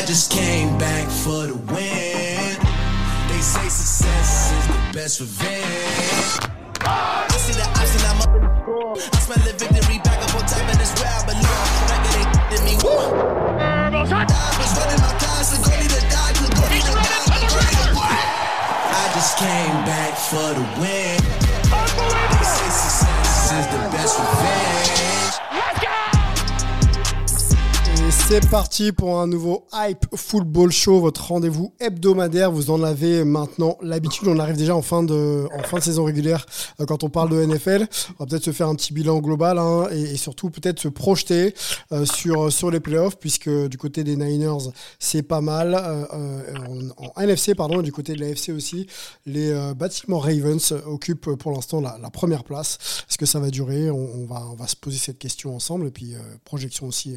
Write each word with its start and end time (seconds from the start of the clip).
I 0.00 0.06
just 0.06 0.32
came 0.32 0.78
back 0.78 1.10
for 1.10 1.44
the 1.44 1.52
win. 1.52 2.56
They 3.28 3.40
say 3.44 3.68
success 3.68 4.50
is 4.50 4.66
the 4.66 4.80
best 4.96 5.20
revenge. 5.20 6.40
I 6.80 7.28
see 7.36 7.52
the 7.52 7.68
option, 7.68 8.00
I'm 8.08 8.24
up 8.24 8.32
in 8.32 8.40
the 8.40 8.48
score. 8.64 8.96
I 8.96 9.18
smell 9.20 9.44
the 9.44 9.52
victory 9.60 10.00
back 10.00 10.24
up 10.24 10.32
on 10.40 10.48
top, 10.48 10.64
and 10.72 10.80
it's 10.80 10.96
where 10.96 11.04
I 11.04 11.20
belong. 11.28 11.68
Record 11.92 12.16
they 12.16 12.24
did 12.48 12.64
me. 12.64 12.80
Woo! 12.80 13.12
Diamonds 13.60 14.72
running 14.80 15.04
my 15.04 15.12
class, 15.20 15.52
and 15.52 15.68
go 15.68 15.72
need 15.76 15.92
to 15.92 16.00
die, 16.08 16.32
and 16.32 16.48
go 16.48 16.64
need 16.72 16.80
to 16.80 16.96
die, 16.96 17.20
and 17.20 17.44
go 17.44 17.60
to. 17.60 18.00
I 18.00 19.04
just 19.12 19.36
came 19.36 19.84
back 19.84 20.16
for 20.16 20.48
the 20.56 20.64
win. 20.80 21.20
They 21.28 22.40
say 22.40 22.72
success 22.72 23.52
is 23.52 23.68
the 23.68 23.84
best 23.92 24.16
revenge. 24.16 25.09
C'est 28.30 28.48
parti 28.48 28.92
pour 28.92 29.18
un 29.18 29.26
nouveau 29.26 29.66
Hype 29.72 30.06
Football 30.14 30.70
Show, 30.70 31.00
votre 31.00 31.26
rendez-vous 31.26 31.74
hebdomadaire. 31.80 32.52
Vous 32.52 32.70
en 32.70 32.80
avez 32.84 33.24
maintenant 33.24 33.76
l'habitude. 33.82 34.28
On 34.28 34.38
arrive 34.38 34.56
déjà 34.56 34.76
en 34.76 34.82
fin 34.82 35.02
de, 35.02 35.48
saison 35.80 36.04
régulière 36.04 36.46
euh, 36.78 36.84
quand 36.86 37.02
on 37.02 37.10
parle 37.10 37.30
de 37.30 37.44
NFL. 37.44 37.88
On 38.20 38.24
va 38.24 38.26
peut-être 38.26 38.44
se 38.44 38.52
faire 38.52 38.68
un 38.68 38.76
petit 38.76 38.92
bilan 38.92 39.18
global 39.18 39.58
hein, 39.58 39.88
et, 39.90 40.16
surtout 40.16 40.48
peut-être 40.48 40.78
se 40.78 40.86
projeter 40.86 41.54
euh, 41.90 42.04
sur, 42.04 42.52
sur 42.52 42.70
les 42.70 42.78
playoffs 42.78 43.16
puisque 43.18 43.50
du 43.50 43.76
côté 43.76 44.04
des 44.04 44.14
Niners, 44.14 44.70
c'est 45.00 45.24
pas 45.24 45.40
mal. 45.40 45.74
Euh, 45.74 46.04
euh, 46.12 46.88
en, 46.98 47.20
NFC, 47.20 47.56
pardon, 47.56 47.80
et 47.80 47.82
du 47.82 47.90
côté 47.92 48.14
de 48.14 48.20
la 48.20 48.28
FC 48.28 48.52
aussi, 48.52 48.86
les 49.26 49.50
euh, 49.50 49.74
Baltimore 49.74 50.24
Ravens 50.24 50.72
occupent 50.86 51.34
pour 51.34 51.50
l'instant 51.52 51.80
la, 51.80 52.10
première 52.10 52.44
place. 52.44 53.04
Est-ce 53.08 53.18
que 53.18 53.26
ça 53.26 53.40
va 53.40 53.50
durer? 53.50 53.90
On, 53.90 54.26
va, 54.26 54.66
se 54.66 54.76
poser 54.76 54.98
cette 54.98 55.18
question 55.18 55.54
ensemble 55.54 55.88
et 55.88 55.90
puis 55.90 56.14
euh, 56.14 56.18
projection 56.44 56.86
aussi. 56.86 57.16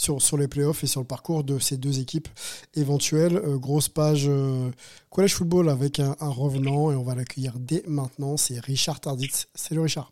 Sur, 0.00 0.20
sur 0.22 0.36
les 0.36 0.48
playoffs 0.48 0.82
et 0.82 0.86
sur 0.86 1.00
le 1.00 1.06
parcours 1.06 1.44
de 1.44 1.58
ces 1.58 1.76
deux 1.76 2.00
équipes 2.00 2.28
éventuelles. 2.74 3.36
Euh, 3.36 3.58
grosse 3.58 3.88
page 3.88 4.26
euh, 4.28 4.70
College 5.10 5.34
Football 5.34 5.68
avec 5.68 6.00
un, 6.00 6.16
un 6.20 6.30
revenant 6.30 6.90
et 6.90 6.96
on 6.96 7.02
va 7.02 7.14
l'accueillir 7.14 7.54
dès 7.58 7.82
maintenant. 7.86 8.36
C'est 8.36 8.58
Richard 8.64 9.00
Tarditz. 9.00 9.48
Salut 9.54 9.80
Richard. 9.80 10.10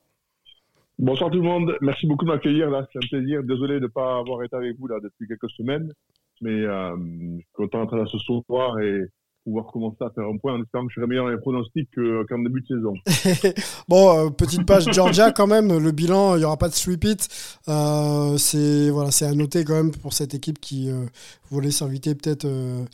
Bonsoir 0.99 1.31
tout 1.31 1.39
le 1.39 1.45
monde, 1.45 1.77
merci 1.81 2.09
beaucoup 2.09 2.25
de 2.25 2.31
m'accueillir 2.31 2.71
là, 2.71 2.85
c'est 2.93 2.99
un 2.99 3.09
plaisir. 3.09 3.45
Désolé 3.45 3.75
de 3.75 3.83
ne 3.83 3.87
pas 3.87 4.19
avoir 4.19 4.43
été 4.43 4.57
avec 4.57 4.77
vous 4.81 4.89
là 4.89 4.97
depuis 5.01 5.29
quelques 5.29 5.49
semaines, 5.51 5.93
mais 6.41 6.51
euh, 6.51 6.97
je 6.97 7.37
suis 7.37 7.47
content 7.53 7.85
d'être 7.85 7.97
là 7.97 8.05
ce 8.07 8.19
soir 8.19 8.81
et 8.81 9.05
pouvoir 9.49 9.67
commencer 9.73 9.97
à 10.03 10.11
faire 10.11 10.25
un 10.25 10.37
point 10.37 10.55
en 10.55 10.63
espérant 10.63 10.85
que 10.87 10.91
je 10.93 10.97
serai 10.97 11.07
meilleur 11.07 11.25
dans 11.25 11.31
les 11.31 11.39
pronostics 11.39 11.91
que- 11.91 12.25
qu'en 12.29 12.39
début 12.41 12.61
de 12.61 12.67
saison. 12.67 12.95
bon, 13.89 14.27
euh, 14.27 14.31
petite 14.31 14.67
page 14.67 14.93
Georgia 14.93 15.33
quand 15.33 15.47
même. 15.47 15.77
Le 15.79 15.91
bilan, 15.91 16.37
il 16.37 16.41
n'y 16.41 16.45
aura 16.45 16.59
pas 16.59 16.69
de 16.69 16.75
sweep-it. 16.75 17.29
Euh, 17.69 18.37
c'est 18.37 18.91
voilà, 18.91 19.11
à 19.21 19.33
noter 19.33 19.65
quand 19.65 19.75
même 19.75 19.91
pour 19.91 20.13
cette 20.13 20.35
équipe 20.35 20.61
qui 20.61 20.91
euh, 20.91 21.07
voulait 21.51 21.71
s'inviter 21.71 22.15
peut-être 22.15 22.45
euh, 22.45 22.85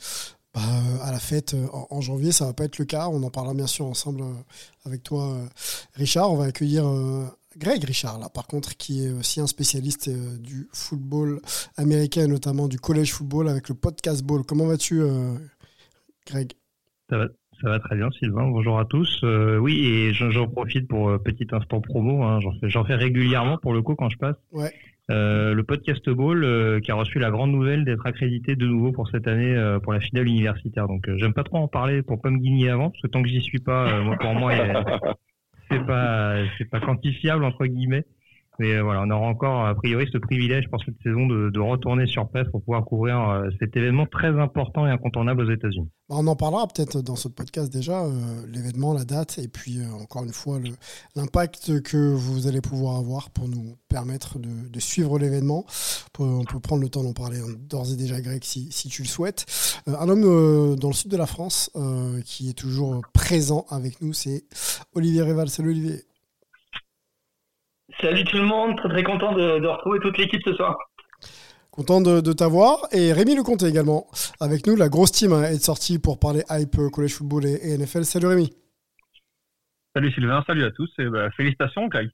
bah, 0.55 0.61
à 1.03 1.11
la 1.11 1.19
fête 1.19 1.55
euh, 1.55 1.67
en, 1.91 2.01
janvier. 2.01 2.31
Ça 2.31 2.47
va 2.47 2.53
pas 2.53 2.65
être 2.65 2.79
le 2.79 2.85
cas. 2.85 3.09
On 3.09 3.23
en 3.25 3.31
parlera 3.31 3.55
bien 3.55 3.67
sûr 3.67 3.87
ensemble 3.87 4.23
euh, 4.23 4.33
avec 4.87 5.03
toi, 5.03 5.33
euh, 5.33 5.45
Richard. 5.95 6.31
On 6.31 6.37
va 6.37 6.45
accueillir 6.45 6.87
euh, 6.87 7.25
Greg 7.57 7.85
Richard, 7.85 8.19
là, 8.19 8.29
par 8.29 8.47
contre, 8.49 8.77
qui 8.77 9.05
est 9.07 9.11
aussi 9.13 9.41
un 9.41 9.47
spécialiste 9.47 10.09
euh, 10.09 10.37
du 10.39 10.69
football 10.73 11.41
américain 11.77 12.27
notamment 12.27 12.67
du 12.69 12.79
college 12.81 13.13
football 13.13 13.49
avec 13.49 13.69
le 13.69 13.75
podcast 13.77 14.23
ball. 14.25 14.43
Comment 14.45 14.67
vas-tu, 14.67 15.01
euh, 15.03 15.35
Greg 16.27 16.53
Ça 17.11 17.19
va, 17.19 17.29
ça 17.61 17.69
va 17.69 17.79
très 17.79 17.97
bien, 17.97 18.11
Sylvain. 18.13 18.49
Bonjour 18.49 18.79
à 18.79 18.85
tous. 18.85 19.21
Euh, 19.25 19.59
oui, 19.59 19.87
et 19.87 20.13
j'en 20.13 20.49
profite 20.49 20.89
pour 20.89 21.11
euh, 21.11 21.19
petit 21.19 21.47
instant 21.53 21.81
promo. 21.81 22.23
hein. 22.23 22.41
J'en 22.41 22.85
fais, 22.85 22.89
fais 22.89 22.95
régulièrement 22.95 23.59
pour 23.59 23.73
le 23.73 23.83
coup 23.83 23.95
quand 23.95 24.09
je 24.09 24.19
passe. 24.19 24.37
Ouais. 24.53 24.73
Euh, 25.11 25.53
le 25.53 25.63
podcast 25.65 26.09
Ball 26.09 26.43
euh, 26.45 26.81
qui 26.81 26.91
a 26.91 26.95
reçu 26.95 27.19
la 27.19 27.31
grande 27.31 27.53
nouvelle 27.53 27.85
d'être 27.85 28.07
accrédité 28.07 28.57
de 28.57 28.67
nouveau 28.67 28.91
pour 28.91 29.09
cette 29.11 29.29
année 29.29 29.55
pour 29.83 29.93
la 29.93 30.01
finale 30.01 30.27
universitaire. 30.27 30.89
Donc 30.89 31.09
j'aime 31.17 31.35
pas 31.35 31.45
trop 31.45 31.59
en 31.59 31.69
parler 31.69 32.03
pour 32.03 32.23
pas 32.23 32.31
me 32.31 32.39
guigner 32.39 32.71
avant 32.71 32.89
parce 32.91 33.03
que 33.03 33.09
tant 33.09 33.23
que 33.23 33.29
j'y 33.29 33.43
suis 33.43 33.59
pas, 33.59 34.01
moi 34.01 34.17
pour 34.17 34.33
moi 34.33 34.53
c'est 35.71 35.85
pas 35.87 36.37
c'est 36.57 36.71
pas 36.71 36.81
quantifiable 36.81 37.45
entre 37.45 37.67
guillemets. 37.67 38.05
Mais 38.59 38.73
euh, 38.73 38.83
voilà, 38.83 39.03
on 39.03 39.11
aura 39.11 39.27
encore 39.27 39.67
a 39.67 39.75
priori 39.75 40.07
ce 40.13 40.19
privilège 40.19 40.69
pour 40.69 40.83
cette 40.85 40.95
saison 41.03 41.27
de, 41.27 41.59
retourner 41.59 42.07
sur 42.07 42.29
place 42.29 42.47
pour 42.51 42.63
pouvoir 42.63 42.85
couvrir 42.85 43.19
euh, 43.29 43.49
cet 43.59 43.77
événement 43.77 44.07
très 44.07 44.29
important 44.29 44.87
et 44.87 44.91
incontournable 44.91 45.43
aux 45.43 45.51
États-Unis. 45.51 45.89
Bah, 46.09 46.17
On 46.19 46.27
en 46.27 46.37
parlera 46.37 46.69
peut-être 46.69 47.01
dans 47.01 47.17
ce 47.17 47.29
podcast 47.29 47.73
déjà, 47.73 48.05
euh, 48.05 48.11
l'événement, 48.47 48.93
la 48.93 49.05
date, 49.05 49.39
et 49.39 49.49
puis 49.49 49.79
encore 50.01 50.25
une 50.25 50.33
fois 50.33 50.59
l'impact 51.17 51.83
que 51.83 51.97
vous 51.97 52.47
allez 52.47 52.61
pouvoir 52.61 52.99
avoir 52.99 53.31
pour 53.31 53.49
nous 53.49 53.77
permettre 53.89 54.39
de, 54.39 54.81
suivre 54.81 55.19
l'événement. 55.19 55.65
On 56.19 56.45
peut 56.45 56.61
prendre 56.61 56.83
le 56.83 56.89
temps 56.89 57.03
d'en 57.03 57.15
parler 57.15 57.39
hein, 57.39 57.55
d'ores 57.69 57.93
et 57.93 57.97
déjà, 57.97 58.21
Greg, 58.21 58.45
si, 58.45 58.69
tu 58.89 59.03
le 59.03 59.09
souhaites. 59.09 59.47
Un 59.87 60.09
homme 60.09 60.77
dans 60.77 60.89
le 60.89 60.95
sud 60.95 61.11
de 61.11 61.17
la 61.17 61.27
France 61.27 61.71
qui 62.25 62.51
est 62.51 62.59
toujours 62.59 63.01
présent 63.15 63.65
avec 63.71 64.03
nous, 64.03 64.13
c'est 64.13 64.45
Olivier 64.95 65.23
Réval. 65.23 65.49
Salut 65.49 65.71
Olivier. 65.71 66.05
Salut 68.01 68.25
tout 68.25 68.37
le 68.37 68.45
monde, 68.45 68.77
très 68.77 68.89
très 68.89 69.03
content 69.03 69.33
de, 69.33 69.59
de 69.61 69.67
retrouver 69.67 69.99
toute 70.01 70.19
l'équipe 70.19 70.43
ce 70.45 70.55
soir. 70.55 70.77
Content 71.71 72.01
de, 72.01 72.21
de 72.21 72.33
t'avoir. 72.33 72.87
Et 72.93 73.13
Rémi 73.13 73.35
Lecomte 73.35 73.63
également 73.63 74.07
avec 74.41 74.67
nous. 74.67 74.77
La 74.77 74.89
grosse 74.89 75.13
team 75.13 75.33
hein, 75.33 75.43
est 75.43 75.65
sortie 75.65 75.99
pour 75.99 76.19
parler 76.21 76.43
hype, 76.51 76.79
euh, 76.79 76.89
college 76.89 77.15
football 77.15 77.47
et, 77.47 77.59
et 77.63 77.79
NFL. 77.79 78.05
Salut 78.05 78.27
Rémi. 78.27 78.53
Salut 79.95 80.13
Sylvain, 80.13 80.43
salut 80.47 80.65
à 80.65 80.71
tous 80.73 80.91
et 80.99 81.07
bah, 81.07 81.31
félicitations 81.37 81.87
Greg. 81.87 82.11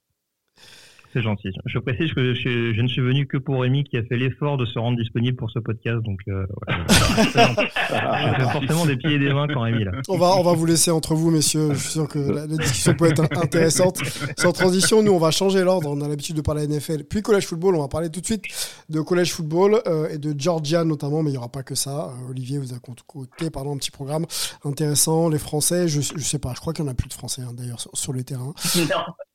C'est 1.12 1.22
gentil. 1.22 1.50
Je 1.66 1.78
précise 1.78 2.12
que 2.12 2.34
je, 2.34 2.72
je 2.72 2.80
ne 2.80 2.86
suis 2.86 3.00
venu 3.00 3.26
que 3.26 3.36
pour 3.36 3.62
Rémi 3.62 3.82
qui 3.82 3.96
a 3.96 4.02
fait 4.04 4.16
l'effort 4.16 4.56
de 4.56 4.64
se 4.64 4.78
rendre 4.78 4.96
disponible 4.96 5.36
pour 5.36 5.50
ce 5.50 5.58
podcast. 5.58 5.98
Donc, 6.02 6.20
euh, 6.28 6.46
voilà. 6.68 6.84
Je 7.18 8.44
fais 8.44 8.50
forcément 8.52 8.86
des 8.86 8.96
pieds 8.96 9.14
et 9.14 9.18
des 9.18 9.32
mains 9.32 9.48
quand 9.48 9.62
Rémi 9.62 9.84
là. 9.84 9.92
On 10.08 10.18
va, 10.18 10.36
on 10.36 10.42
va 10.42 10.52
vous 10.52 10.66
laisser 10.66 10.90
entre 10.90 11.14
vous, 11.14 11.30
messieurs. 11.30 11.70
Je 11.72 11.78
suis 11.78 11.92
sûr 11.92 12.08
que 12.08 12.18
la, 12.18 12.46
la 12.46 12.56
discussion 12.56 12.94
peut 12.94 13.06
être 13.06 13.24
intéressante. 13.36 13.98
Sans 14.38 14.52
transition, 14.52 15.02
nous, 15.02 15.12
on 15.12 15.18
va 15.18 15.30
changer 15.30 15.64
l'ordre. 15.64 15.90
On 15.90 16.00
a 16.00 16.08
l'habitude 16.08 16.36
de 16.36 16.42
parler 16.42 16.68
NFL, 16.68 17.04
puis 17.04 17.22
collège 17.22 17.46
football. 17.46 17.74
On 17.74 17.80
va 17.80 17.88
parler 17.88 18.10
tout 18.10 18.20
de 18.20 18.26
suite 18.26 18.44
de 18.88 19.00
collège 19.00 19.32
football 19.32 19.80
euh, 19.86 20.08
et 20.10 20.18
de 20.18 20.34
Georgia 20.38 20.84
notamment, 20.84 21.22
mais 21.22 21.30
il 21.30 21.32
n'y 21.32 21.38
aura 21.38 21.48
pas 21.48 21.62
que 21.62 21.74
ça. 21.74 22.10
Euh, 22.10 22.30
Olivier 22.30 22.58
vous 22.58 22.72
a 22.72 22.78
concocté 22.78 23.50
pardon, 23.50 23.74
un 23.74 23.78
petit 23.78 23.90
programme 23.90 24.26
intéressant. 24.64 25.28
Les 25.28 25.38
Français, 25.38 25.88
je, 25.88 26.00
je 26.00 26.22
sais 26.22 26.38
pas, 26.38 26.52
je 26.54 26.60
crois 26.60 26.72
qu'il 26.72 26.84
n'y 26.84 26.90
en 26.90 26.92
a 26.92 26.94
plus 26.94 27.08
de 27.08 27.14
Français 27.14 27.42
hein, 27.42 27.52
d'ailleurs 27.52 27.80
sur, 27.80 27.90
sur 27.94 28.12
le 28.12 28.22
terrain. 28.22 28.54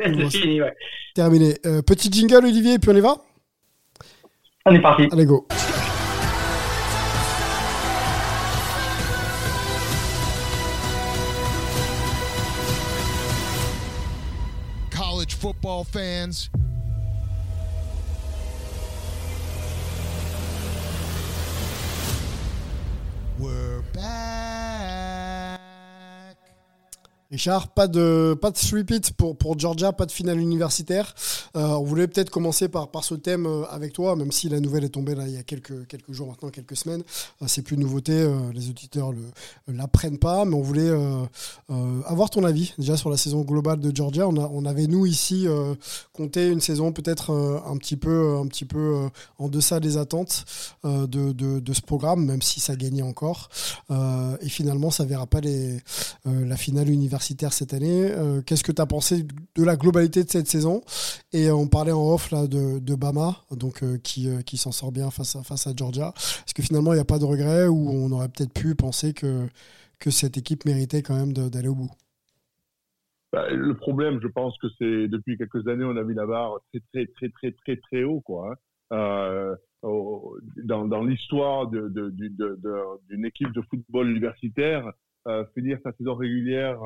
Non, 0.06 0.30
c'est 0.30 0.40
fini, 0.40 0.62
ouais. 0.62 0.74
Terminé? 1.16 1.56
Euh, 1.66 1.82
petit 1.82 2.12
jingle, 2.12 2.46
Olivier, 2.46 2.74
et 2.74 2.80
puis 2.80 2.92
on 2.92 2.96
y 2.96 3.02
va 3.02 3.18
On 4.66 4.76
est 4.76 4.82
parti. 4.82 5.08
Allez, 5.12 5.26
go. 5.26 5.48
college 15.26 15.34
football 15.36 15.84
fans. 15.84 16.50
We're 23.40 23.82
back. 23.94 24.25
Richard, 27.36 27.68
pas 27.68 27.90
de 27.90 28.34
pas 28.42 28.50
de 28.50 28.58
sweep-it 28.58 29.12
pour 29.12 29.36
pour 29.36 29.60
Georgia, 29.60 29.92
pas 29.92 30.06
de 30.06 30.12
finale 30.12 30.40
universitaire. 30.40 31.14
Euh, 31.58 31.68
on 31.68 31.84
voulait 31.84 32.08
peut-être 32.08 32.30
commencer 32.30 32.70
par 32.70 32.92
par 32.92 33.04
ce 33.04 33.14
thème 33.14 33.46
euh, 33.46 33.66
avec 33.70 33.92
toi, 33.92 34.16
même 34.16 34.32
si 34.32 34.48
la 34.48 34.62
nouvelle 34.62 34.86
est 34.86 34.90
tombée 34.90 35.16
il 35.28 35.34
y 35.34 35.38
a 35.38 35.44
quelques 35.44 35.86
quelques 35.88 36.14
jours 36.14 36.28
maintenant, 36.30 36.50
quelques 36.50 36.78
semaines. 36.78 37.04
Euh, 37.42 37.46
c'est 37.50 37.62
plus 37.62 37.76
une 37.76 37.82
nouveauté, 37.82 38.14
les 38.54 38.70
auditeurs 38.70 39.12
le 39.12 39.20
l'apprennent 39.68 40.18
pas, 40.18 40.46
mais 40.46 40.56
on 40.56 40.62
voulait 40.62 40.92
avoir 42.06 42.30
ton 42.30 42.46
avis 42.46 42.74
déjà 42.78 42.96
sur 42.96 43.10
la 43.10 43.18
saison 43.18 43.42
globale 43.42 43.82
de 43.82 43.94
Georgia. 43.94 44.28
On 44.30 44.66
avait 44.66 44.88
nous 44.88 45.06
ici 45.06 45.46
compté 46.14 46.48
une 46.48 46.62
saison 46.62 46.94
peut-être 46.94 47.32
un 47.68 47.76
petit 47.78 47.98
peu 47.98 48.38
un 48.38 48.48
petit 48.48 48.66
peu 48.66 49.10
en 49.40 49.50
deçà 49.50 49.82
des 49.82 49.98
attentes 49.98 50.46
de, 50.86 51.34
de 51.34 51.60
de 51.60 51.74
ce 51.74 51.82
programme, 51.82 52.26
même 52.26 52.42
si 52.42 52.62
ça 52.62 52.78
gagnait 52.78 53.02
encore. 53.02 53.50
Et 53.90 54.50
finalement, 54.50 54.90
ça 54.90 55.04
verra 55.04 55.28
pas 55.28 55.42
les 55.42 55.80
la 56.26 56.56
finale 56.56 56.90
universitaire 56.90 57.25
cette 57.52 57.74
année. 57.74 58.12
Euh, 58.12 58.42
Qu'est-ce 58.42 58.64
que 58.64 58.72
tu 58.72 58.82
as 58.82 58.86
pensé 58.86 59.24
de 59.24 59.64
la 59.64 59.76
globalité 59.76 60.24
de 60.24 60.30
cette 60.30 60.48
saison? 60.48 60.82
Et 61.34 61.50
on 61.52 61.68
parlait 61.68 61.92
en 61.92 62.14
off 62.14 62.32
là, 62.32 62.48
de, 62.48 62.80
de 62.80 62.96
Bama, 62.96 63.36
donc, 63.52 63.84
euh, 63.84 63.98
qui, 63.98 64.30
euh, 64.30 64.42
qui 64.42 64.58
s'en 64.58 64.72
sort 64.72 64.92
bien 64.92 65.10
face 65.12 65.36
à, 65.36 65.44
face 65.44 65.68
à 65.68 65.74
Georgia. 65.76 66.14
Est-ce 66.16 66.54
que 66.54 66.62
finalement, 66.64 66.94
il 66.94 66.98
n'y 66.98 67.02
a 67.02 67.06
pas 67.06 67.20
de 67.20 67.26
regret 67.26 67.68
ou 67.68 67.90
on 67.90 68.12
aurait 68.12 68.30
peut-être 68.30 68.54
pu 68.54 68.76
penser 68.76 69.14
que, 69.14 69.48
que 70.00 70.12
cette 70.12 70.38
équipe 70.38 70.66
méritait 70.66 71.02
quand 71.02 71.16
même 71.16 71.34
d'aller 71.34 71.70
au 71.70 71.76
bout? 71.76 71.92
Bah, 73.34 73.50
le 73.50 73.76
problème, 73.76 74.20
je 74.22 74.28
pense 74.28 74.58
que 74.60 74.68
c'est 74.78 75.08
depuis 75.08 75.38
quelques 75.38 75.68
années, 75.68 75.86
on 75.86 75.98
a 75.98 76.04
mis 76.04 76.14
la 76.14 76.26
barre 76.26 76.60
très 76.72 76.82
très 76.94 77.06
très 77.08 77.30
très 77.30 77.52
très 77.52 77.76
très 77.78 78.04
haut, 78.04 78.22
quoi. 78.22 78.56
hein. 78.92 79.56
Dans 80.64 80.88
dans 80.88 81.04
l'histoire 81.04 81.68
de, 81.68 81.90
de, 81.90 82.10
de- 82.10 82.58
d'une 83.08 83.24
équipe 83.24 83.52
de 83.52 83.62
football 83.70 84.10
universitaire, 84.10 84.92
finir 85.54 85.80
sa 85.84 85.92
saison 85.94 86.16
régulière 86.16 86.80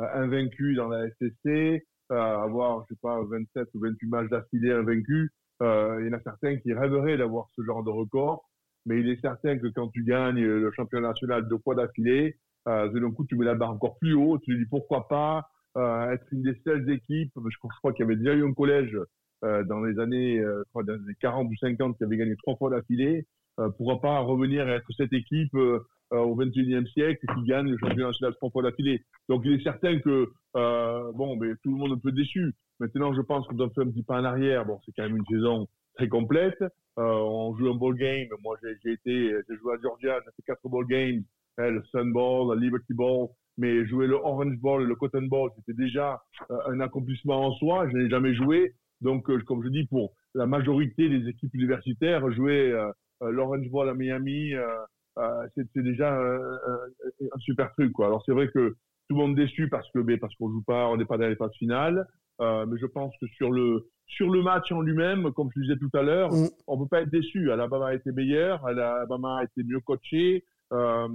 euh, 0.00 0.06
invaincue 0.14 0.74
dans 0.74 0.88
la 0.88 1.08
SSC, 1.08 1.46
euh, 1.46 2.16
avoir, 2.16 2.82
je 2.82 2.94
sais 2.94 3.00
pas, 3.00 3.22
27 3.22 3.68
ou 3.74 3.80
28 3.80 4.08
matchs 4.08 4.28
d'affilée 4.28 4.72
invaincus, 4.72 5.30
euh, 5.62 5.98
il 6.00 6.08
y 6.08 6.10
en 6.10 6.18
a 6.18 6.20
certains 6.22 6.56
qui 6.56 6.72
rêveraient 6.72 7.16
d'avoir 7.16 7.48
ce 7.54 7.62
genre 7.62 7.84
de 7.84 7.90
record. 7.90 8.48
mais 8.86 9.00
il 9.00 9.08
est 9.08 9.20
certain 9.20 9.56
que 9.56 9.68
quand 9.68 9.88
tu 9.88 10.02
gagnes 10.02 10.44
le 10.44 10.70
championnat 10.72 11.08
national 11.08 11.48
deux 11.48 11.58
fois 11.58 11.76
d'affilée, 11.76 12.36
euh, 12.66 12.88
d'un 12.88 13.12
coup, 13.12 13.24
tu 13.26 13.36
mets 13.36 13.44
la 13.44 13.54
barre 13.54 13.70
encore 13.70 13.96
plus 13.98 14.14
haut. 14.14 14.38
Tu 14.38 14.52
te 14.52 14.58
dis 14.58 14.66
pourquoi 14.66 15.06
pas 15.08 15.48
euh, 15.76 16.10
être 16.10 16.26
une 16.32 16.42
des 16.42 16.54
seules 16.64 16.90
équipes. 16.90 17.32
Je, 17.36 17.56
crois 17.58 17.92
qu'il 17.92 18.04
y 18.04 18.08
avait 18.08 18.16
déjà 18.16 18.34
eu 18.34 18.44
un 18.44 18.52
collège 18.52 18.98
euh, 19.44 19.62
dans 19.64 19.80
les 19.80 19.98
années, 20.00 20.40
euh, 20.40 20.62
je 20.64 20.70
crois 20.70 20.82
dans 20.82 20.94
les 21.06 21.14
40 21.20 21.48
ou 21.48 21.56
50 21.56 21.96
qui 21.96 22.04
avait 22.04 22.16
gagné 22.16 22.34
trois 22.36 22.56
fois 22.56 22.70
d'affilée. 22.70 23.26
Euh, 23.60 23.70
pourra 23.70 24.00
pas 24.00 24.18
revenir 24.18 24.68
et 24.68 24.72
être 24.72 24.92
cette 24.96 25.12
équipe 25.12 25.54
euh, 25.54 25.78
euh, 25.78 25.84
au 26.18 26.36
21e 26.36 26.86
siècle 26.88 27.24
qui 27.34 27.42
gagne 27.44 27.68
le 27.68 27.78
championnat 27.78 28.08
national 28.08 28.34
trois 28.34 28.50
fois 28.50 28.62
d'affilée. 28.62 29.02
Donc 29.28 29.42
il 29.44 29.54
est 29.54 29.62
certain 29.62 29.98
que 30.00 30.28
euh, 30.56 31.12
bon, 31.14 31.36
mais 31.36 31.54
tout 31.62 31.70
le 31.70 31.76
monde 31.76 31.90
est 31.90 31.94
un 31.94 31.98
peu 31.98 32.12
déçu. 32.12 32.54
Maintenant, 32.80 33.14
je 33.14 33.20
pense 33.20 33.46
qu'on 33.46 33.54
doit 33.54 33.70
faire 33.70 33.84
un 33.84 33.90
petit 33.90 34.02
pas 34.02 34.20
en 34.20 34.24
arrière. 34.24 34.64
Bon, 34.64 34.78
c'est 34.84 34.92
quand 34.96 35.04
même 35.04 35.16
une 35.16 35.26
saison 35.26 35.68
très 35.94 36.08
complète. 36.08 36.60
Euh, 36.98 37.02
on 37.02 37.56
joue 37.56 37.70
un 37.70 37.76
ball 37.76 37.96
game. 37.96 38.28
Moi, 38.42 38.56
j'ai 38.62 38.92
été, 38.92 39.34
j'ai 39.48 39.56
joué 39.56 39.74
à 39.74 39.80
Georgia, 39.82 40.20
j'ai 40.24 40.30
fait 40.36 40.42
quatre 40.46 40.68
ball 40.68 40.86
games, 40.86 41.22
hein, 41.58 41.70
le 41.70 41.82
Sun 41.90 42.12
Ball, 42.12 42.56
le 42.56 42.60
Liberty 42.60 42.94
Ball, 42.94 43.28
mais 43.56 43.86
jouer 43.86 44.06
le 44.06 44.14
Orange 44.14 44.58
Ball 44.58 44.82
et 44.82 44.86
le 44.86 44.94
Cotton 44.94 45.26
Ball, 45.26 45.50
c'était 45.56 45.80
déjà 45.80 46.20
euh, 46.50 46.56
un 46.66 46.80
accomplissement 46.80 47.46
en 47.46 47.52
soi. 47.52 47.88
Je 47.90 47.96
n'ai 47.96 48.10
jamais 48.10 48.34
joué. 48.34 48.74
Donc, 49.00 49.28
euh, 49.30 49.40
comme 49.46 49.62
je 49.62 49.68
dis, 49.68 49.86
pour 49.86 50.12
la 50.34 50.46
majorité 50.46 51.08
des 51.08 51.28
équipes 51.28 51.54
universitaires, 51.54 52.30
jouer 52.32 52.72
euh, 52.72 52.90
euh, 53.22 53.30
l'Orange 53.30 53.68
Ball 53.70 53.88
à 53.88 53.94
Miami, 53.94 54.54
euh, 54.54 54.62
euh, 54.62 54.84
c'est 55.54 55.66
c'est 55.74 55.82
déjà 55.82 56.16
euh, 56.18 56.56
euh, 56.68 57.28
un 57.32 57.38
super 57.38 57.72
truc. 57.72 57.92
Quoi. 57.92 58.06
Alors, 58.06 58.22
c'est 58.26 58.32
vrai 58.32 58.48
que 58.48 58.76
tout 59.08 59.16
le 59.16 59.16
monde 59.16 59.36
déçu 59.36 59.68
parce 59.68 59.90
que 59.92 59.98
ben, 60.00 60.18
parce 60.18 60.34
qu'on 60.36 60.50
joue 60.50 60.62
pas, 60.62 60.88
on 60.88 60.96
n'est 60.96 61.04
pas 61.04 61.18
dans 61.18 61.28
les 61.28 61.36
phases 61.36 61.54
finales. 61.58 62.06
Euh, 62.40 62.66
mais 62.66 62.78
je 62.80 62.86
pense 62.86 63.14
que 63.20 63.26
sur 63.28 63.52
le 63.52 63.88
sur 64.06 64.28
le 64.30 64.42
match 64.42 64.70
en 64.72 64.80
lui-même, 64.80 65.32
comme 65.32 65.50
je 65.54 65.60
disais 65.60 65.76
tout 65.76 65.96
à 65.96 66.02
l'heure, 66.02 66.32
Mm. 66.32 66.48
on 66.66 66.78
peut 66.78 66.88
pas 66.88 67.02
être 67.02 67.10
déçu. 67.10 67.50
Alabama 67.52 67.88
a 67.88 67.94
été 67.94 68.10
meilleur, 68.12 68.64
Alabama 68.66 69.38
a 69.38 69.44
été 69.44 69.62
mieux 69.62 69.80
coaché. 69.80 70.44
Euh, 70.72 71.08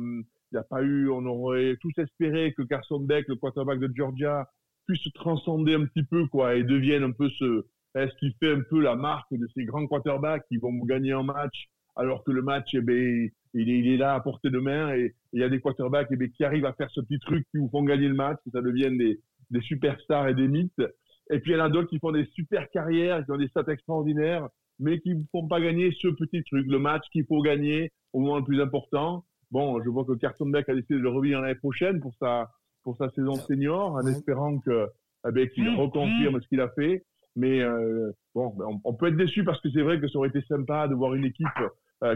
il 0.51 0.55
n'y 0.55 0.59
a 0.59 0.63
pas 0.63 0.81
eu, 0.81 1.09
on 1.09 1.25
aurait 1.25 1.77
tous 1.81 1.91
espéré 1.97 2.53
que 2.53 2.63
Carson 2.63 3.01
Beck, 3.01 3.27
le 3.27 3.35
quarterback 3.35 3.79
de 3.79 3.91
Georgia, 3.93 4.49
puisse 4.87 5.01
se 5.01 5.09
transcender 5.09 5.75
un 5.75 5.85
petit 5.85 6.03
peu 6.03 6.25
quoi 6.27 6.55
et 6.55 6.63
devienne 6.63 7.03
un 7.03 7.11
peu 7.11 7.29
ce 7.29 7.65
est-ce 7.95 8.15
qu'il 8.17 8.33
fait 8.39 8.53
un 8.53 8.61
peu 8.61 8.81
la 8.81 8.95
marque 8.95 9.31
de 9.31 9.47
ces 9.55 9.65
grands 9.65 9.85
quarterbacks 9.87 10.45
qui 10.47 10.57
vont 10.57 10.71
gagner 10.85 11.11
un 11.11 11.23
match 11.23 11.67
alors 11.99 12.23
que 12.23 12.31
le 12.31 12.41
match 12.41 12.69
eh 12.73 12.81
ben, 12.81 13.29
il, 13.53 13.69
est, 13.69 13.79
il 13.79 13.87
est 13.87 13.97
là 13.97 14.15
à 14.15 14.19
portée 14.21 14.49
de 14.49 14.59
main 14.59 14.93
et 14.95 15.13
et 15.31 15.37
il 15.37 15.41
y 15.41 15.43
a 15.43 15.49
des 15.49 15.59
quarterbacks 15.59 16.07
eh 16.11 16.15
ben, 16.15 16.29
qui 16.29 16.43
arrivent 16.43 16.65
à 16.65 16.73
faire 16.73 16.89
ce 16.89 17.01
petit 17.01 17.19
truc 17.19 17.45
qui 17.51 17.57
vous 17.57 17.69
font 17.69 17.83
gagner 17.83 18.07
le 18.07 18.15
match 18.15 18.37
que 18.43 18.51
ça 18.51 18.61
devienne 18.61 18.97
des, 18.97 19.19
des 19.51 19.61
superstars 19.61 20.27
et 20.27 20.33
des 20.33 20.47
mythes. 20.47 20.81
Et 21.29 21.39
puis 21.39 21.51
il 21.51 21.57
y 21.57 21.61
en 21.61 21.65
a 21.65 21.69
d'autres 21.69 21.89
qui 21.89 21.99
font 21.99 22.11
des 22.11 22.25
super 22.33 22.67
carrières 22.71 23.23
qui 23.23 23.31
ont 23.31 23.37
des 23.37 23.47
stats 23.47 23.65
extraordinaires 23.67 24.47
mais 24.79 24.99
qui 24.99 25.13
ne 25.13 25.23
font 25.31 25.47
pas 25.47 25.59
gagner 25.59 25.91
ce 26.01 26.07
petit 26.07 26.41
truc 26.43 26.65
le 26.67 26.79
match 26.79 27.03
qu'il 27.11 27.25
faut 27.25 27.41
gagner 27.41 27.91
au 28.13 28.21
moment 28.21 28.37
le 28.37 28.43
plus 28.43 28.61
important. 28.61 29.25
Bon 29.51 29.81
je 29.83 29.89
vois 29.89 30.05
que 30.05 30.13
Carson 30.13 30.47
Beck 30.47 30.67
a 30.69 30.73
décidé 30.73 30.95
de 30.95 31.03
le 31.03 31.09
revenir 31.09 31.41
l'année 31.41 31.55
prochaine 31.55 31.99
pour 31.99 32.15
sa 32.15 32.49
pour 32.83 32.97
sa 32.97 33.09
saison 33.11 33.35
senior 33.35 33.91
en 33.93 34.07
espérant 34.07 34.57
que 34.59 34.87
eh 35.27 35.31
ben, 35.31 35.47
qu'il 35.49 35.69
reconfirme 35.75 36.41
ce 36.41 36.47
qu'il 36.47 36.61
a 36.61 36.69
fait. 36.69 37.03
Mais 37.35 37.61
euh, 37.61 38.11
bon, 38.33 38.55
on, 38.59 38.79
on 38.83 38.93
peut 38.93 39.07
être 39.07 39.17
déçu 39.17 39.43
parce 39.43 39.61
que 39.61 39.69
c'est 39.69 39.81
vrai 39.81 39.99
que 39.99 40.07
ça 40.07 40.17
aurait 40.17 40.29
été 40.29 40.41
sympa 40.43 40.87
de 40.87 40.95
voir 40.95 41.13
une 41.13 41.25
équipe 41.25 41.47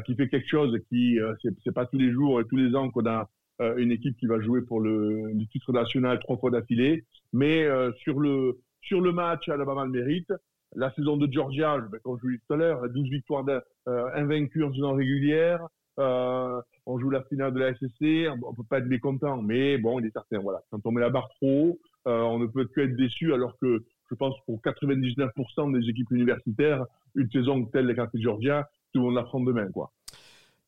qui 0.05 0.15
fait 0.15 0.29
quelque 0.29 0.47
chose 0.47 0.77
qui 0.89 1.19
euh, 1.19 1.33
c'est 1.63 1.73
pas 1.73 1.85
tous 1.85 1.97
les 1.97 2.11
jours 2.11 2.39
et 2.39 2.45
tous 2.45 2.55
les 2.55 2.75
ans 2.75 2.89
qu'on 2.89 3.05
a 3.05 3.29
euh, 3.61 3.75
une 3.77 3.91
équipe 3.91 4.17
qui 4.17 4.25
va 4.25 4.39
jouer 4.41 4.61
pour 4.61 4.79
le, 4.81 5.31
le 5.31 5.45
titre 5.47 5.71
national 5.73 6.19
trois 6.19 6.37
fois 6.37 6.51
d'affilée. 6.51 7.05
Mais 7.33 7.63
euh, 7.63 7.91
sur 7.97 8.19
le 8.19 8.59
sur 8.81 9.01
le 9.01 9.11
match, 9.11 9.47
Alabama 9.49 9.85
le 9.85 9.91
mérite. 9.91 10.31
La 10.75 10.91
saison 10.95 11.17
de 11.17 11.31
Georgia, 11.31 11.77
ben, 11.77 11.99
comme 12.03 12.17
je 12.17 12.23
vous 12.23 12.31
dit 12.31 12.41
tout 12.47 12.53
à 12.53 12.57
l'heure, 12.57 12.89
12 12.89 13.09
victoires 13.09 13.45
euh, 13.87 14.09
invaincues 14.15 14.63
en 14.63 14.73
saison 14.73 14.93
régulière. 14.93 15.67
Euh, 15.99 16.59
on 16.85 16.99
joue 16.99 17.11
la 17.11 17.23
finale 17.23 17.53
de 17.53 17.59
la 17.59 17.73
SSC, 17.75 18.27
on, 18.43 18.53
peut 18.53 18.63
pas 18.67 18.79
être 18.79 18.87
mécontent, 18.87 19.41
mais 19.41 19.77
bon, 19.77 19.99
il 19.99 20.07
est 20.07 20.11
certain, 20.11 20.39
voilà, 20.39 20.61
quand 20.71 20.79
on 20.85 20.91
met 20.91 21.01
la 21.01 21.11
barre 21.11 21.29
trop 21.35 21.47
haut, 21.47 21.79
euh, 22.07 22.21
on 22.21 22.39
ne 22.39 22.47
peut 22.47 22.65
que 22.65 22.81
être 22.81 22.95
déçu, 22.95 23.31
alors 23.31 23.55
que 23.59 23.83
je 24.09 24.15
pense 24.15 24.35
pour 24.47 24.59
99% 24.61 25.79
des 25.79 25.87
équipes 25.89 26.09
universitaires, 26.11 26.85
une 27.15 27.29
saison 27.29 27.65
telle 27.65 27.95
qu'a 27.95 28.07
fait 28.07 28.19
Georgia, 28.19 28.67
tout 28.93 28.99
le 28.99 29.05
monde 29.05 29.15
la 29.15 29.23
prend 29.23 29.39
demain, 29.41 29.69
quoi. 29.71 29.91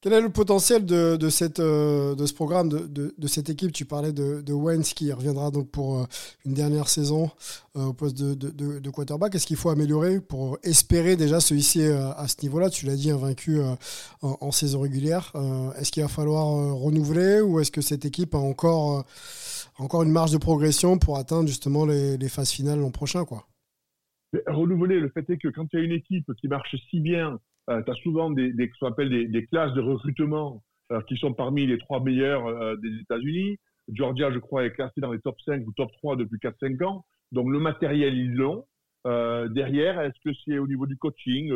Quel 0.02 0.14
est 0.14 0.22
le 0.22 0.30
potentiel 0.30 0.86
de, 0.86 1.16
de, 1.16 1.30
cette, 1.30 1.60
euh, 1.60 2.14
de 2.14 2.28
ce 2.28 2.34
programme, 2.34 2.70
de, 2.70 2.86
de, 2.86 3.16
de 3.18 3.28
cette 3.28 3.50
équipe? 3.50 3.72
Tu 3.72 3.86
parlais 3.86 4.14
de, 4.14 4.42
de 4.42 4.54
Wentz 4.54 4.94
qui 4.94 5.12
reviendra 5.12 5.50
donc 5.50 5.72
pour 5.72 6.00
euh, 6.00 6.04
une 6.46 6.54
dernière 6.54 6.90
saison 6.90 7.32
euh, 7.76 7.86
au 7.86 7.94
poste 7.94 8.16
de, 8.16 8.36
de, 8.36 8.52
de- 8.52 8.78
de 8.78 8.90
quarterback. 8.92 9.34
Est-ce 9.34 9.48
qu'il 9.48 9.56
faut 9.56 9.70
améliorer 9.70 10.22
pour 10.22 10.60
espérer 10.62 11.16
déjà 11.16 11.40
se 11.40 11.56
hisser 11.56 11.92
à 11.92 12.28
ce 12.28 12.36
niveau-là? 12.44 12.70
Tu 12.70 12.86
l'as 12.86 12.96
dit, 12.96 13.10
invaincu 13.10 13.60
en, 13.62 13.78
en 14.22 14.52
saison 14.52 14.82
régulière. 14.82 15.32
Est-ce 15.80 15.92
qu'il 15.92 16.04
va 16.04 16.10
falloir 16.10 16.46
renouveler 16.76 17.42
ou 17.42 17.60
est-ce 17.60 17.72
que 17.72 17.82
cette 17.82 18.06
équipe 18.06 18.36
a 18.36 18.40
encore, 18.40 19.06
encore 19.80 20.04
une 20.04 20.12
marge 20.12 20.32
de 20.32 20.38
progression 20.38 21.00
pour 21.00 21.18
atteindre 21.18 21.48
justement 21.48 21.84
les, 21.84 22.18
les 22.18 22.30
phases 22.30 22.52
finales 22.52 22.80
l'an 22.80 22.92
prochain 22.92 23.26
quoi? 23.26 23.48
Mais 24.34 24.44
renouveler, 24.46 25.00
le 25.00 25.10
fait 25.10 25.28
est 25.32 25.38
que 25.38 25.48
quand 25.48 25.66
il 25.74 25.80
y 25.80 25.82
a 25.82 25.86
une 25.86 25.94
équipe 25.94 26.32
qui 26.40 26.48
marche 26.48 26.76
si 26.92 27.00
bien, 27.00 27.40
euh, 27.70 27.82
tu 27.84 27.92
as 27.92 27.96
souvent 27.96 28.30
des, 28.30 28.52
ce 28.52 28.80
qu'on 28.80 28.88
appelle 28.88 29.10
des, 29.10 29.46
classes 29.48 29.74
de 29.74 29.82
recrutement 29.82 30.64
euh, 30.92 31.02
qui 31.08 31.18
sont 31.18 31.34
parmi 31.34 31.66
les 31.66 31.78
trois 31.78 32.02
meilleures 32.02 32.46
euh, 32.46 32.76
des 32.78 32.94
États-Unis. 33.02 33.58
Georgia, 33.94 34.32
je 34.32 34.40
crois, 34.40 34.66
est 34.66 34.72
classée 34.72 35.02
dans 35.02 35.12
les 35.12 35.20
top 35.20 35.36
5 35.46 35.66
ou 35.66 35.72
top 35.74 35.92
3 35.94 36.16
depuis 36.16 36.38
4-5 36.38 36.84
ans. 36.84 37.06
Donc 37.32 37.50
le 37.50 37.60
matériel, 37.60 38.16
ils 38.16 38.34
l'ont. 38.34 38.66
Euh, 39.08 39.48
derrière, 39.50 40.00
est-ce 40.02 40.20
que 40.24 40.36
c'est 40.46 40.58
au 40.58 40.68
niveau 40.68 40.88
du 40.88 40.98
coaching 40.98 41.52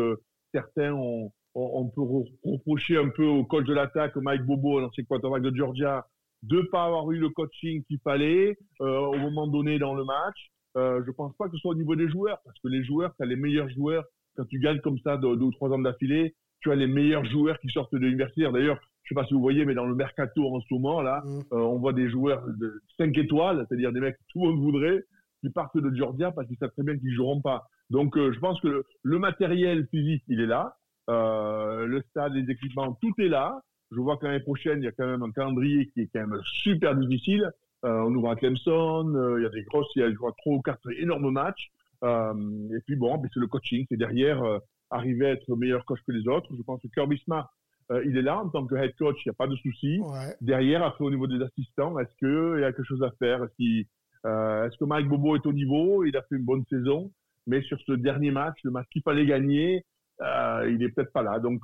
Certains, 0.53 0.93
ont, 0.93 1.31
on, 1.55 1.89
peut 1.89 2.01
re- 2.01 2.31
reprocher 2.43 2.97
un 2.97 3.09
peu 3.09 3.25
au 3.25 3.43
coach 3.43 3.65
de 3.65 3.73
l'attaque, 3.73 4.15
Mike 4.15 4.43
Bobo, 4.43 4.79
l'ancien 4.79 5.03
quarterback 5.03 5.43
de 5.43 5.55
Georgia, 5.55 6.05
de 6.43 6.61
pas 6.71 6.85
avoir 6.85 7.11
eu 7.11 7.19
le 7.19 7.29
coaching 7.29 7.83
qu'il 7.83 7.99
fallait 7.99 8.57
au 8.79 9.17
moment 9.17 9.47
donné 9.47 9.77
dans 9.77 9.93
le 9.93 10.05
match. 10.05 10.51
Euh, 10.77 11.01
je 11.05 11.11
pense 11.11 11.35
pas 11.37 11.47
que 11.47 11.53
ce 11.53 11.57
soit 11.59 11.71
au 11.71 11.75
niveau 11.75 11.95
des 11.95 12.09
joueurs, 12.09 12.39
parce 12.45 12.57
que 12.59 12.67
les 12.67 12.83
joueurs, 12.83 13.13
tu 13.15 13.23
as 13.23 13.25
les 13.25 13.35
meilleurs 13.35 13.69
joueurs. 13.69 14.03
Quand 14.39 14.45
tu 14.45 14.59
gagnes 14.59 14.79
comme 14.79 14.97
ça 14.99 15.17
de- 15.17 15.35
deux 15.35 15.43
ou 15.47 15.51
trois 15.51 15.69
ans 15.71 15.79
d'affilée, 15.79 16.33
tu 16.61 16.71
as 16.71 16.75
les 16.75 16.87
meilleurs 16.87 17.25
joueurs 17.25 17.59
qui 17.59 17.67
sortent 17.67 17.91
de 17.93 17.97
l'université. 17.99 18.43
D'ailleurs, 18.49 18.79
je 19.03 19.09
sais 19.09 19.15
pas 19.15 19.25
si 19.25 19.33
vous 19.33 19.41
voyez, 19.41 19.65
mais 19.65 19.73
dans 19.73 19.85
le 19.85 19.95
mercato 19.95 20.47
en 20.55 20.61
ce 20.61 20.73
moment, 20.73 21.01
là, 21.01 21.21
Mm. 21.25 21.39
euh, 21.51 21.57
on 21.57 21.77
voit 21.77 21.91
des 21.91 22.09
joueurs 22.09 22.41
de 22.47 22.81
5 22.97 23.17
étoiles, 23.17 23.65
c'est-à-dire 23.67 23.91
des 23.91 23.99
mecs 23.99 24.15
que 24.15 24.23
tout 24.31 24.39
le 24.45 24.51
monde 24.51 24.59
voudrait, 24.61 25.03
qui 25.41 25.49
partent 25.49 25.77
de 25.77 25.93
Georgia 25.93 26.31
parce 26.31 26.47
qu'ils 26.47 26.55
savent 26.57 26.71
très 26.71 26.83
bien 26.83 26.97
qu'ils 26.97 27.11
joueront 27.13 27.41
pas. 27.41 27.65
Donc, 27.89 28.15
euh, 28.17 28.31
je 28.31 28.39
pense 28.39 28.61
que 28.61 28.67
le, 28.69 28.83
le 29.03 29.19
matériel 29.19 29.87
physique, 29.91 30.23
il 30.29 30.39
est 30.39 30.45
là. 30.45 30.73
Euh, 31.09 31.85
le 31.85 32.01
stade, 32.03 32.33
les 32.33 32.49
équipements, 32.49 32.97
tout 33.01 33.11
est 33.19 33.27
là. 33.27 33.59
Je 33.91 33.99
vois 33.99 34.15
que 34.15 34.25
l'année 34.25 34.39
prochaine, 34.43 34.79
il 34.81 34.85
y 34.85 34.87
a 34.87 34.91
quand 34.93 35.07
même 35.07 35.23
un 35.23 35.31
calendrier 35.31 35.87
qui 35.89 36.01
est 36.01 36.09
quand 36.13 36.25
même 36.27 36.39
super 36.43 36.95
difficile. 36.95 37.51
On 37.83 38.13
ouvre 38.13 38.29
à 38.29 38.35
Clemson, 38.35 39.35
il 39.37 39.43
y 39.43 39.45
a 39.45 39.49
des 39.49 39.63
grosses, 39.63 39.87
il 39.95 39.99
y 40.01 40.03
a 40.03 40.09
je 40.11 40.15
crois, 40.15 40.33
trois 40.37 40.55
ou 40.55 40.61
quatre 40.61 40.87
énormes 40.97 41.31
matchs. 41.31 41.69
Euh, 42.03 42.33
et 42.75 42.79
puis 42.85 42.95
bon, 42.95 43.21
c'est 43.33 43.39
le 43.39 43.47
coaching, 43.47 43.85
c'est 43.89 43.97
derrière 43.97 44.41
euh, 44.43 44.59
arriver 44.89 45.27
à 45.27 45.31
être 45.31 45.55
meilleur 45.55 45.85
coach 45.85 45.99
que 46.05 46.11
les 46.11 46.27
autres. 46.27 46.49
Je 46.55 46.61
pense 46.63 46.81
que 46.81 46.87
Kirby 46.87 47.17
Smart, 47.19 47.49
euh, 47.91 48.03
il 48.05 48.17
est 48.17 48.21
là 48.21 48.39
en 48.39 48.49
tant 48.49 48.65
que 48.65 48.75
head 48.75 48.95
coach, 48.95 49.17
il 49.25 49.29
n'y 49.29 49.31
a 49.31 49.33
pas 49.33 49.47
de 49.47 49.55
souci. 49.55 49.99
Ouais. 49.99 50.35
Derrière, 50.41 50.83
après 50.83 51.03
au 51.03 51.09
niveau 51.09 51.27
des 51.27 51.43
assistants, 51.43 51.97
est-ce 51.99 52.15
qu'il 52.17 52.61
y 52.61 52.63
a 52.63 52.71
quelque 52.71 52.83
chose 52.83 53.03
à 53.03 53.11
faire? 53.19 53.43
Est-ce 53.43 53.85
euh, 54.25 54.69
que 54.69 54.85
Mike 54.85 55.07
Bobo 55.07 55.35
est 55.35 55.45
au 55.45 55.53
niveau? 55.53 56.03
Il 56.03 56.15
a 56.15 56.21
fait 56.23 56.35
une 56.35 56.45
bonne 56.45 56.63
saison, 56.69 57.11
mais 57.47 57.61
sur 57.63 57.79
ce 57.81 57.93
dernier 57.93 58.31
match, 58.31 58.57
le 58.63 58.71
match 58.71 58.87
qu'il 58.91 59.01
fallait 59.01 59.25
gagner, 59.25 59.85
euh, 60.21 60.69
il 60.71 60.83
est 60.83 60.89
peut-être 60.89 61.11
pas 61.11 61.23
là. 61.23 61.39
Donc 61.39 61.61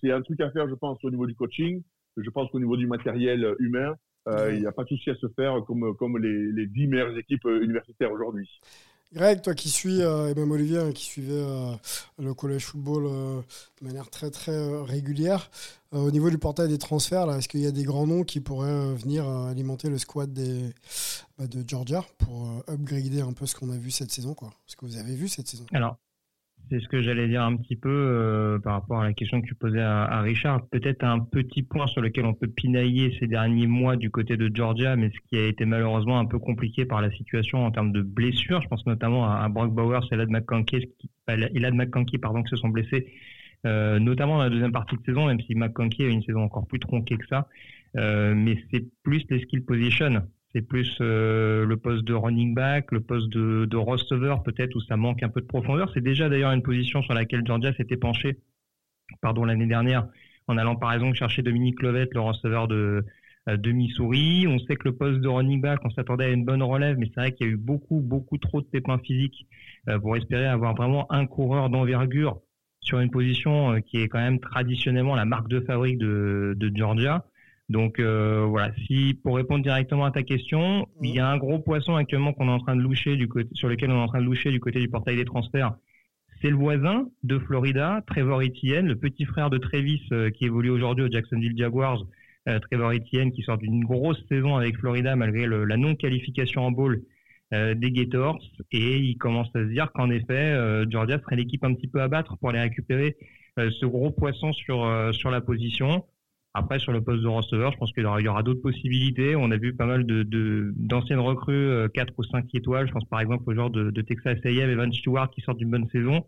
c'est 0.00 0.10
un 0.10 0.22
truc 0.22 0.40
à 0.40 0.50
faire, 0.50 0.68
je 0.68 0.74
pense, 0.74 0.98
au 1.04 1.10
niveau 1.10 1.26
du 1.26 1.34
coaching. 1.34 1.82
Je 2.16 2.30
pense 2.30 2.50
qu'au 2.50 2.58
niveau 2.58 2.76
du 2.76 2.88
matériel 2.88 3.54
humain, 3.60 3.94
il 4.50 4.60
n'y 4.60 4.66
a 4.66 4.72
pas 4.72 4.82
de 4.82 4.88
souci 4.88 5.10
à 5.10 5.14
se 5.14 5.28
faire 5.28 5.62
comme, 5.66 5.94
comme 5.96 6.18
les, 6.18 6.52
les 6.52 6.66
10 6.66 6.88
meilleures 6.88 7.16
équipes 7.16 7.46
universitaires 7.46 8.12
aujourd'hui. 8.12 8.48
Greg, 9.14 9.40
toi 9.40 9.54
qui 9.54 9.70
suis, 9.70 10.02
euh, 10.02 10.28
et 10.28 10.34
même 10.34 10.50
Olivier, 10.50 10.78
hein, 10.78 10.92
qui 10.92 11.04
suivait 11.04 11.32
euh, 11.32 11.72
le 12.18 12.34
collège 12.34 12.66
football 12.66 13.06
euh, 13.06 13.40
de 13.80 13.86
manière 13.86 14.10
très 14.10 14.30
très 14.30 14.82
régulière, 14.82 15.50
au 15.92 16.10
niveau 16.10 16.28
du 16.28 16.36
portail 16.36 16.68
des 16.68 16.76
transferts, 16.76 17.30
est-ce 17.30 17.48
qu'il 17.48 17.60
y 17.60 17.66
a 17.66 17.70
des 17.70 17.84
grands 17.84 18.06
noms 18.06 18.22
qui 18.22 18.40
pourraient 18.40 18.94
venir 18.94 19.26
alimenter 19.26 19.88
le 19.88 19.96
squad 19.96 20.30
des, 20.30 20.74
bah, 21.38 21.46
de 21.46 21.64
Georgia 21.66 22.04
pour 22.18 22.62
upgrader 22.68 23.22
un 23.22 23.32
peu 23.32 23.46
ce 23.46 23.54
qu'on 23.54 23.70
a 23.70 23.76
vu 23.78 23.90
cette 23.90 24.12
saison 24.12 24.34
quoi? 24.34 24.50
Ce 24.66 24.76
que 24.76 24.84
vous 24.84 24.98
avez 24.98 25.14
vu 25.14 25.28
cette 25.28 25.48
saison? 25.48 25.64
Alors, 25.72 25.96
c'est 26.70 26.80
ce 26.80 26.88
que 26.88 27.02
j'allais 27.02 27.28
dire 27.28 27.42
un 27.42 27.56
petit 27.56 27.76
peu 27.76 27.88
euh, 27.90 28.58
par 28.58 28.74
rapport 28.74 29.00
à 29.00 29.04
la 29.04 29.12
question 29.12 29.40
que 29.40 29.46
tu 29.46 29.54
posais 29.54 29.80
à, 29.80 30.20
Richard. 30.20 30.66
Peut-être 30.68 31.04
un 31.04 31.20
petit 31.20 31.62
point 31.62 31.86
sur 31.86 32.00
lequel 32.00 32.26
on 32.26 32.34
peut 32.34 32.48
pinailler 32.48 33.16
ces 33.18 33.26
derniers 33.26 33.66
mois 33.66 33.96
du 33.96 34.10
côté 34.10 34.36
de 34.36 34.50
Georgia, 34.54 34.96
mais 34.96 35.10
ce 35.10 35.18
qui 35.28 35.36
a 35.36 35.46
été 35.46 35.64
malheureusement 35.64 36.18
un 36.18 36.26
peu 36.26 36.38
compliqué 36.38 36.84
par 36.84 37.00
la 37.00 37.10
situation 37.10 37.64
en 37.64 37.70
termes 37.70 37.92
de 37.92 38.02
blessures. 38.02 38.60
Je 38.62 38.68
pense 38.68 38.84
notamment 38.86 39.30
à, 39.30 39.48
Brock 39.48 39.72
Bowers 39.72 40.00
et 40.10 40.14
Elad 40.14 40.30
McConkey, 40.30 40.90
Elad 41.28 41.74
McConkey 41.74 42.18
pardon, 42.18 42.42
qui 42.42 42.50
se 42.50 42.56
sont 42.56 42.68
blessés, 42.68 43.12
euh, 43.66 43.98
notamment 43.98 44.36
dans 44.38 44.44
la 44.44 44.50
deuxième 44.50 44.72
partie 44.72 44.96
de 44.96 45.02
saison, 45.04 45.26
même 45.26 45.40
si 45.40 45.54
McConkey 45.54 46.04
a 46.04 46.08
une 46.08 46.22
saison 46.22 46.42
encore 46.42 46.66
plus 46.66 46.80
tronquée 46.80 47.16
que 47.16 47.26
ça. 47.26 47.48
Euh, 47.96 48.34
mais 48.34 48.56
c'est 48.70 48.84
plus 49.02 49.24
les 49.30 49.40
skill 49.40 49.64
position 49.64 50.22
c'est 50.52 50.62
plus 50.62 50.96
euh, 51.00 51.64
le 51.66 51.76
poste 51.76 52.04
de 52.04 52.14
running 52.14 52.54
back, 52.54 52.90
le 52.92 53.00
poste 53.00 53.28
de, 53.28 53.66
de 53.66 53.76
receiver 53.76 54.36
peut-être 54.44 54.74
où 54.74 54.80
ça 54.80 54.96
manque 54.96 55.22
un 55.22 55.28
peu 55.28 55.40
de 55.40 55.46
profondeur. 55.46 55.90
C'est 55.94 56.00
déjà 56.00 56.28
d'ailleurs 56.28 56.52
une 56.52 56.62
position 56.62 57.02
sur 57.02 57.14
laquelle 57.14 57.46
Georgia 57.46 57.72
s'était 57.74 57.96
penché 57.96 58.38
pardon, 59.20 59.44
l'année 59.44 59.66
dernière 59.66 60.06
en 60.46 60.56
allant 60.56 60.76
par 60.76 60.92
exemple 60.92 61.14
chercher 61.14 61.42
Dominique 61.42 61.82
Lovette, 61.82 62.14
le 62.14 62.20
receveur 62.20 62.68
de, 62.68 63.04
de 63.46 63.72
Missouri. 63.72 64.46
On 64.48 64.58
sait 64.58 64.76
que 64.76 64.88
le 64.88 64.96
poste 64.96 65.20
de 65.20 65.28
running 65.28 65.60
back, 65.60 65.80
on 65.84 65.90
s'attendait 65.90 66.24
à 66.24 66.30
une 66.30 66.44
bonne 66.44 66.62
relève, 66.62 66.96
mais 66.98 67.06
c'est 67.14 67.20
vrai 67.20 67.32
qu'il 67.32 67.46
y 67.46 67.50
a 67.50 67.52
eu 67.52 67.56
beaucoup, 67.56 68.00
beaucoup 68.00 68.38
trop 68.38 68.62
de 68.62 68.66
pépins 68.66 68.98
physiques 68.98 69.46
pour 70.00 70.16
espérer 70.16 70.46
avoir 70.46 70.74
vraiment 70.74 71.10
un 71.12 71.26
coureur 71.26 71.68
d'envergure 71.68 72.40
sur 72.80 73.00
une 73.00 73.10
position 73.10 73.80
qui 73.82 73.98
est 73.98 74.08
quand 74.08 74.18
même 74.18 74.40
traditionnellement 74.40 75.14
la 75.14 75.26
marque 75.26 75.48
de 75.48 75.60
fabrique 75.60 75.98
de, 75.98 76.54
de 76.56 76.72
Georgia. 76.74 77.26
Donc 77.68 77.98
euh, 77.98 78.46
voilà, 78.48 78.72
si 78.86 79.18
pour 79.22 79.36
répondre 79.36 79.62
directement 79.62 80.06
à 80.06 80.10
ta 80.10 80.22
question, 80.22 80.88
il 81.02 81.14
y 81.14 81.18
a 81.18 81.28
un 81.28 81.36
gros 81.36 81.58
poisson 81.58 81.96
actuellement 81.96 82.32
qu'on 82.32 82.48
est 82.48 82.52
en 82.52 82.60
train 82.60 82.74
de 82.74 82.80
loucher 82.80 83.16
du 83.16 83.28
côté, 83.28 83.48
sur 83.52 83.68
lequel 83.68 83.90
on 83.90 83.96
est 83.96 84.02
en 84.02 84.08
train 84.08 84.20
de 84.20 84.26
loucher 84.26 84.50
du 84.50 84.58
côté 84.58 84.80
du 84.80 84.88
portail 84.88 85.16
des 85.16 85.26
transferts. 85.26 85.74
C'est 86.40 86.48
le 86.48 86.56
voisin 86.56 87.08
de 87.24 87.38
Florida, 87.38 88.02
Trevor 88.06 88.40
Etienne, 88.40 88.86
le 88.86 88.96
petit 88.96 89.24
frère 89.26 89.50
de 89.50 89.58
Travis 89.58 90.00
euh, 90.12 90.30
qui 90.30 90.46
évolue 90.46 90.70
aujourd'hui 90.70 91.04
aux 91.04 91.10
Jacksonville 91.10 91.58
Jaguars. 91.58 92.04
Euh, 92.48 92.58
Trevor 92.58 92.92
Etienne 92.92 93.32
qui 93.32 93.42
sort 93.42 93.58
d'une 93.58 93.84
grosse 93.84 94.24
saison 94.30 94.56
avec 94.56 94.78
Florida 94.78 95.14
malgré 95.14 95.46
la 95.46 95.76
non-qualification 95.76 96.62
en 96.62 96.70
bowl 96.70 97.02
des 97.50 97.90
Gators 97.92 98.38
et 98.72 98.98
il 98.98 99.16
commence 99.16 99.48
à 99.54 99.60
se 99.60 99.70
dire 99.70 99.90
qu'en 99.92 100.10
effet 100.10 100.54
Georgia 100.90 101.18
serait 101.18 101.36
l'équipe 101.36 101.64
un 101.64 101.72
petit 101.72 101.88
peu 101.88 102.02
à 102.02 102.06
battre 102.06 102.36
pour 102.36 102.50
aller 102.50 102.60
récupérer 102.60 103.16
ce 103.56 103.86
gros 103.86 104.10
poisson 104.10 104.52
sur 104.52 104.86
sur 105.14 105.30
la 105.30 105.40
position. 105.40 106.04
Après, 106.58 106.80
sur 106.80 106.90
le 106.90 107.00
poste 107.00 107.22
de 107.22 107.28
receveur, 107.28 107.70
je 107.70 107.78
pense 107.78 107.92
qu'il 107.92 108.02
y 108.02 108.28
aura, 108.28 108.42
d'autres 108.42 108.60
possibilités. 108.60 109.36
On 109.36 109.50
a 109.52 109.56
vu 109.56 109.74
pas 109.74 109.86
mal 109.86 110.04
de, 110.04 110.72
d'anciennes 110.76 111.20
recrues, 111.20 111.88
4 111.94 112.08
euh, 112.08 112.12
ou 112.18 112.24
5 112.24 112.46
étoiles. 112.52 112.88
Je 112.88 112.92
pense 112.92 113.04
par 113.04 113.20
exemple 113.20 113.44
au 113.46 113.54
genre 113.54 113.70
de, 113.70 114.00
Texas 114.02 114.38
A&M, 114.44 114.70
Evan 114.70 114.92
Stewart 114.92 115.30
qui 115.30 115.40
sort 115.40 115.54
d'une 115.54 115.70
bonne 115.70 115.88
saison. 115.90 116.26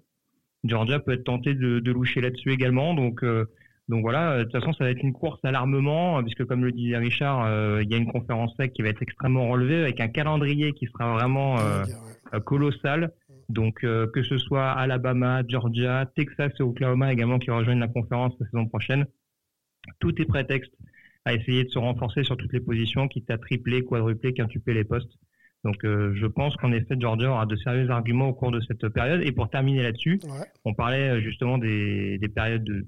Georgia 0.63 1.01
peut 1.01 1.13
être 1.13 1.25
tenté 1.25 1.55
de, 1.55 1.81
de 1.81 1.93
loucher 1.93 2.21
là-dessus 2.21 2.53
également. 2.53 2.95
Donc, 2.95 3.25
euh, 3.25 3.47
donc 3.89 4.03
voilà, 4.03 4.39
de 4.39 4.43
toute 4.45 4.53
façon, 4.53 4.73
ça 4.73 4.85
va 4.85 4.91
être 4.91 5.03
une 5.03 5.13
course 5.13 5.41
à 5.43 5.51
l'armement, 5.51 6.23
puisque 6.23 6.45
comme 6.45 6.65
le 6.65 6.71
disait 6.71 6.97
Richard, 6.97 7.45
euh, 7.47 7.83
il 7.83 7.91
y 7.91 7.95
a 7.95 7.97
une 7.97 8.13
conférence 8.13 8.55
sec 8.57 8.73
qui 8.73 8.83
va 8.83 8.91
être 8.91 9.03
extrêmement 9.03 9.49
relevée, 9.49 9.83
avec 9.83 10.01
un 10.01 10.09
calendrier 10.09 10.73
qui 10.75 10.87
sera 10.87 11.13
vraiment 11.15 11.57
colossal. 12.45 13.11
Donc 13.49 13.81
que 13.81 14.23
ce 14.23 14.39
soit 14.39 14.71
Alabama, 14.71 15.43
Georgia, 15.49 16.07
Texas 16.15 16.53
et 16.61 16.63
Oklahoma 16.63 17.13
également 17.13 17.41
qui 17.41 17.51
rejoignent 17.51 17.81
la 17.81 17.89
conférence 17.89 18.33
la 18.39 18.47
saison 18.47 18.67
prochaine, 18.67 19.07
tout 19.99 20.21
est 20.21 20.27
prétexte 20.27 20.73
à 21.25 21.35
essayer 21.35 21.65
de 21.65 21.71
se 21.71 21.79
renforcer 21.79 22.25
sur 22.25 22.37
toutes 22.37 22.53
les 22.53 22.61
positions, 22.61 23.09
quitte 23.09 23.31
à 23.31 23.39
tripler, 23.39 23.85
quadrupler, 23.85 24.33
quintupler 24.33 24.75
les 24.75 24.85
postes. 24.85 25.19
Donc 25.65 25.85
euh, 25.85 26.15
je 26.15 26.27
pense 26.27 26.57
qu'en 26.57 26.73
effet, 26.73 26.97
Georgia 26.99 27.31
aura 27.31 27.45
de 27.45 27.57
sérieux 27.57 27.91
arguments 27.91 28.29
au 28.29 28.33
cours 28.33 28.51
de 28.51 28.61
cette 28.61 28.89
période. 28.89 29.23
Et 29.23 29.33
pour 29.33 29.51
terminer 29.51 29.83
là-dessus, 29.83 30.21
on 30.65 30.73
parlait 30.73 31.11
euh, 31.11 31.21
justement 31.21 31.59
des, 31.59 32.19
périodes 32.35 32.87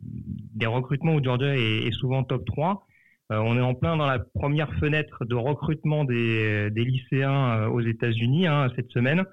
des 0.55 0.67
recrutements 0.67 1.15
où 1.15 1.23
Georgia 1.23 1.55
est, 1.55 1.93
souvent 1.93 2.25
top 2.25 2.47
3. 2.47 2.87
Euh, 3.31 3.37
on 3.37 3.57
est 3.59 3.63
en 3.63 3.75
plein 3.75 3.97
dans 3.97 4.07
la 4.07 4.19
première 4.19 4.73
fenêtre 4.77 5.25
de 5.27 5.35
recrutement 5.35 6.05
des, 6.05 6.71
lycéens 6.71 7.67
aux 7.67 7.81
États-Unis 7.81 8.47
hein, 8.47 8.69
cette 8.75 8.91
semaine. 8.91 9.25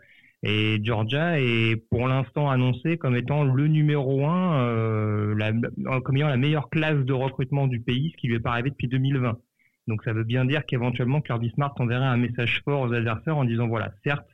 Et 0.43 0.79
Georgia 0.84 1.39
est 1.39 1.75
pour 1.89 2.08
l'instant 2.08 2.50
annoncé 2.50 2.98
comme 2.98 3.15
étant 3.15 3.43
le 3.43 3.67
numéro 3.67 4.25
un, 4.25 4.62
euh, 4.62 6.00
comme 6.03 6.15
ayant 6.15 6.29
la 6.29 6.38
meilleure 6.38 6.69
classe 6.69 7.03
de 7.03 7.13
recrutement 7.13 7.67
du 7.67 7.81
pays, 7.81 8.12
ce 8.12 8.17
qui 8.17 8.27
lui 8.27 8.36
est 8.36 8.39
pas 8.39 8.51
arrivé 8.51 8.69
depuis 8.69 8.88
2020. 8.88 9.38
Donc 9.88 10.03
ça 10.03 10.13
veut 10.13 10.24
bien 10.24 10.46
dire 10.46 10.65
qu'éventuellement 10.65 11.19
Kirby 11.19 11.50
Smart 11.50 11.74
enverrait 11.79 12.05
un 12.05 12.17
message 12.17 12.62
fort 12.63 12.81
aux 12.81 12.93
adversaires 12.93 13.38
en 13.38 13.43
disant 13.43 13.67
voilà, 13.67 13.91
certes, 14.03 14.27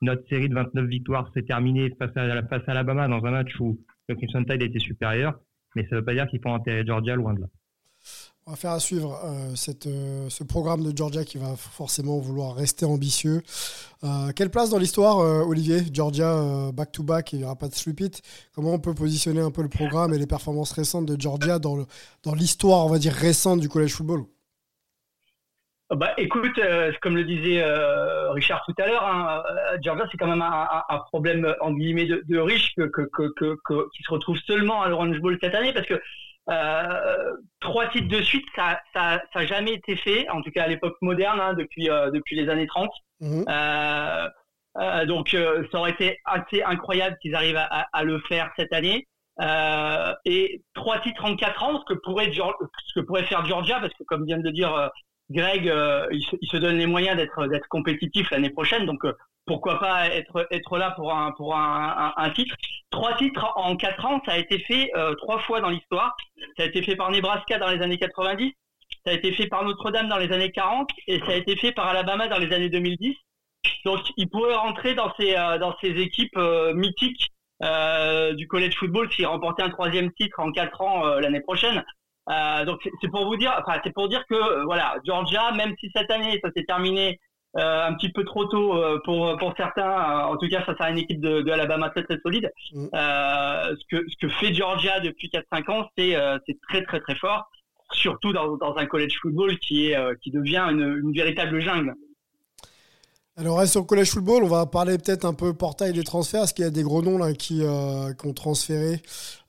notre 0.00 0.28
série 0.28 0.48
de 0.48 0.54
29 0.54 0.86
victoires 0.86 1.30
s'est 1.34 1.42
terminée 1.42 1.90
face 1.98 2.16
à, 2.16 2.42
face 2.44 2.62
à 2.68 2.70
Alabama 2.70 3.08
dans 3.08 3.24
un 3.24 3.30
match 3.32 3.58
où 3.58 3.80
le 4.08 4.14
Crimson 4.14 4.44
Tide 4.44 4.62
était 4.62 4.78
supérieur, 4.78 5.40
mais 5.74 5.82
ça 5.84 5.96
ne 5.96 6.00
veut 6.00 6.04
pas 6.04 6.14
dire 6.14 6.28
qu'il 6.28 6.40
faut 6.40 6.50
enterrer 6.50 6.86
Georgia 6.86 7.16
loin 7.16 7.34
de 7.34 7.40
là. 7.40 7.46
On 8.48 8.52
va 8.52 8.56
faire 8.56 8.70
à 8.70 8.80
suivre 8.80 9.14
euh, 9.26 9.54
euh, 9.86 10.28
ce 10.30 10.42
programme 10.42 10.82
de 10.82 10.96
Georgia 10.96 11.22
qui 11.22 11.36
va 11.36 11.54
forcément 11.54 12.18
vouloir 12.18 12.54
rester 12.54 12.86
ambitieux. 12.86 13.42
Euh, 14.04 14.32
quelle 14.34 14.48
place 14.48 14.70
dans 14.70 14.78
l'histoire, 14.78 15.18
Olivier? 15.46 15.80
Georgia 15.92 16.72
back-to-back, 16.72 17.34
il 17.34 17.40
n'y 17.40 17.44
aura 17.44 17.56
pas 17.56 17.68
de 17.68 17.74
repeat. 17.86 18.22
Comment 18.54 18.72
on 18.72 18.78
peut 18.78 18.94
positionner 18.94 19.42
un 19.42 19.50
peu 19.50 19.60
le 19.60 19.68
programme 19.68 20.14
et 20.14 20.18
les 20.18 20.26
performances 20.26 20.72
récentes 20.72 21.04
de 21.04 21.20
Georgia 21.20 21.58
dans, 21.58 21.84
l'histoire, 22.34 22.86
on 22.86 22.88
va 22.88 22.96
dire, 22.96 23.12
récente 23.12 23.60
du 23.60 23.68
college 23.68 23.92
football? 23.92 24.22
Bah, 25.90 26.14
écoute, 26.16 26.58
comme 27.02 27.16
le 27.16 27.24
disait 27.24 27.62
Richard 28.30 28.64
tout 28.64 28.82
à 28.82 28.86
l'heure, 28.86 29.04
hein, 29.04 29.42
Georgia 29.82 30.06
c'est 30.10 30.16
quand 30.16 30.26
même 30.26 30.40
un, 30.40 30.98
problème 31.08 31.54
en 31.60 31.72
guillemets 31.74 32.06
de, 32.06 32.24
de 32.26 32.38
riche 32.38 32.74
qui 32.74 34.02
se 34.02 34.10
retrouve 34.10 34.38
seulement 34.46 34.80
à 34.80 34.88
l'Orange 34.88 35.20
Bowl 35.20 35.36
cette 35.38 35.54
année 35.54 35.74
parce 35.74 35.86
que 35.86 36.00
euh, 36.48 37.32
trois 37.60 37.88
titres 37.88 38.08
de 38.08 38.22
suite, 38.22 38.46
ça, 38.56 38.80
ça, 38.94 39.20
ça 39.32 39.46
jamais 39.46 39.74
été 39.74 39.96
fait, 39.96 40.28
en 40.30 40.40
tout 40.40 40.50
cas 40.50 40.64
à 40.64 40.68
l'époque 40.68 40.96
moderne, 41.02 41.40
hein, 41.40 41.54
depuis 41.54 41.90
euh, 41.90 42.10
depuis 42.10 42.36
les 42.36 42.48
années 42.48 42.66
30. 42.66 42.90
Mhm. 43.20 43.44
Euh, 43.48 44.28
euh, 44.78 45.06
donc 45.06 45.36
ça 45.72 45.78
aurait 45.78 45.90
été 45.90 46.18
assez 46.24 46.62
incroyable 46.62 47.16
qu'ils 47.20 47.34
arrivent 47.34 47.56
à, 47.56 47.88
à, 47.92 48.04
le 48.04 48.20
faire 48.20 48.50
cette 48.56 48.72
année. 48.72 49.06
et 50.24 50.62
trois 50.74 51.00
titres 51.00 51.24
en 51.24 51.36
quatre 51.36 51.62
ans, 51.62 51.80
ce 51.80 51.92
que 51.92 51.98
pourrait 52.00 52.30
ce 52.32 52.94
que 52.94 53.00
pourrait 53.00 53.24
faire 53.24 53.44
Georgia, 53.44 53.80
parce 53.80 53.92
que 53.94 54.04
comme 54.04 54.24
vient 54.24 54.38
de 54.38 54.50
dire 54.50 54.90
Greg, 55.30 55.64
il 55.64 56.22
se, 56.22 56.36
il, 56.40 56.48
se, 56.48 56.56
donne 56.56 56.78
les 56.78 56.86
moyens 56.86 57.16
d'être 57.16 57.46
d'être 57.48 57.68
compétitif 57.68 58.30
l'année 58.30 58.50
prochaine. 58.50 58.86
Donc 58.86 59.04
pourquoi 59.48 59.80
pas 59.80 60.06
être 60.08 60.46
être 60.52 60.78
là 60.78 60.92
pour 60.92 61.12
un 61.12 61.32
pour 61.32 61.56
un, 61.56 62.12
un, 62.16 62.30
titre. 62.30 62.54
Trois 62.90 63.16
titres 63.16 63.52
en 63.56 63.76
quatre 63.76 64.04
ans, 64.04 64.20
ça 64.24 64.32
a 64.32 64.38
été 64.38 64.60
fait 64.60 64.90
euh, 64.94 65.14
trois 65.16 65.40
fois 65.40 65.60
dans 65.60 65.70
l'histoire. 65.70 66.16
Ça 66.56 66.62
a 66.62 66.66
été 66.66 66.82
fait 66.82 66.94
par 66.94 67.10
Nebraska 67.10 67.58
dans 67.58 67.70
les 67.70 67.82
années 67.82 67.98
90, 67.98 68.52
ça 69.04 69.10
a 69.10 69.14
été 69.14 69.32
fait 69.32 69.46
par 69.46 69.64
Notre-Dame 69.64 70.08
dans 70.08 70.18
les 70.18 70.30
années 70.32 70.52
40 70.52 70.88
et 71.08 71.18
ça 71.20 71.30
a 71.30 71.34
été 71.34 71.56
fait 71.56 71.72
par 71.72 71.88
Alabama 71.88 72.28
dans 72.28 72.38
les 72.38 72.54
années 72.54 72.68
2010. 72.68 73.16
Donc, 73.84 74.00
il 74.16 74.28
pourrait 74.28 74.54
rentrer 74.54 74.94
dans 74.94 75.12
ces 75.18 75.34
euh, 75.34 75.58
dans 75.58 75.74
ces 75.80 75.90
équipes 75.90 76.36
euh, 76.36 76.74
mythiques 76.74 77.32
du 78.36 78.46
college 78.46 78.76
football 78.76 79.10
s'il 79.10 79.26
remportait 79.26 79.64
un 79.64 79.70
troisième 79.70 80.12
titre 80.12 80.38
en 80.38 80.52
quatre 80.52 80.80
ans 80.80 81.04
l'année 81.18 81.40
prochaine. 81.40 81.84
Donc, 82.66 82.88
c'est 83.00 83.08
pour 83.08 83.24
vous 83.26 83.36
dire, 83.36 83.54
enfin, 83.58 83.80
c'est 83.84 83.92
pour 83.92 84.08
dire 84.08 84.24
que 84.28 84.64
voilà, 84.64 84.96
Georgia, 85.06 85.52
même 85.52 85.74
si 85.80 85.90
cette 85.94 86.10
année 86.10 86.40
ça 86.42 86.50
s'est 86.54 86.64
terminé 86.64 87.18
euh, 87.56 87.86
un 87.88 87.94
petit 87.94 88.10
peu 88.10 88.24
trop 88.24 88.44
tôt 88.44 88.74
euh, 88.76 89.00
pour 89.04 89.36
pour 89.38 89.54
certains. 89.56 89.88
Euh, 89.90 90.32
en 90.32 90.36
tout 90.36 90.48
cas, 90.48 90.62
ça 90.66 90.74
à 90.78 90.90
une 90.90 90.98
équipe 90.98 91.20
de, 91.20 91.40
de, 91.40 91.50
Alabama 91.50 91.88
très 91.88 92.04
très 92.04 92.18
solide. 92.18 92.50
Mm. 92.72 92.88
ce 92.92 93.84
que 93.90 94.04
ce 94.08 94.16
que 94.20 94.28
fait 94.28 94.52
Georgia 94.52 95.00
depuis 95.00 95.28
4-5 95.28 95.70
ans, 95.70 95.88
c'est 95.96 96.14
c'est 96.46 96.58
très 96.68 96.82
très 96.84 97.00
très 97.00 97.14
fort, 97.16 97.50
surtout 97.92 98.34
dans, 98.34 98.56
dans 98.58 98.76
un 98.76 98.84
college 98.84 99.18
football 99.22 99.58
qui 99.58 99.90
est 99.90 100.20
qui 100.20 100.30
devient 100.30 100.66
une, 100.70 101.00
une 101.02 101.12
véritable 101.12 101.60
jungle. 101.60 101.94
Alors, 103.38 103.58
reste 103.58 103.72
sur 103.72 103.82
le 103.82 103.86
college 103.86 104.10
football, 104.10 104.42
on 104.42 104.48
va 104.48 104.66
parler 104.66 104.98
peut-être 104.98 105.24
un 105.24 105.32
peu 105.32 105.54
portail 105.54 105.92
des 105.92 106.02
transferts. 106.02 106.42
Est-ce 106.42 106.54
qu'il 106.54 106.64
y 106.64 106.68
a 106.68 106.72
des 106.72 106.82
gros 106.82 107.02
noms 107.02 107.18
là 107.18 107.32
qui, 107.32 107.60
qui 107.60 108.26
ont 108.26 108.34
transféré 108.34 109.00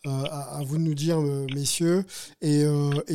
à, 0.06 0.60
vous 0.64 0.78
de 0.78 0.84
nous 0.84 0.94
dire, 0.94 1.18
messieurs. 1.56 2.04
Et, 2.42 2.64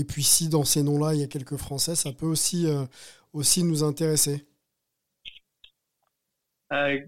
puis, 0.09 0.25
si 0.25 0.49
dans 0.49 0.65
ces 0.65 0.83
noms-là, 0.83 1.15
il 1.15 1.21
y 1.21 1.23
a 1.23 1.29
quelques 1.29 1.57
Français, 1.59 1.95
ça 1.95 2.11
peut 2.13 2.27
aussi, 2.27 2.67
nous 3.63 3.85
intéresser. 3.85 4.45
Euh, 6.73 6.99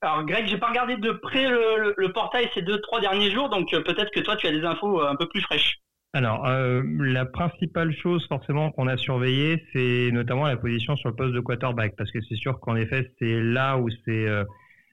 alors 0.00 0.24
Greg, 0.24 0.46
j'ai 0.46 0.58
pas 0.58 0.68
regardé 0.68 0.96
de 0.96 1.12
près 1.12 1.48
le, 1.48 2.12
portail 2.12 2.48
ces 2.54 2.62
deux 2.62 2.80
trois 2.80 3.00
derniers 3.00 3.30
jours, 3.30 3.48
donc 3.48 3.72
euh, 3.72 3.82
peut-être 3.82 4.10
que 4.10 4.20
toi 4.20 4.36
tu 4.36 4.46
as 4.46 4.52
des 4.52 4.64
infos 4.64 5.00
euh, 5.00 5.08
un 5.08 5.16
peu 5.16 5.28
plus 5.28 5.40
fraîches. 5.42 5.80
Alors, 6.14 6.46
la 6.46 7.26
principale 7.26 7.92
chose 7.92 8.24
forcément 8.28 8.70
qu'on 8.70 8.86
a 8.86 8.96
surveillée, 8.96 9.64
c'est 9.72 10.10
notamment 10.12 10.46
la 10.46 10.56
position 10.56 10.94
sur 10.94 11.08
le 11.08 11.16
poste 11.16 11.34
de 11.34 11.40
quarterback, 11.40 11.96
parce 11.96 12.10
que 12.12 12.20
c'est 12.28 12.36
sûr 12.36 12.60
qu'en 12.60 12.76
effet, 12.76 13.10
c'est 13.18 13.42
là 13.42 13.78
où 13.78 13.88
c'est 14.04 14.28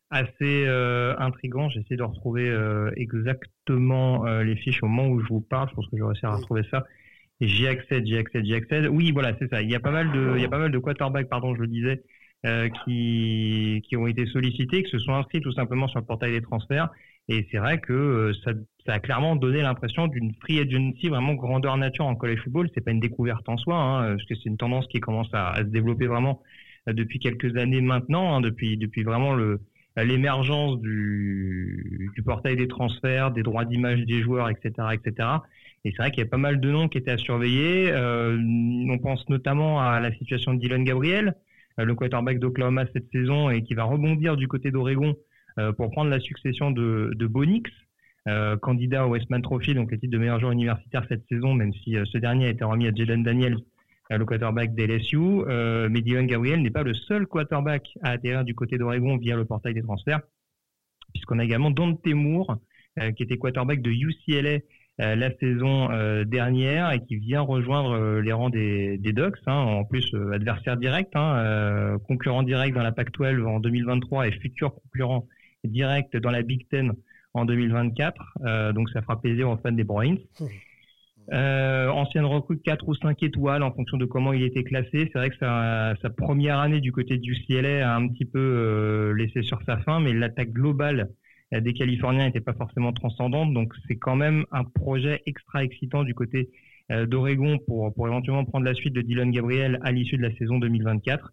assez 0.09 0.67
intrigant. 1.19 1.69
J'essaie 1.69 1.95
de 1.95 2.01
retrouver 2.01 2.51
exactement 2.95 4.25
les 4.41 4.55
fiches 4.55 4.81
au 4.81 4.87
moment 4.87 5.09
où 5.09 5.21
je 5.21 5.27
vous 5.27 5.41
parle. 5.41 5.69
Je 5.69 5.75
pense 5.75 5.85
que 5.91 5.97
je 5.97 6.03
vais 6.03 6.09
à 6.23 6.35
retrouver 6.35 6.63
ça. 6.71 6.85
J'y 7.39 7.67
accède, 7.67 8.05
j'y 8.05 8.17
accède, 8.17 8.45
j'y 8.45 8.55
accède. 8.55 8.87
Oui, 8.87 9.11
voilà, 9.11 9.35
c'est 9.37 9.47
ça. 9.49 9.61
Il 9.61 9.69
y 9.69 9.75
a 9.75 9.79
pas 9.79 9.91
mal 9.91 10.11
de, 10.11 10.33
il 10.35 10.41
y 10.41 10.45
a 10.45 10.49
pas 10.49 10.59
mal 10.59 10.71
de 10.71 10.77
quarterbacks, 10.79 11.29
pardon, 11.29 11.53
je 11.55 11.61
le 11.61 11.67
disais, 11.67 12.03
euh, 12.47 12.67
qui, 12.83 13.83
qui 13.87 13.95
ont 13.95 14.07
été 14.07 14.25
sollicités, 14.25 14.81
qui 14.83 14.89
se 14.89 14.97
sont 14.97 15.13
inscrits 15.13 15.41
tout 15.41 15.51
simplement 15.51 15.87
sur 15.87 15.99
le 15.99 16.05
portail 16.05 16.31
des 16.31 16.41
transferts. 16.41 16.89
Et 17.31 17.47
c'est 17.49 17.59
vrai 17.59 17.79
que 17.79 17.93
euh, 17.93 18.33
ça, 18.43 18.51
a 18.93 18.99
clairement 18.99 19.37
donné 19.37 19.61
l'impression 19.61 20.07
d'une 20.07 20.33
free 20.41 20.59
agency 20.59 21.07
vraiment 21.07 21.33
grandeur 21.33 21.77
nature 21.77 22.05
en 22.05 22.13
college 22.13 22.41
football. 22.43 22.69
C'est 22.73 22.81
pas 22.81 22.91
une 22.91 22.99
découverte 22.99 23.47
en 23.47 23.55
soi, 23.55 23.77
hein, 23.77 24.15
parce 24.17 24.25
que 24.25 24.35
c'est 24.35 24.49
une 24.49 24.57
tendance 24.57 24.85
qui 24.87 24.99
commence 24.99 25.29
à, 25.31 25.55
se 25.59 25.63
développer 25.63 26.07
vraiment 26.07 26.41
euh, 26.89 26.93
depuis 26.93 27.19
quelques 27.19 27.55
années 27.55 27.79
maintenant, 27.79 28.35
hein, 28.35 28.41
depuis 28.41 28.75
depuis 28.75 29.03
vraiment 29.03 29.33
le 29.33 29.61
l'émergence 29.97 30.79
du, 30.81 32.11
du 32.15 32.23
portail 32.23 32.55
des 32.57 32.67
transferts, 32.67 33.31
des 33.31 33.43
droits 33.43 33.65
d'image 33.65 34.05
des 34.05 34.21
joueurs, 34.21 34.49
etc., 34.49 34.71
etc. 34.93 35.29
Et 35.85 35.91
c'est 35.91 35.97
vrai 35.97 36.11
qu'il 36.11 36.23
y 36.23 36.27
a 36.27 36.29
pas 36.29 36.37
mal 36.37 36.59
de 36.59 36.71
noms 36.71 36.87
qui 36.87 36.97
étaient 36.97 37.11
à 37.11 37.17
surveiller. 37.17 37.91
Euh, 37.91 38.37
on 38.89 38.97
pense 38.99 39.27
notamment 39.29 39.81
à 39.81 39.99
la 39.99 40.13
situation 40.13 40.53
de 40.53 40.59
Dylan 40.59 40.83
Gabriel, 40.83 41.35
le 41.77 41.93
quarterback 41.95 42.39
d'Oklahoma 42.39 42.85
cette 42.93 43.09
saison 43.11 43.49
et 43.49 43.63
qui 43.63 43.73
va 43.73 43.83
rebondir 43.83 44.37
du 44.37 44.47
côté 44.47 44.71
d'Oregon 44.71 45.15
pour 45.77 45.91
prendre 45.91 46.09
la 46.09 46.19
succession 46.19 46.71
de, 46.71 47.11
de 47.15 47.27
Bonix. 47.27 47.69
candidat 48.61 49.05
au 49.05 49.11
Westman 49.11 49.41
Trophy, 49.41 49.73
donc 49.73 49.91
le 49.91 49.99
titre 49.99 50.13
de 50.13 50.17
meilleur 50.17 50.39
joueur 50.39 50.51
universitaire 50.51 51.05
cette 51.09 51.23
saison, 51.27 51.53
même 51.53 51.73
si 51.73 51.95
ce 52.05 52.17
dernier 52.17 52.47
a 52.47 52.49
été 52.49 52.63
remis 52.63 52.87
à 52.87 52.91
Jalen 52.93 53.23
Daniels, 53.23 53.57
le 54.09 54.25
quarterback 54.25 54.75
d'LSU. 54.75 55.17
mais 55.89 56.01
Dylan 56.01 56.27
Gabriel 56.27 56.61
n'est 56.61 56.71
pas 56.71 56.83
le 56.83 56.93
seul 56.93 57.25
quarterback 57.27 57.89
à 58.03 58.11
atterrir 58.11 58.43
du 58.43 58.55
côté 58.55 58.77
d'Oregon 58.77 59.17
via 59.17 59.35
le 59.35 59.45
portail 59.45 59.73
des 59.73 59.81
transferts, 59.81 60.21
puisqu'on 61.13 61.39
a 61.39 61.43
également 61.43 61.71
Dante 61.71 62.05
Moore, 62.07 62.57
qui 63.15 63.23
était 63.23 63.37
quarterback 63.37 63.81
de 63.81 63.91
UCLA 63.91 64.59
euh, 64.99 65.15
la 65.15 65.31
saison 65.37 65.89
euh, 65.89 66.25
dernière 66.25 66.91
et 66.91 66.99
qui 66.99 67.15
vient 67.15 67.41
rejoindre 67.41 67.93
euh, 67.93 68.21
les 68.21 68.33
rangs 68.33 68.49
des, 68.49 68.97
des 68.97 69.13
Ducks. 69.13 69.37
Hein, 69.47 69.53
en 69.53 69.83
plus, 69.83 70.13
adversaire 70.33 70.77
direct, 70.77 71.15
hein, 71.15 71.97
concurrent 72.07 72.43
direct 72.43 72.75
dans 72.75 72.83
la 72.83 72.91
PAC-12 72.91 73.43
en 73.45 73.59
2023 73.59 74.27
et 74.27 74.31
futur 74.31 74.75
concurrent 74.75 75.27
direct 75.63 76.15
dans 76.17 76.31
la 76.31 76.41
Big 76.41 76.67
Ten 76.69 76.93
en 77.33 77.45
2024. 77.45 78.73
donc 78.73 78.89
ça 78.89 79.01
fera 79.01 79.19
plaisir 79.19 79.49
aux 79.49 79.57
fans 79.57 79.71
des 79.71 79.83
Bruins. 79.83 80.17
Euh, 81.31 81.87
ancienne 81.87 82.25
recrue 82.25 82.59
4 82.59 82.89
ou 82.89 82.95
5 82.95 83.21
étoiles 83.23 83.61
en 83.63 83.71
fonction 83.71 83.95
de 83.95 84.05
comment 84.05 84.33
il 84.33 84.43
était 84.43 84.63
classé. 84.63 84.89
C'est 84.91 85.13
vrai 85.13 85.29
que 85.29 85.37
sa, 85.37 85.93
sa, 86.01 86.09
première 86.09 86.57
année 86.59 86.81
du 86.81 86.91
côté 86.91 87.19
du 87.19 87.35
CLA 87.45 87.89
a 87.89 87.95
un 87.95 88.07
petit 88.09 88.25
peu 88.25 89.13
laissé 89.15 89.43
sur 89.43 89.61
sa 89.65 89.77
fin, 89.77 90.01
mais 90.01 90.13
l'attaque 90.13 90.51
globale 90.51 91.09
des 91.59 91.73
Californiens 91.73 92.25
n'était 92.25 92.41
pas 92.41 92.53
forcément 92.53 92.93
transcendante. 92.93 93.53
Donc 93.53 93.73
c'est 93.87 93.97
quand 93.97 94.15
même 94.15 94.45
un 94.51 94.63
projet 94.63 95.21
extra 95.25 95.63
excitant 95.63 96.03
du 96.03 96.13
côté 96.13 96.49
euh, 96.91 97.05
d'Oregon 97.05 97.57
pour, 97.67 97.93
pour 97.93 98.07
éventuellement 98.07 98.45
prendre 98.45 98.65
la 98.65 98.73
suite 98.73 98.93
de 98.93 99.01
Dylan 99.01 99.31
Gabriel 99.31 99.79
à 99.83 99.91
l'issue 99.91 100.17
de 100.17 100.23
la 100.23 100.35
saison 100.35 100.59
2024. 100.59 101.31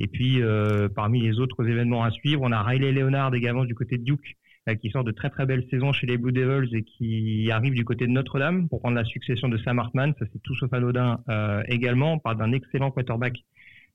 Et 0.00 0.08
puis 0.08 0.42
euh, 0.42 0.88
parmi 0.88 1.20
les 1.20 1.38
autres 1.38 1.68
événements 1.68 2.02
à 2.02 2.10
suivre, 2.10 2.40
on 2.42 2.50
a 2.50 2.62
Riley 2.62 2.90
Leonard 2.90 3.34
également 3.34 3.64
du 3.64 3.74
côté 3.74 3.98
de 3.98 4.02
Duke 4.02 4.36
euh, 4.68 4.74
qui 4.74 4.90
sort 4.90 5.04
de 5.04 5.12
très 5.12 5.30
très 5.30 5.46
belles 5.46 5.66
saisons 5.70 5.92
chez 5.92 6.06
les 6.06 6.16
Blue 6.16 6.32
Devils 6.32 6.74
et 6.74 6.82
qui 6.82 7.50
arrive 7.52 7.74
du 7.74 7.84
côté 7.84 8.06
de 8.06 8.12
Notre-Dame 8.12 8.68
pour 8.68 8.80
prendre 8.80 8.96
la 8.96 9.04
succession 9.04 9.48
de 9.48 9.58
Sam 9.58 9.78
Hartman. 9.78 10.14
Ça 10.18 10.24
c'est 10.32 10.42
tout 10.42 10.56
sauf 10.56 10.72
anodin 10.72 11.20
également. 11.68 12.14
On 12.14 12.18
parle 12.18 12.38
d'un 12.38 12.52
excellent 12.52 12.90
quarterback 12.90 13.38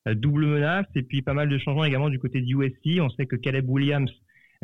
double 0.06 0.46
menace 0.46 0.86
et 0.96 1.02
puis 1.02 1.22
pas 1.22 1.34
mal 1.34 1.50
de 1.50 1.58
changements 1.58 1.84
également 1.84 2.10
du 2.10 2.20
côté 2.20 2.40
de 2.40 2.48
USC. 2.48 3.02
On 3.02 3.10
sait 3.10 3.26
que 3.26 3.36
Caleb 3.36 3.68
Williams 3.68 4.12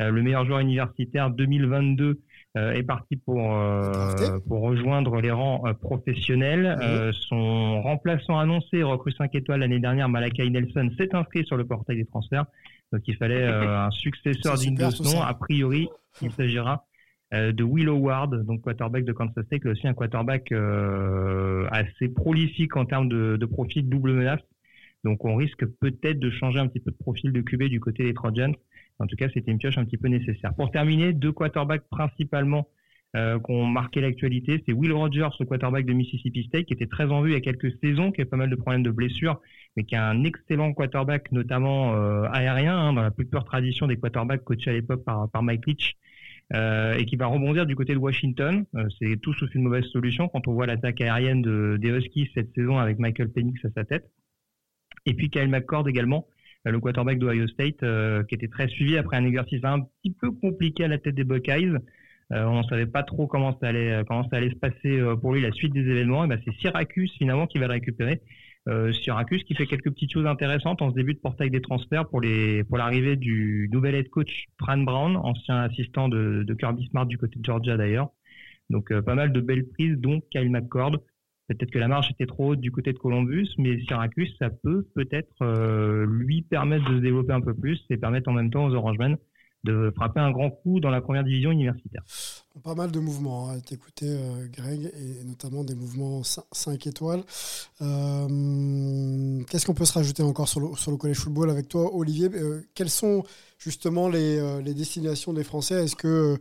euh, 0.00 0.10
le 0.10 0.22
meilleur 0.22 0.46
joueur 0.46 0.60
universitaire 0.60 1.30
2022 1.30 2.04
euh, 2.04 2.14
est 2.54 2.82
parti 2.82 3.16
pour 3.16 3.54
euh, 3.54 4.38
pour 4.46 4.60
rejoindre 4.60 5.20
les 5.20 5.30
rangs 5.30 5.62
professionnels. 5.80 7.12
son 7.12 7.82
remplaçant 7.82 8.38
annoncé, 8.38 8.82
recrue 8.82 9.12
5 9.12 9.34
étoiles 9.34 9.60
l'année 9.60 9.80
dernière, 9.80 10.08
Malakai 10.08 10.48
Nelson, 10.50 10.90
s'est 10.98 11.14
inscrit 11.14 11.44
sur 11.44 11.56
le 11.56 11.64
portail 11.64 11.96
des 11.96 12.06
transferts. 12.06 12.44
Donc 12.92 13.02
il 13.06 13.16
fallait 13.16 13.46
un 13.46 13.90
successeur 13.90 14.56
digne 14.56 14.76
de 14.76 14.90
ce 14.90 15.02
nom. 15.02 15.22
A 15.22 15.34
priori, 15.34 15.88
il 16.20 16.30
s'agira 16.32 16.84
de 17.32 17.62
Will 17.62 17.88
Howard, 17.88 18.44
donc 18.44 18.60
quarterback 18.60 19.04
de 19.04 19.12
Kansas 19.12 19.46
State, 19.46 19.64
aussi 19.64 19.88
un 19.88 19.94
quarterback 19.94 20.52
assez 21.70 22.08
prolifique 22.08 22.76
en 22.76 22.84
termes 22.84 23.08
de, 23.08 23.36
de 23.36 23.46
profil 23.46 23.88
double 23.88 24.12
menace. 24.12 24.40
Donc 25.04 25.24
on 25.24 25.34
risque 25.34 25.66
peut-être 25.80 26.18
de 26.18 26.30
changer 26.30 26.58
un 26.58 26.68
petit 26.68 26.80
peu 26.80 26.90
de 26.90 26.96
profil 26.96 27.32
de 27.32 27.40
QB 27.40 27.64
du 27.64 27.80
côté 27.80 28.04
des 28.04 28.14
Trojans. 28.14 28.54
En 29.02 29.06
tout 29.06 29.16
cas, 29.16 29.28
c'était 29.34 29.50
une 29.50 29.58
pioche 29.58 29.78
un 29.78 29.84
petit 29.84 29.96
peu 29.96 30.08
nécessaire. 30.08 30.54
Pour 30.54 30.70
terminer, 30.70 31.12
deux 31.12 31.32
quarterbacks 31.32 31.88
principalement 31.90 32.68
euh, 33.16 33.38
qui 33.40 33.50
ont 33.50 33.66
marqué 33.66 34.00
l'actualité, 34.00 34.62
c'est 34.64 34.72
Will 34.72 34.92
Rogers, 34.92 35.28
le 35.38 35.44
quarterback 35.44 35.84
de 35.84 35.92
Mississippi 35.92 36.44
State, 36.44 36.66
qui 36.66 36.72
était 36.72 36.86
très 36.86 37.04
en 37.06 37.20
vue 37.20 37.30
il 37.30 37.34
y 37.34 37.36
a 37.36 37.40
quelques 37.40 37.72
saisons, 37.82 38.12
qui 38.12 38.22
a 38.22 38.26
pas 38.26 38.36
mal 38.36 38.48
de 38.48 38.54
problèmes 38.54 38.82
de 38.82 38.90
blessures, 38.90 39.40
mais 39.76 39.84
qui 39.84 39.96
a 39.96 40.08
un 40.08 40.24
excellent 40.24 40.72
quarterback, 40.72 41.30
notamment 41.32 41.94
euh, 41.94 42.24
aérien, 42.32 42.78
hein, 42.78 42.92
dans 42.92 43.02
la 43.02 43.10
plus 43.10 43.26
pure 43.26 43.44
tradition 43.44 43.86
des 43.86 43.98
quarterbacks 43.98 44.44
coachés 44.44 44.70
à 44.70 44.72
l'époque 44.72 45.04
par, 45.04 45.42
Mike 45.42 45.66
Leach. 45.66 45.96
Euh, 46.54 46.98
et 46.98 47.06
qui 47.06 47.16
va 47.16 47.26
rebondir 47.26 47.64
du 47.64 47.74
côté 47.74 47.94
de 47.94 47.98
Washington. 47.98 48.66
Euh, 48.74 48.86
c'est 48.98 49.16
tout 49.22 49.32
sauf 49.32 49.54
une 49.54 49.62
mauvaise 49.62 49.86
solution 49.86 50.28
quand 50.28 50.46
on 50.48 50.52
voit 50.52 50.66
l'attaque 50.66 51.00
aérienne 51.00 51.40
de, 51.40 51.78
des 51.80 51.88
Huskies 51.88 52.30
cette 52.34 52.54
saison 52.54 52.76
avec 52.76 52.98
Michael 52.98 53.30
Penix 53.30 53.64
à 53.64 53.70
sa 53.74 53.84
tête. 53.84 54.10
Et 55.06 55.14
puis 55.14 55.30
Kyle 55.30 55.48
McCord 55.48 55.88
également, 55.88 56.26
le 56.70 56.80
quarterback 56.80 57.18
d'Ohio 57.18 57.48
State, 57.48 57.82
euh, 57.82 58.22
qui 58.24 58.34
était 58.34 58.48
très 58.48 58.68
suivi 58.68 58.96
après 58.96 59.16
un 59.16 59.24
exercice 59.24 59.60
un 59.64 59.80
petit 59.80 60.12
peu 60.12 60.30
compliqué 60.30 60.84
à 60.84 60.88
la 60.88 60.98
tête 60.98 61.14
des 61.14 61.24
Buckeyes. 61.24 61.76
Euh, 62.32 62.44
on 62.44 62.58
ne 62.58 62.62
savait 62.64 62.86
pas 62.86 63.02
trop 63.02 63.26
comment 63.26 63.58
ça 63.60 63.68
allait, 63.68 63.92
euh, 63.92 64.04
comment 64.06 64.28
ça 64.28 64.36
allait 64.36 64.50
se 64.50 64.56
passer 64.56 65.02
pour 65.20 65.34
lui 65.34 65.42
la 65.42 65.52
suite 65.52 65.72
des 65.72 65.80
événements. 65.80 66.24
Et 66.24 66.28
ben 66.28 66.40
c'est 66.44 66.54
Syracuse 66.60 67.12
finalement 67.18 67.46
qui 67.46 67.58
va 67.58 67.66
le 67.66 67.72
récupérer. 67.72 68.20
Syracuse 69.02 69.42
qui 69.42 69.56
fait 69.56 69.66
quelques 69.66 69.90
petites 69.90 70.12
choses 70.12 70.26
intéressantes 70.26 70.82
en 70.82 70.90
ce 70.90 70.94
début 70.94 71.14
de 71.14 71.18
portail 71.18 71.50
des 71.50 71.60
transferts 71.60 72.08
pour 72.08 72.20
les 72.20 72.62
pour 72.62 72.78
l'arrivée 72.78 73.16
du 73.16 73.68
nouvel 73.72 73.96
head 73.96 74.08
coach 74.08 74.44
Fran 74.56 74.78
Brown, 74.78 75.16
ancien 75.16 75.62
assistant 75.62 76.08
de, 76.08 76.44
de 76.44 76.54
Kirby 76.54 76.86
Smart 76.86 77.04
du 77.04 77.18
côté 77.18 77.40
de 77.40 77.44
Georgia 77.44 77.76
d'ailleurs. 77.76 78.10
Donc 78.70 78.96
pas 79.00 79.16
mal 79.16 79.32
de 79.32 79.40
belles 79.40 79.66
prises, 79.68 79.96
donc 79.98 80.22
Kyle 80.30 80.48
McCord. 80.48 80.98
Peut-être 81.48 81.70
que 81.70 81.78
la 81.78 81.88
marge 81.88 82.10
était 82.10 82.26
trop 82.26 82.50
haute 82.50 82.60
du 82.60 82.70
côté 82.70 82.92
de 82.92 82.98
Columbus, 82.98 83.48
mais 83.58 83.78
Syracuse, 83.80 84.34
ça 84.38 84.48
peut 84.50 84.86
peut-être 84.94 85.42
euh, 85.42 86.06
lui 86.06 86.42
permettre 86.42 86.88
de 86.88 86.96
se 86.96 87.02
développer 87.02 87.32
un 87.32 87.40
peu 87.40 87.54
plus 87.54 87.80
et 87.90 87.96
permettre 87.96 88.30
en 88.30 88.32
même 88.32 88.50
temps 88.50 88.66
aux 88.66 88.74
Orangemen 88.74 89.16
de 89.64 89.92
frapper 89.94 90.18
un 90.18 90.32
grand 90.32 90.50
coup 90.50 90.80
dans 90.80 90.90
la 90.90 91.00
première 91.00 91.22
division 91.22 91.52
universitaire. 91.52 92.02
Pas 92.64 92.74
mal 92.74 92.90
de 92.90 92.98
mouvements 92.98 93.48
à 93.48 93.52
hein, 93.52 93.60
t'écouter, 93.60 94.06
euh, 94.08 94.48
Greg, 94.48 94.92
et 94.92 95.24
notamment 95.24 95.62
des 95.62 95.76
mouvements 95.76 96.22
5 96.24 96.86
étoiles. 96.86 97.22
Euh, 97.80 99.40
qu'est-ce 99.48 99.64
qu'on 99.64 99.74
peut 99.74 99.84
se 99.84 99.92
rajouter 99.92 100.24
encore 100.24 100.48
sur 100.48 100.60
le, 100.60 100.96
collège 100.96 101.18
football 101.18 101.50
avec 101.50 101.68
toi, 101.68 101.94
Olivier? 101.94 102.28
Quelles 102.74 102.90
sont 102.90 103.22
justement 103.58 104.08
les, 104.08 104.62
les 104.62 104.74
destinations 104.74 105.32
des 105.32 105.44
Français? 105.44 105.84
Est-ce 105.84 105.96
que, 105.96 106.38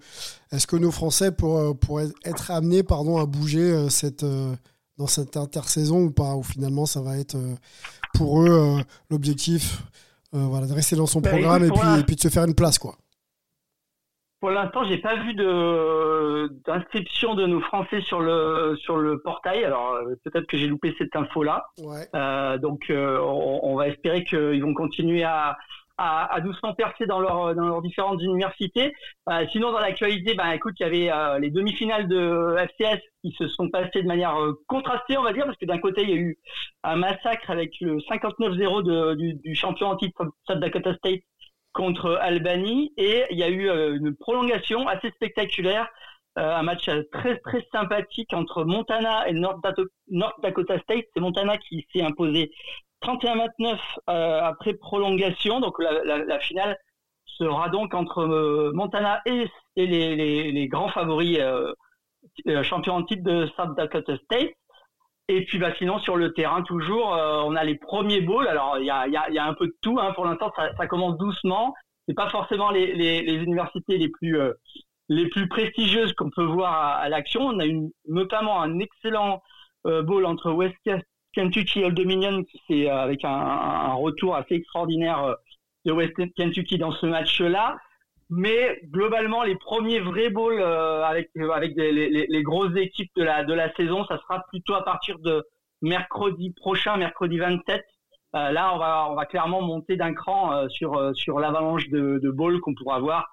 est 0.51 0.65
que 0.65 0.75
nos 0.75 0.91
Français 0.91 1.31
pourraient, 1.31 2.09
être 2.25 2.49
amenés 2.49 2.81
pardon, 2.81 3.17
à 3.17 3.27
bouger 3.27 3.87
cette 3.89 4.25
dans 5.01 5.07
cette 5.07 5.35
intersaison 5.35 6.03
ou 6.03 6.11
pas 6.11 6.35
Ou 6.35 6.43
finalement, 6.43 6.85
ça 6.85 7.01
va 7.01 7.17
être 7.17 7.35
euh, 7.35 7.55
pour 8.13 8.43
eux 8.43 8.49
euh, 8.49 8.83
l'objectif 9.09 9.81
euh, 10.33 10.45
voilà, 10.45 10.67
de 10.67 10.73
rester 10.73 10.95
dans 10.95 11.07
son 11.07 11.21
bah, 11.21 11.31
programme 11.31 11.63
et, 11.63 11.71
puis, 11.71 11.99
et 11.99 12.03
puis 12.03 12.15
de 12.15 12.21
se 12.21 12.29
faire 12.29 12.45
une 12.45 12.55
place 12.55 12.79
quoi. 12.79 12.95
Pour 14.39 14.49
l'instant, 14.49 14.83
j'ai 14.85 14.97
pas 14.97 15.17
vu 15.17 15.35
d'inscription 16.65 17.35
de 17.35 17.45
nos 17.45 17.61
Français 17.61 18.01
sur 18.01 18.21
le 18.21 18.75
sur 18.81 18.97
le 18.97 19.21
portail. 19.21 19.63
Alors 19.63 19.95
peut-être 20.23 20.47
que 20.47 20.57
j'ai 20.57 20.65
loupé 20.65 20.95
cette 20.97 21.15
info 21.15 21.43
là. 21.43 21.63
donc 22.57 22.85
on, 22.89 23.59
on, 23.61 23.75
va 23.75 23.89
espérer 23.89 24.23
qu'ils 24.23 24.63
vont 24.63 24.73
continuer 24.73 25.23
à 25.23 25.57
à, 26.01 26.41
doucement 26.41 26.73
percer 26.73 27.05
dans, 27.05 27.19
leur, 27.19 27.53
dans 27.55 27.67
leurs 27.67 27.81
différentes 27.81 28.21
universités. 28.21 28.93
Euh, 29.29 29.45
sinon, 29.51 29.71
dans 29.71 29.79
l'actualité, 29.79 30.33
ben, 30.33 30.51
écoute, 30.51 30.73
il 30.79 30.83
y 30.83 30.85
avait 30.85 31.11
euh, 31.11 31.39
les 31.39 31.51
demi-finales 31.51 32.07
de 32.07 32.55
FCS 32.57 33.01
qui 33.21 33.31
se 33.37 33.47
sont 33.47 33.69
passées 33.69 34.01
de 34.01 34.07
manière 34.07 34.35
euh, 34.39 34.59
contrastée, 34.67 35.17
on 35.17 35.23
va 35.23 35.33
dire, 35.33 35.45
parce 35.45 35.57
que 35.57 35.65
d'un 35.65 35.77
côté, 35.77 36.01
il 36.01 36.09
y 36.09 36.13
a 36.13 36.17
eu 36.17 36.39
un 36.83 36.95
massacre 36.95 37.49
avec 37.51 37.73
le 37.81 37.97
59-0 37.97 39.15
du, 39.15 39.55
champion 39.55 39.89
en 39.89 39.95
titre 39.95 40.25
South 40.47 40.59
Dakota 40.59 40.95
State 40.95 41.21
contre 41.73 42.17
Albany, 42.21 42.91
et 42.97 43.23
il 43.29 43.37
y 43.37 43.43
a 43.43 43.49
eu 43.49 43.69
une 43.95 44.15
prolongation 44.15 44.87
assez 44.87 45.09
spectaculaire 45.11 45.87
un 46.37 46.63
match 46.63 46.89
très 47.11 47.37
très 47.39 47.67
sympathique 47.73 48.33
entre 48.33 48.63
Montana 48.63 49.27
et 49.27 49.33
North, 49.33 49.59
Dakota 50.41 50.79
State. 50.79 51.05
C'est 51.13 51.19
Montana 51.19 51.57
qui 51.57 51.85
s'est 51.93 52.01
imposé 52.01 52.51
31-29 53.01 53.77
euh, 54.09 54.41
après 54.41 54.73
prolongation. 54.73 55.59
Donc 55.59 55.75
la, 55.79 56.39
finale 56.39 56.77
sera 57.25 57.69
donc 57.69 57.93
entre 57.93 58.19
euh, 58.21 58.71
Montana 58.73 59.21
et, 59.25 59.47
les, 59.75 60.67
grands 60.67 60.89
favoris 60.89 61.39
euh, 61.39 61.73
champions 62.63 62.95
en 62.95 63.03
titre 63.03 63.23
de 63.23 63.47
South 63.57 63.75
Dakota 63.75 64.17
State. 64.17 64.51
Et 65.27 65.45
puis 65.45 65.59
bah, 65.59 65.73
sinon 65.77 65.99
sur 65.99 66.17
le 66.17 66.33
terrain 66.33 66.61
toujours, 66.61 67.07
on 67.09 67.55
a 67.55 67.63
les 67.63 67.75
premiers 67.75 68.21
bowls. 68.21 68.47
Alors 68.47 68.77
il 68.79 68.85
y 68.85 68.89
a, 68.89 69.45
un 69.45 69.53
peu 69.53 69.67
de 69.67 69.75
tout. 69.81 69.97
Hein. 69.99 70.11
Pour 70.13 70.25
l'instant, 70.25 70.51
ça, 70.55 70.87
commence 70.87 71.17
doucement. 71.17 71.73
C'est 72.07 72.15
pas 72.15 72.29
forcément 72.29 72.69
les, 72.69 72.91
universités 73.35 73.97
les 73.97 75.29
plus 75.29 75.47
prestigieuses 75.47 76.13
qu'on 76.13 76.29
peut 76.31 76.43
voir 76.43 76.97
à, 76.97 77.07
l'action. 77.07 77.43
On 77.43 77.59
a 77.59 77.65
eu 77.65 77.79
notamment 78.07 78.61
un 78.61 78.79
excellent 78.79 79.41
bowl 79.85 80.25
entre 80.25 80.51
West 80.51 80.75
Kentucky 81.33 81.83
Old 81.83 81.95
Dominion, 81.95 82.43
c'est 82.67 82.89
euh, 82.89 82.95
avec 82.95 83.23
un, 83.23 83.93
retour 83.93 84.35
assez 84.35 84.55
extraordinaire 84.55 85.23
euh, 85.23 85.33
de 85.85 85.91
West 85.91 86.13
Kentucky 86.35 86.77
dans 86.77 86.91
ce 86.91 87.05
match-là. 87.05 87.77
Mais 88.29 88.79
globalement, 88.85 89.43
les 89.43 89.55
premiers 89.55 89.99
vrais 89.99 90.29
bowls 90.29 90.61
euh, 90.61 91.03
avec 91.03 91.31
avec 91.53 91.73
les, 91.75 92.43
grosses 92.43 92.75
équipes 92.77 93.11
de 93.17 93.23
la 93.23 93.43
de 93.43 93.53
la 93.53 93.73
saison, 93.75 94.05
ça 94.05 94.17
sera 94.19 94.43
plutôt 94.49 94.73
à 94.73 94.85
partir 94.85 95.19
de 95.19 95.43
mercredi 95.81 96.51
prochain, 96.51 96.95
mercredi 96.95 97.39
27. 97.39 97.83
là, 98.33 98.73
on 98.73 98.77
va 98.77 99.07
on 99.09 99.15
va 99.15 99.25
clairement 99.25 99.61
monter 99.61 99.97
d'un 99.97 100.13
cran 100.13 100.69
sur 100.69 101.11
sur 101.13 101.39
l'avalanche 101.39 101.89
de, 101.89 102.19
de 102.19 102.31
bowls 102.31 102.61
qu'on 102.61 102.73
pourra 102.73 102.99
voir. 102.99 103.27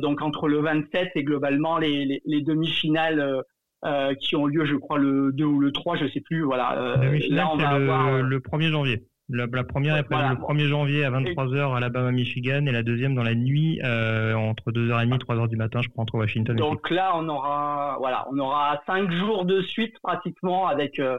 donc 0.00 0.22
entre 0.22 0.48
le 0.48 0.60
27 0.60 1.12
et 1.14 1.24
globalement 1.24 1.76
les, 1.76 2.22
les 2.24 2.40
demi-finales 2.40 3.44
euh, 3.84 4.14
qui 4.14 4.36
ont 4.36 4.46
lieu, 4.46 4.64
je 4.64 4.76
crois, 4.76 4.98
le 4.98 5.32
2 5.32 5.44
ou 5.44 5.60
le 5.60 5.72
3, 5.72 5.96
je 5.96 6.06
sais 6.08 6.20
plus. 6.20 6.42
Voilà. 6.42 6.78
Euh, 6.78 6.96
va 6.96 7.78
le, 7.78 7.90
avoir 7.90 8.06
euh, 8.08 8.22
le 8.22 8.38
1er 8.40 8.70
janvier. 8.70 9.04
La, 9.28 9.46
la 9.50 9.64
première 9.64 9.96
est 9.96 10.02
prévue 10.02 10.20
Voilà. 10.20 10.34
le 10.38 10.64
1er 10.64 10.66
janvier 10.68 11.04
à 11.04 11.10
23h 11.10 11.72
à 11.72 11.76
Alabama, 11.78 12.10
Michigan, 12.12 12.66
et 12.66 12.72
la 12.72 12.82
deuxième 12.82 13.14
dans 13.14 13.22
la 13.22 13.34
nuit 13.34 13.80
euh, 13.82 14.34
entre 14.34 14.72
2h30 14.72 15.14
et 15.14 15.18
3h 15.18 15.48
du 15.48 15.56
matin, 15.56 15.80
je 15.80 15.88
crois, 15.88 16.02
entre 16.02 16.16
Washington 16.16 16.56
et 16.56 16.60
Donc 16.60 16.90
là, 16.90 17.12
on 17.16 17.28
aura, 17.28 17.96
voilà, 17.98 18.26
on 18.30 18.38
aura 18.38 18.82
cinq 18.86 19.10
jours 19.10 19.44
de 19.44 19.62
suite 19.62 19.94
pratiquement 20.02 20.66
avec 20.66 20.98
euh, 20.98 21.18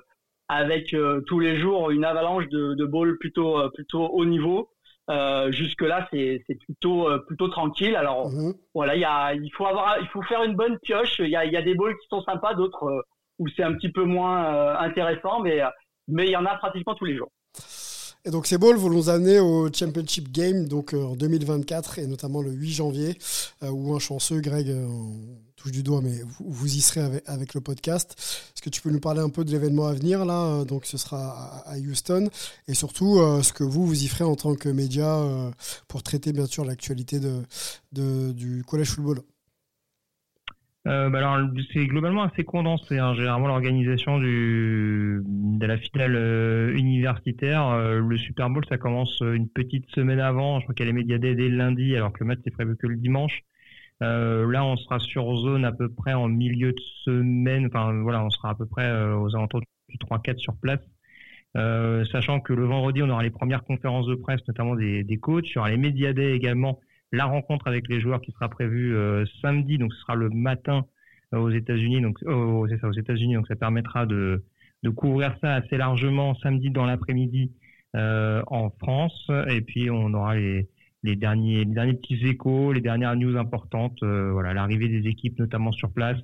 avec 0.49 0.93
euh, 0.93 1.21
tous 1.21 1.39
les 1.39 1.57
jours 1.59 1.89
une 1.91 2.05
avalanche 2.05 2.47
de, 2.49 2.75
de 2.75 2.85
balls 2.85 3.17
plutôt 3.17 3.57
euh, 3.57 3.69
plutôt 3.73 4.07
haut 4.07 4.25
niveau. 4.25 4.69
Euh, 5.09 5.51
jusque 5.51 5.81
là, 5.81 6.07
c'est 6.11 6.41
c'est 6.47 6.55
plutôt 6.55 7.09
euh, 7.09 7.19
plutôt 7.27 7.49
tranquille. 7.49 7.95
Alors 7.95 8.29
Mhm. 8.29 8.53
voilà, 8.73 8.95
il 8.95 9.01
y 9.01 9.05
a, 9.05 9.33
il 9.33 9.49
faut 9.53 9.65
avoir, 9.65 9.99
il 9.99 10.07
faut 10.07 10.21
faire 10.21 10.43
une 10.43 10.55
bonne 10.55 10.79
pioche. 10.79 11.19
Il 11.19 11.27
y 11.27 11.35
a, 11.35 11.43
y 11.45 11.57
a 11.57 11.61
des 11.61 11.75
balls 11.75 11.97
qui 11.97 12.07
sont 12.09 12.21
sympas, 12.23 12.53
d'autres 12.53 12.85
euh, 12.85 13.01
où 13.39 13.47
c'est 13.49 13.63
un 13.63 13.73
petit 13.73 13.91
peu 13.91 14.03
moins 14.05 14.45
euh, 14.45 14.75
intéressant, 14.77 15.41
mais 15.41 15.61
mais 16.07 16.25
il 16.25 16.31
y 16.31 16.37
en 16.37 16.45
a 16.45 16.55
pratiquement 16.55 16.95
tous 16.95 17.05
les 17.05 17.17
jours. 17.17 17.29
Et 18.25 18.31
donc 18.31 18.47
ces 18.47 18.57
balls 18.57 18.77
vont 18.77 18.89
nous 18.89 19.09
amener 19.09 19.39
au 19.39 19.69
Championship 19.73 20.31
Game 20.31 20.65
donc 20.67 20.93
euh, 20.93 21.03
en 21.03 21.15
2024 21.15 21.99
et 21.99 22.07
notamment 22.07 22.41
le 22.41 22.51
8 22.51 22.71
janvier 22.71 23.17
euh, 23.63 23.69
où 23.69 23.93
un 23.93 23.99
chanceux, 23.99 24.39
Greg, 24.39 24.69
euh, 24.69 24.85
on 24.87 25.13
touche 25.57 25.73
du 25.73 25.83
doigt, 25.83 25.99
mais 26.01 26.21
vous, 26.39 26.75
y 26.75 26.79
serez 26.79 27.21
avec, 27.25 27.53
le 27.53 27.59
podcast. 27.59 28.15
Est-ce 28.17 28.61
que 28.61 28.69
tu 28.69 28.81
peux 28.81 28.91
nous 28.91 29.01
parler 29.01 29.19
un 29.19 29.29
peu 29.29 29.43
de 29.43 29.51
l'événement 29.51 29.87
à 29.87 29.93
venir 29.93 30.23
là 30.23 30.63
Donc 30.63 30.85
ce 30.85 30.97
sera 30.97 31.63
à, 31.65 31.77
Houston 31.77 32.29
et 32.67 32.73
surtout 32.73 33.17
ce 33.41 33.51
que 33.53 33.63
vous 33.63 33.85
vous 33.85 34.03
y 34.03 34.07
ferez 34.07 34.25
en 34.25 34.35
tant 34.35 34.55
que 34.55 34.67
média 34.69 35.21
pour 35.87 36.03
traiter 36.03 36.33
bien 36.33 36.47
sûr 36.47 36.65
l'actualité 36.65 37.19
de- 37.21 38.31
du 38.33 38.63
collège 38.65 38.89
football? 38.89 39.21
Euh, 40.85 41.09
bah 41.09 41.19
alors, 41.19 41.49
c'est 41.71 41.85
globalement 41.87 42.23
assez 42.23 42.43
condensé. 42.43 42.97
Hein. 42.97 43.13
Généralement, 43.15 43.47
l'organisation 43.47 44.19
du 44.19 45.21
de 45.25 45.65
la 45.65 45.77
finale 45.77 46.15
euh, 46.15 46.75
universitaire, 46.75 47.67
euh, 47.69 47.99
le 47.99 48.17
Super 48.17 48.49
Bowl, 48.49 48.65
ça 48.67 48.77
commence 48.77 49.21
une 49.21 49.47
petite 49.47 49.89
semaine 49.91 50.19
avant. 50.19 50.59
Je 50.59 50.65
crois 50.65 50.75
a 50.77 50.85
les 50.85 50.93
médias 50.93 51.17
dès 51.17 51.35
lundi, 51.49 51.95
alors 51.95 52.11
que 52.11 52.19
le 52.19 52.25
match 52.27 52.39
est 52.45 52.51
prévu 52.51 52.75
que 52.75 52.87
le 52.87 52.97
dimanche. 52.97 53.41
Là, 54.01 54.65
on 54.65 54.75
sera 54.75 54.99
sur 54.99 55.33
zone 55.37 55.63
à 55.63 55.71
peu 55.71 55.87
près 55.87 56.13
en 56.13 56.27
milieu 56.27 56.73
de 56.73 56.81
semaine. 57.05 57.67
Enfin, 57.67 57.93
voilà, 58.01 58.23
on 58.25 58.29
sera 58.29 58.49
à 58.49 58.55
peu 58.55 58.65
près 58.65 58.91
aux 59.13 59.33
alentours 59.33 59.61
du 59.61 59.97
3-4 59.97 60.37
sur 60.37 60.55
place. 60.57 60.81
Sachant 62.11 62.41
que 62.41 62.51
le 62.51 62.65
vendredi, 62.65 63.01
on 63.01 63.09
aura 63.09 63.23
les 63.23 63.29
premières 63.29 63.63
conférences 63.63 64.07
de 64.07 64.15
presse, 64.15 64.41
notamment 64.49 64.75
des, 64.75 65.05
des 65.05 65.17
coachs. 65.17 65.49
Il 65.49 65.55
y 65.55 65.57
aura 65.59 65.69
les 65.69 65.77
médias 65.77 66.11
également 66.11 66.81
la 67.13 67.25
rencontre 67.25 67.67
avec 67.67 67.87
les 67.87 68.01
joueurs 68.01 68.19
qui 68.19 68.31
sera 68.31 68.49
prévue 68.49 68.95
euh, 68.95 69.23
samedi, 69.41 69.77
donc 69.77 69.93
ce 69.93 69.99
sera 70.01 70.15
le 70.15 70.29
matin 70.29 70.85
euh, 71.33 71.37
aux 71.37 71.51
États-Unis, 71.51 72.01
donc 72.01 72.17
oh, 72.25 72.65
c'est 72.69 72.79
ça 72.79 72.87
aux 72.89 72.93
États-Unis, 72.93 73.35
donc 73.35 73.47
ça 73.47 73.55
permettra 73.55 74.05
de, 74.05 74.43
couvrir 74.97 75.33
ça 75.39 75.53
assez 75.53 75.77
largement 75.77 76.35
samedi 76.35 76.69
dans 76.69 76.85
l'après-midi 76.85 77.53
euh, 77.95 78.41
en 78.47 78.69
France, 78.69 79.29
et 79.47 79.61
puis 79.61 79.89
on 79.89 80.13
aura 80.13 80.35
les, 80.35 80.67
derniers 81.03 81.59
les 81.59 81.65
derniers 81.65 81.93
petits 81.93 82.27
échos, 82.27 82.73
les 82.73 82.81
dernières 82.81 83.15
news 83.15 83.37
importantes, 83.37 84.01
euh, 84.03 84.31
voilà 84.31 84.53
l'arrivée 84.53 84.89
des 84.89 85.07
équipes 85.07 85.39
notamment 85.39 85.71
sur 85.71 85.91
place, 85.91 86.17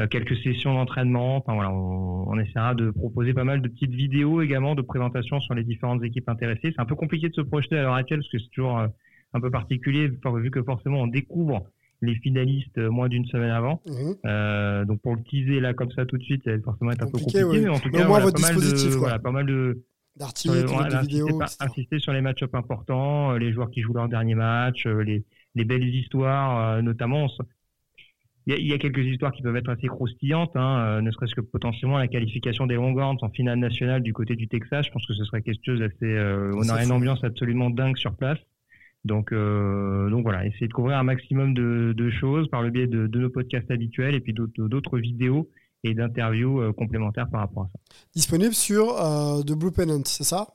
euh, 0.00 0.06
quelques 0.06 0.36
sessions 0.38 0.72
d'entraînement, 0.72 1.36
enfin 1.36 1.52
voilà 1.52 1.70
on, 1.70 2.38
essaiera 2.38 2.74
de 2.74 2.90
proposer 2.90 3.34
pas 3.34 3.44
mal 3.44 3.60
de 3.60 3.68
petites 3.68 3.92
vidéos 3.92 4.40
également 4.40 4.74
de 4.74 4.80
présentation 4.80 5.38
sur 5.38 5.54
les 5.54 5.64
différentes 5.64 6.02
équipes 6.02 6.30
intéressées. 6.30 6.72
C'est 6.74 6.80
un 6.80 6.86
peu 6.86 6.94
compliqué 6.94 7.28
de 7.28 7.34
se 7.34 7.42
projeter 7.42 7.76
à 7.76 7.82
l'heure 7.82 7.94
actuelle 7.94 8.20
parce 8.20 8.30
que 8.30 8.38
c'est 8.38 8.50
toujours 8.54 8.78
euh, 8.78 8.88
un 9.34 9.40
peu 9.40 9.50
particulier 9.50 10.08
vu 10.08 10.50
que 10.50 10.62
forcément 10.62 11.00
on 11.02 11.06
découvre 11.06 11.64
les 12.02 12.16
finalistes 12.16 12.78
euh, 12.78 12.90
moins 12.90 13.08
d'une 13.08 13.26
semaine 13.26 13.50
avant. 13.50 13.80
Mhm. 13.86 14.14
Euh, 14.26 14.84
donc 14.84 15.00
pour 15.02 15.14
le 15.14 15.22
teaser 15.22 15.60
là 15.60 15.72
comme 15.72 15.90
ça 15.92 16.04
tout 16.04 16.18
de 16.18 16.22
suite, 16.22 16.42
ça 16.44 16.50
va 16.56 16.62
forcément 16.62 16.90
être 16.90 17.02
un 17.02 17.06
Compliqué, 17.06 17.38
peu 17.38 17.44
compliqué, 17.44 17.64
mais 17.64 17.70
en 17.70 17.78
tout 17.78 17.88
Mais 17.92 17.98
cas, 17.98 18.06
voilà, 18.06 18.30
pas, 18.32 18.40
mal 18.40 18.56
de, 18.56 18.88
voilà, 18.96 19.18
pas 19.18 19.30
mal 19.30 19.46
de 19.46 19.82
D'articles, 20.16 20.66
voilà, 20.66 21.00
de 21.02 21.06
vidéos, 21.06 21.38
pas- 21.38 21.46
insister 21.60 21.98
sur 21.98 22.12
les 22.12 22.20
match-ups 22.20 22.52
importants, 22.54 23.32
euh, 23.32 23.38
les 23.38 23.52
joueurs 23.52 23.70
qui 23.70 23.80
jouent 23.80 23.94
leur 23.94 24.08
dernier 24.08 24.34
match, 24.34 24.84
les, 24.86 25.24
les 25.54 25.64
belles 25.64 25.94
histoires, 25.94 26.82
notamment. 26.82 27.28
Il 28.46 28.52
y, 28.52 28.56
a, 28.56 28.58
il 28.58 28.66
y 28.66 28.72
a 28.74 28.78
quelques 28.78 28.98
histoires 29.06 29.30
qui 29.32 29.40
peuvent 29.40 29.54
être 29.56 29.70
assez 29.70 29.86
croustillantes, 29.86 30.54
hein, 30.56 31.00
ne 31.00 31.10
serait-ce 31.12 31.34
que 31.36 31.40
potentiellement 31.40 31.96
la 31.96 32.08
qualification 32.08 32.66
des 32.66 32.74
Longhorns 32.74 33.16
en 33.22 33.30
finale 33.30 33.58
nationale 33.60 34.02
du 34.02 34.12
côté 34.12 34.34
du 34.34 34.48
Texas. 34.48 34.84
Je 34.86 34.90
pense 34.90 35.06
que 35.06 35.14
ce 35.14 35.24
serait 35.24 35.40
quelque 35.42 35.64
chose 35.64 35.78
d'assez. 35.78 36.18
on 36.54 36.68
aurait 36.68 36.84
une 36.84 36.92
ambiance 36.92 37.22
absolument 37.24 37.70
dingue 37.70 37.96
sur 37.96 38.14
place. 38.16 38.38
Donc, 39.04 39.32
euh, 39.32 40.08
donc 40.10 40.22
voilà, 40.22 40.46
essayer 40.46 40.68
de 40.68 40.72
couvrir 40.72 40.96
un 40.96 41.02
maximum 41.02 41.54
de, 41.54 41.92
de 41.96 42.10
choses 42.10 42.48
par 42.48 42.62
le 42.62 42.70
biais 42.70 42.86
de, 42.86 43.06
de 43.06 43.18
nos 43.18 43.30
podcasts 43.30 43.70
habituels 43.70 44.14
et 44.14 44.20
puis 44.20 44.32
d'autres 44.32 44.98
vidéos 44.98 45.48
et 45.84 45.94
d'interviews 45.94 46.60
euh, 46.60 46.72
complémentaires 46.72 47.28
par 47.28 47.40
rapport 47.40 47.64
à 47.64 47.66
ça. 47.72 47.78
Disponible 48.14 48.54
sur 48.54 49.00
euh, 49.00 49.42
The 49.42 49.52
Blue 49.52 49.72
Pennant, 49.72 50.02
c'est 50.04 50.24
ça? 50.24 50.46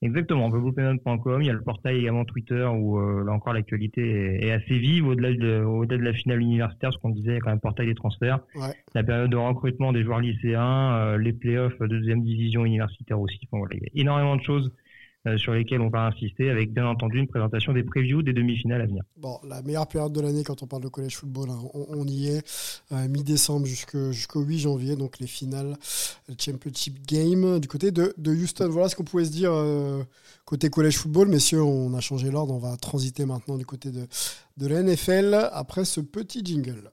Exactement, 0.00 0.48
bluepenant.com. 0.48 1.42
Il 1.42 1.46
y 1.46 1.50
a 1.50 1.52
le 1.52 1.62
portail 1.62 1.98
également 1.98 2.24
Twitter 2.24 2.64
où 2.72 3.00
euh, 3.00 3.24
là 3.24 3.32
encore 3.32 3.52
l'actualité 3.52 4.00
est, 4.08 4.44
est 4.46 4.52
assez 4.52 4.78
vive 4.78 5.08
au-delà 5.08 5.32
de, 5.32 5.96
la 5.96 6.12
finale 6.12 6.40
universitaire, 6.40 6.92
ce 6.92 6.98
qu'on 6.98 7.10
disait, 7.10 7.32
il 7.32 7.34
y 7.34 7.36
a 7.36 7.40
quand 7.40 7.48
même 7.48 7.56
le 7.56 7.60
portail 7.60 7.86
des 7.86 7.96
transferts, 7.96 8.38
Ouais. 8.54 8.74
la 8.94 9.02
période 9.02 9.30
de 9.30 9.36
recrutement 9.36 9.92
des 9.92 10.04
joueurs 10.04 10.20
lycéens, 10.20 11.16
les 11.16 11.32
playoffs 11.32 11.76
de 11.80 11.88
deuxième 11.88 12.22
division 12.22 12.64
universitaire 12.64 13.18
aussi. 13.18 13.40
Enfin, 13.50 13.58
voilà, 13.58 13.74
il 13.74 13.82
y 13.82 13.86
a 13.86 14.02
énormément 14.02 14.36
de 14.36 14.42
choses 14.42 14.72
sur 15.36 15.52
lesquelles 15.52 15.80
on 15.80 15.88
va 15.88 16.06
insister 16.06 16.50
avec 16.50 16.72
bien 16.72 16.86
entendu 16.86 17.18
une 17.18 17.26
présentation 17.26 17.72
des 17.72 17.82
previews 17.82 18.22
des 18.22 18.32
demi-finales 18.32 18.82
à 18.82 18.86
venir. 18.86 19.02
Bon, 19.16 19.38
la 19.46 19.62
meilleure 19.62 19.86
période 19.86 20.12
de 20.12 20.20
l'année 20.20 20.44
quand 20.44 20.62
on 20.62 20.66
parle 20.66 20.82
de 20.82 20.88
collège 20.88 21.16
football, 21.16 21.50
hein, 21.50 21.58
on, 21.74 22.06
y 22.06 22.28
est, 22.28 22.46
euh, 22.92 23.08
mi-décembre 23.08 23.66
jusqu'au 23.66 24.40
8 24.40 24.58
janvier, 24.58 24.96
donc 24.96 25.18
les 25.18 25.26
finales, 25.26 25.76
le 26.28 26.34
Championship 26.38 27.06
Game 27.06 27.58
du 27.60 27.68
côté 27.68 27.90
de, 27.90 28.14
Houston. 28.26 28.68
Voilà 28.70 28.88
ce 28.88 28.96
qu'on 28.96 29.04
pouvait 29.04 29.24
se 29.24 29.30
dire 29.30 29.52
euh, 29.52 30.02
côté 30.44 30.70
collège 30.70 30.98
football. 30.98 31.28
Messieurs, 31.28 31.62
on 31.62 31.92
a 31.94 32.00
changé 32.00 32.30
l'ordre, 32.30 32.54
on 32.54 32.58
va 32.58 32.76
transiter 32.76 33.26
maintenant 33.26 33.58
du 33.58 33.66
côté 33.66 33.90
de, 33.90 34.06
de 34.56 34.66
la 34.66 34.82
NFL 34.82 35.50
après 35.52 35.84
ce 35.84 36.00
petit 36.00 36.44
jingle. 36.44 36.90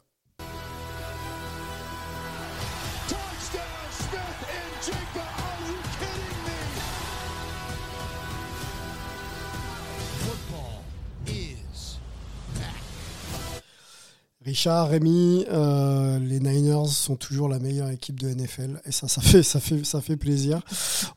Richard, 14.46 14.90
Rémi, 14.90 15.44
euh, 15.52 16.20
les 16.20 16.40
Niners 16.40 16.86
sont 16.86 17.16
toujours 17.16 17.50
la 17.50 17.58
meilleure 17.58 17.90
équipe 17.90 18.20
de 18.20 18.30
NFL 18.30 18.80
et 18.86 18.92
ça, 18.92 19.08
ça 19.08 19.20
fait, 19.22 20.18
plaisir. 20.18 20.62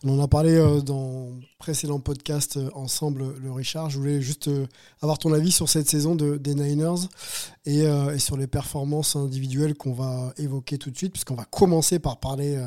On 0.03 0.19
en 0.19 0.25
a 0.25 0.29
parlé 0.29 0.55
euh, 0.55 0.81
dans 0.81 1.33
précédent 1.59 2.01
podcast 2.01 2.57
euh, 2.57 2.71
ensemble, 2.73 3.35
le 3.39 3.53
Richard. 3.53 3.91
Je 3.91 3.99
voulais 3.99 4.23
juste 4.23 4.49
euh, 4.49 4.67
avoir 5.03 5.19
ton 5.19 5.35
avis 5.35 5.53
sur 5.53 5.69
cette 5.69 5.91
saison 5.91 6.15
de, 6.15 6.39
des 6.39 6.55
Niners 6.55 7.07
et, 7.67 7.87
sur 8.19 8.39
les 8.39 8.47
performances 8.47 9.15
individuelles 9.15 9.75
qu'on 9.75 9.93
va 9.93 10.33
évoquer 10.39 10.79
tout 10.79 10.91
de 10.91 10.97
suite, 10.97 11.13
puisqu'on 11.13 11.35
va 11.35 11.45
commencer 11.45 11.99
par 11.99 12.21
parler 12.21 12.59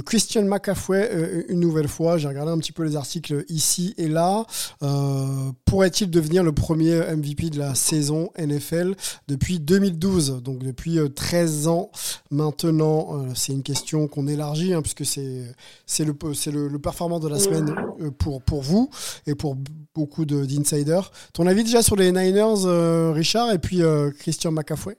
Christian 0.00 0.42
McCaffrey 0.44 1.08
euh, 1.12 1.42
une 1.48 1.60
nouvelle 1.60 1.88
fois. 1.88 2.16
J'ai 2.18 2.28
regardé 2.28 2.52
un 2.52 2.58
petit 2.58 2.72
peu 2.72 2.84
les 2.84 2.96
articles 2.96 3.44
ici 3.48 3.94
et 3.98 4.08
là. 4.08 4.44
Euh, 4.82 5.50
Pourrait-il 5.64 6.10
devenir 6.10 6.42
le 6.44 6.52
premier 6.52 7.00
MVP 7.14 7.50
de 7.50 7.58
la 7.58 7.74
saison 7.74 8.30
NFL 8.38 8.94
depuis 9.28 9.58
2012, 9.60 10.42
donc 10.42 10.58
depuis 10.60 10.98
euh, 10.98 11.08
13 11.08 11.68
ans 11.68 11.90
maintenant. 12.30 13.08
Euh, 13.18 13.28
c'est 13.34 13.52
une 13.52 13.62
question 13.62 14.06
qu'on 14.08 14.26
élargit, 14.28 14.72
hein, 14.74 14.82
puisque 14.82 15.04
c'est 15.04 15.42
c'est 15.86 16.04
le, 16.04 16.14
c'est 16.34 16.50
le, 16.50 16.68
de 16.68 17.28
la 17.28 17.38
semaine 17.38 17.74
euh, 18.00 18.10
pour, 18.10 18.42
pour 18.42 18.62
vous 18.62 18.90
et 19.26 19.34
pour 19.34 19.56
beaucoup 19.94 20.24
de- 20.24 20.44
d'insiders. 20.44 21.10
Ton 21.32 21.46
avis 21.46 21.64
déjà 21.64 21.82
sur 21.82 21.96
les 21.96 22.12
Niners, 22.12 22.64
euh, 22.64 23.12
Richard, 23.12 23.52
et 23.52 23.58
puis 23.58 23.82
euh, 23.82 24.10
Christian 24.10 24.52
McCaffrey 24.52 24.96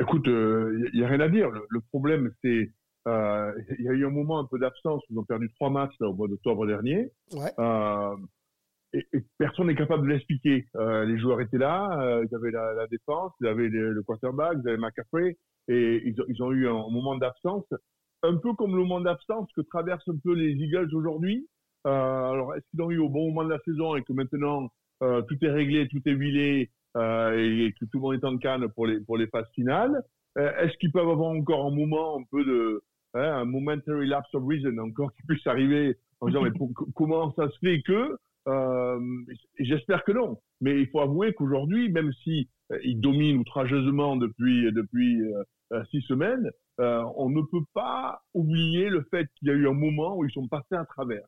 Écoute, 0.00 0.26
il 0.26 0.90
n'y 0.94 1.02
a 1.02 1.08
rien 1.08 1.20
à 1.20 1.28
dire. 1.28 1.48
Le 1.70 1.80
problème, 1.80 2.30
c'est 2.42 2.70
euh, 3.08 3.52
il 3.78 3.84
y 3.84 3.88
a 3.88 3.92
eu 3.92 4.06
un 4.06 4.10
moment 4.10 4.38
un 4.38 4.44
peu 4.44 4.58
d'absence. 4.58 5.02
Ils 5.10 5.18
ont 5.18 5.24
perdu 5.24 5.50
trois 5.54 5.70
matchs 5.70 5.94
là, 6.00 6.08
au 6.08 6.14
mois 6.14 6.28
d'octobre 6.28 6.66
dernier. 6.66 7.10
Ouais. 7.32 7.52
Euh, 7.58 8.16
et, 8.92 9.06
et 9.12 9.24
personne 9.38 9.68
n'est 9.68 9.74
capable 9.74 10.06
de 10.06 10.12
l'expliquer. 10.12 10.66
Euh, 10.76 11.04
les 11.04 11.18
joueurs 11.18 11.40
étaient 11.40 11.58
là, 11.58 12.20
ils 12.22 12.34
avaient 12.34 12.50
la, 12.50 12.74
la 12.74 12.86
défense, 12.86 13.32
ils 13.40 13.46
avaient 13.46 13.68
le, 13.68 13.92
le 13.92 14.02
quarterback, 14.02 14.58
ils 14.62 14.68
avaient 14.68 14.78
McCaffrey, 14.78 15.36
et 15.68 16.02
ils 16.04 16.20
ont, 16.20 16.24
ils 16.28 16.42
ont 16.42 16.52
eu 16.52 16.68
un, 16.68 16.72
moment 16.72 17.16
d'absence, 17.16 17.66
un 18.22 18.36
peu 18.36 18.52
comme 18.54 18.72
le 18.72 18.82
moment 18.82 19.00
d'absence 19.00 19.48
que 19.54 19.60
traversent 19.62 20.08
un 20.08 20.18
peu 20.22 20.34
les 20.34 20.52
Eagles 20.52 20.94
aujourd'hui. 20.94 21.48
Alors, 21.84 22.54
est-ce 22.54 22.64
qu'ils 22.70 22.82
ont 22.82 22.90
eu 22.90 22.98
au 22.98 23.08
bon 23.08 23.28
moment 23.28 23.44
de 23.44 23.50
la 23.50 23.60
saison 23.60 23.96
et 23.96 24.02
que 24.02 24.12
maintenant 24.12 24.68
tout 25.00 25.36
est 25.42 25.50
réglé, 25.50 25.88
tout 25.88 26.02
est 26.06 26.12
huilé 26.12 26.70
et, 26.96 27.74
que 27.78 27.84
tout 27.86 27.98
le 27.98 28.00
monde 28.00 28.14
est 28.14 28.24
en 28.26 28.36
canne 28.36 28.68
pour 28.68 28.86
les, 28.86 29.00
pour 29.00 29.16
les 29.16 29.26
phases 29.28 29.48
finales? 29.54 30.02
Est-ce 30.36 30.76
qu'ils 30.78 30.92
peuvent 30.92 31.08
avoir 31.08 31.30
encore 31.30 31.66
un 31.66 31.74
moment 31.74 32.18
un 32.18 32.24
peu 32.30 32.44
de 32.44 32.82
hein, 33.14 33.40
un 33.40 33.44
momentary 33.44 34.06
lapse 34.06 34.34
of 34.34 34.44
reason 34.46 34.78
encore 34.78 35.12
qui 35.14 35.22
puisse 35.26 35.46
arriver 35.46 35.96
en 36.20 36.26
disant 36.28 36.42
mais 36.42 36.50
comment 36.94 37.32
ça 37.34 37.48
se 37.50 37.58
fait 37.58 37.82
que 37.82 38.16
euh, 38.48 39.00
J'espère 39.58 40.04
que 40.04 40.12
non. 40.12 40.38
Mais 40.60 40.80
il 40.80 40.88
faut 40.88 41.00
avouer 41.00 41.34
qu'aujourd'hui, 41.34 41.90
même 41.90 42.12
si 42.24 42.48
euh, 42.72 42.78
dominent 42.96 43.38
outrageusement 43.38 44.16
depuis 44.16 44.72
depuis 44.72 45.22
euh, 45.22 45.42
euh, 45.72 45.84
six 45.90 46.02
semaines, 46.02 46.50
on 46.78 47.28
ne 47.28 47.42
peut 47.42 47.64
pas 47.74 48.20
oublier 48.34 48.88
le 48.88 49.02
fait 49.10 49.26
qu'il 49.36 49.48
y 49.48 49.50
a 49.50 49.54
eu 49.54 49.66
un 49.66 49.72
moment 49.72 50.16
où 50.16 50.24
ils 50.24 50.30
sont 50.30 50.46
passés 50.46 50.76
à 50.76 50.84
travers. 50.84 51.26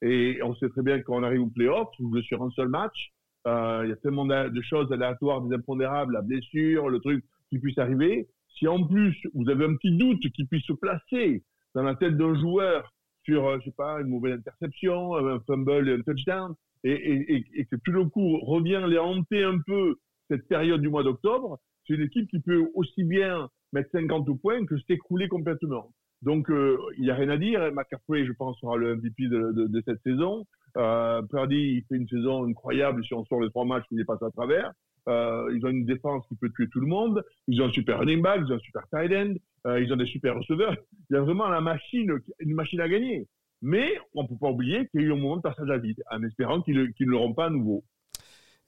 Et 0.00 0.40
on 0.44 0.54
sait 0.54 0.68
très 0.68 0.82
bien 0.82 0.98
que 1.00 1.04
quand 1.04 1.16
on 1.16 1.24
arrive 1.24 1.42
au 1.42 1.48
playoff, 1.48 1.88
sur 2.22 2.42
un 2.42 2.50
seul 2.50 2.68
match. 2.68 3.10
Il 3.44 3.88
y 3.88 3.92
a 3.92 3.96
tellement 3.96 4.26
de 4.26 4.62
choses 4.62 4.92
aléatoires, 4.92 5.40
des 5.40 5.56
impondérables, 5.56 6.12
la 6.12 6.22
blessure, 6.22 6.88
le 6.88 7.00
truc 7.00 7.24
qui 7.50 7.58
puisse 7.58 7.78
arriver. 7.78 8.28
Si 8.58 8.66
en 8.68 8.86
plus 8.86 9.16
vous 9.34 9.48
avez 9.48 9.64
un 9.64 9.76
petit 9.76 9.96
doute 9.96 10.20
qui 10.34 10.44
puisse 10.44 10.64
se 10.64 10.72
placer 10.72 11.42
dans 11.74 11.82
la 11.82 11.94
tête 11.94 12.16
d'un 12.16 12.38
joueur 12.38 12.92
sur, 13.24 13.46
euh, 13.46 13.58
je 13.60 13.66
sais 13.66 13.74
pas, 13.76 14.00
une 14.00 14.08
mauvaise 14.08 14.38
interception, 14.38 15.16
un 15.16 15.40
fumble, 15.40 15.88
un 15.88 16.02
touchdown, 16.02 16.54
et, 16.84 16.92
et, 16.92 17.34
et, 17.36 17.44
et 17.54 17.64
que 17.66 17.76
tout 17.76 17.92
le 17.92 18.04
coup 18.06 18.38
revient 18.40 18.84
les 18.88 18.98
hanter 18.98 19.44
un 19.44 19.58
peu 19.66 19.96
cette 20.28 20.48
période 20.48 20.80
du 20.80 20.88
mois 20.88 21.04
d'octobre, 21.04 21.58
c'est 21.86 21.94
une 21.94 22.02
équipe 22.02 22.28
qui 22.28 22.40
peut 22.40 22.66
aussi 22.74 23.04
bien 23.04 23.48
mettre 23.72 23.90
50 23.92 24.40
points 24.40 24.64
que 24.66 24.78
s'écrouler 24.86 25.28
complètement. 25.28 25.92
Donc, 26.22 26.48
euh, 26.50 26.78
il 26.96 27.04
n'y 27.04 27.10
a 27.10 27.14
rien 27.14 27.28
à 27.30 27.36
dire. 27.36 27.60
McCaffrey, 27.72 28.24
je 28.24 28.32
pense, 28.32 28.58
sera 28.60 28.76
le 28.76 28.96
MVP 28.96 29.28
de, 29.28 29.82
cette 29.84 30.00
saison. 30.02 30.46
Euh, 30.76 31.20
il 31.50 31.84
fait 31.88 31.96
une 31.96 32.08
saison 32.08 32.48
incroyable. 32.48 33.04
Si 33.04 33.12
on 33.12 33.24
sort 33.24 33.40
les 33.40 33.50
trois 33.50 33.64
matchs, 33.64 33.84
il 33.90 33.98
les 33.98 34.04
passe 34.04 34.22
à 34.22 34.30
travers. 34.30 34.72
Euh, 35.08 35.52
ils 35.54 35.64
ont 35.66 35.70
une 35.70 35.84
défense 35.84 36.26
qui 36.28 36.36
peut 36.36 36.50
tuer 36.54 36.68
tout 36.68 36.80
le 36.80 36.86
monde. 36.86 37.24
Ils 37.48 37.60
ont 37.60 37.66
un 37.66 37.72
super 37.72 37.98
running 37.98 38.22
back, 38.22 38.42
ils 38.46 38.52
ont 38.52 38.56
un 38.56 38.60
super 38.60 38.82
tight 38.88 39.12
end, 39.12 39.34
euh, 39.66 39.80
ils 39.80 39.92
ont 39.92 39.96
des 39.96 40.06
super 40.06 40.36
receveurs. 40.36 40.76
Il 41.10 41.14
y 41.14 41.16
a 41.16 41.22
vraiment 41.22 41.46
une 41.46 42.54
machine 42.54 42.80
à 42.80 42.88
gagner. 42.88 43.26
Mais 43.62 43.92
on 44.14 44.24
ne 44.24 44.28
peut 44.28 44.36
pas 44.40 44.50
oublier 44.50 44.88
qu'il 44.88 45.02
y 45.02 45.04
a 45.04 45.06
eu 45.06 45.12
un 45.12 45.16
moment 45.16 45.36
de 45.36 45.42
passage 45.42 45.70
à 45.70 45.78
vide, 45.78 46.02
en 46.10 46.22
espérant 46.24 46.62
qu'ils 46.62 46.76
ne 46.76 47.06
l'auront 47.06 47.34
pas 47.34 47.46
à 47.46 47.50
nouveau. 47.50 47.84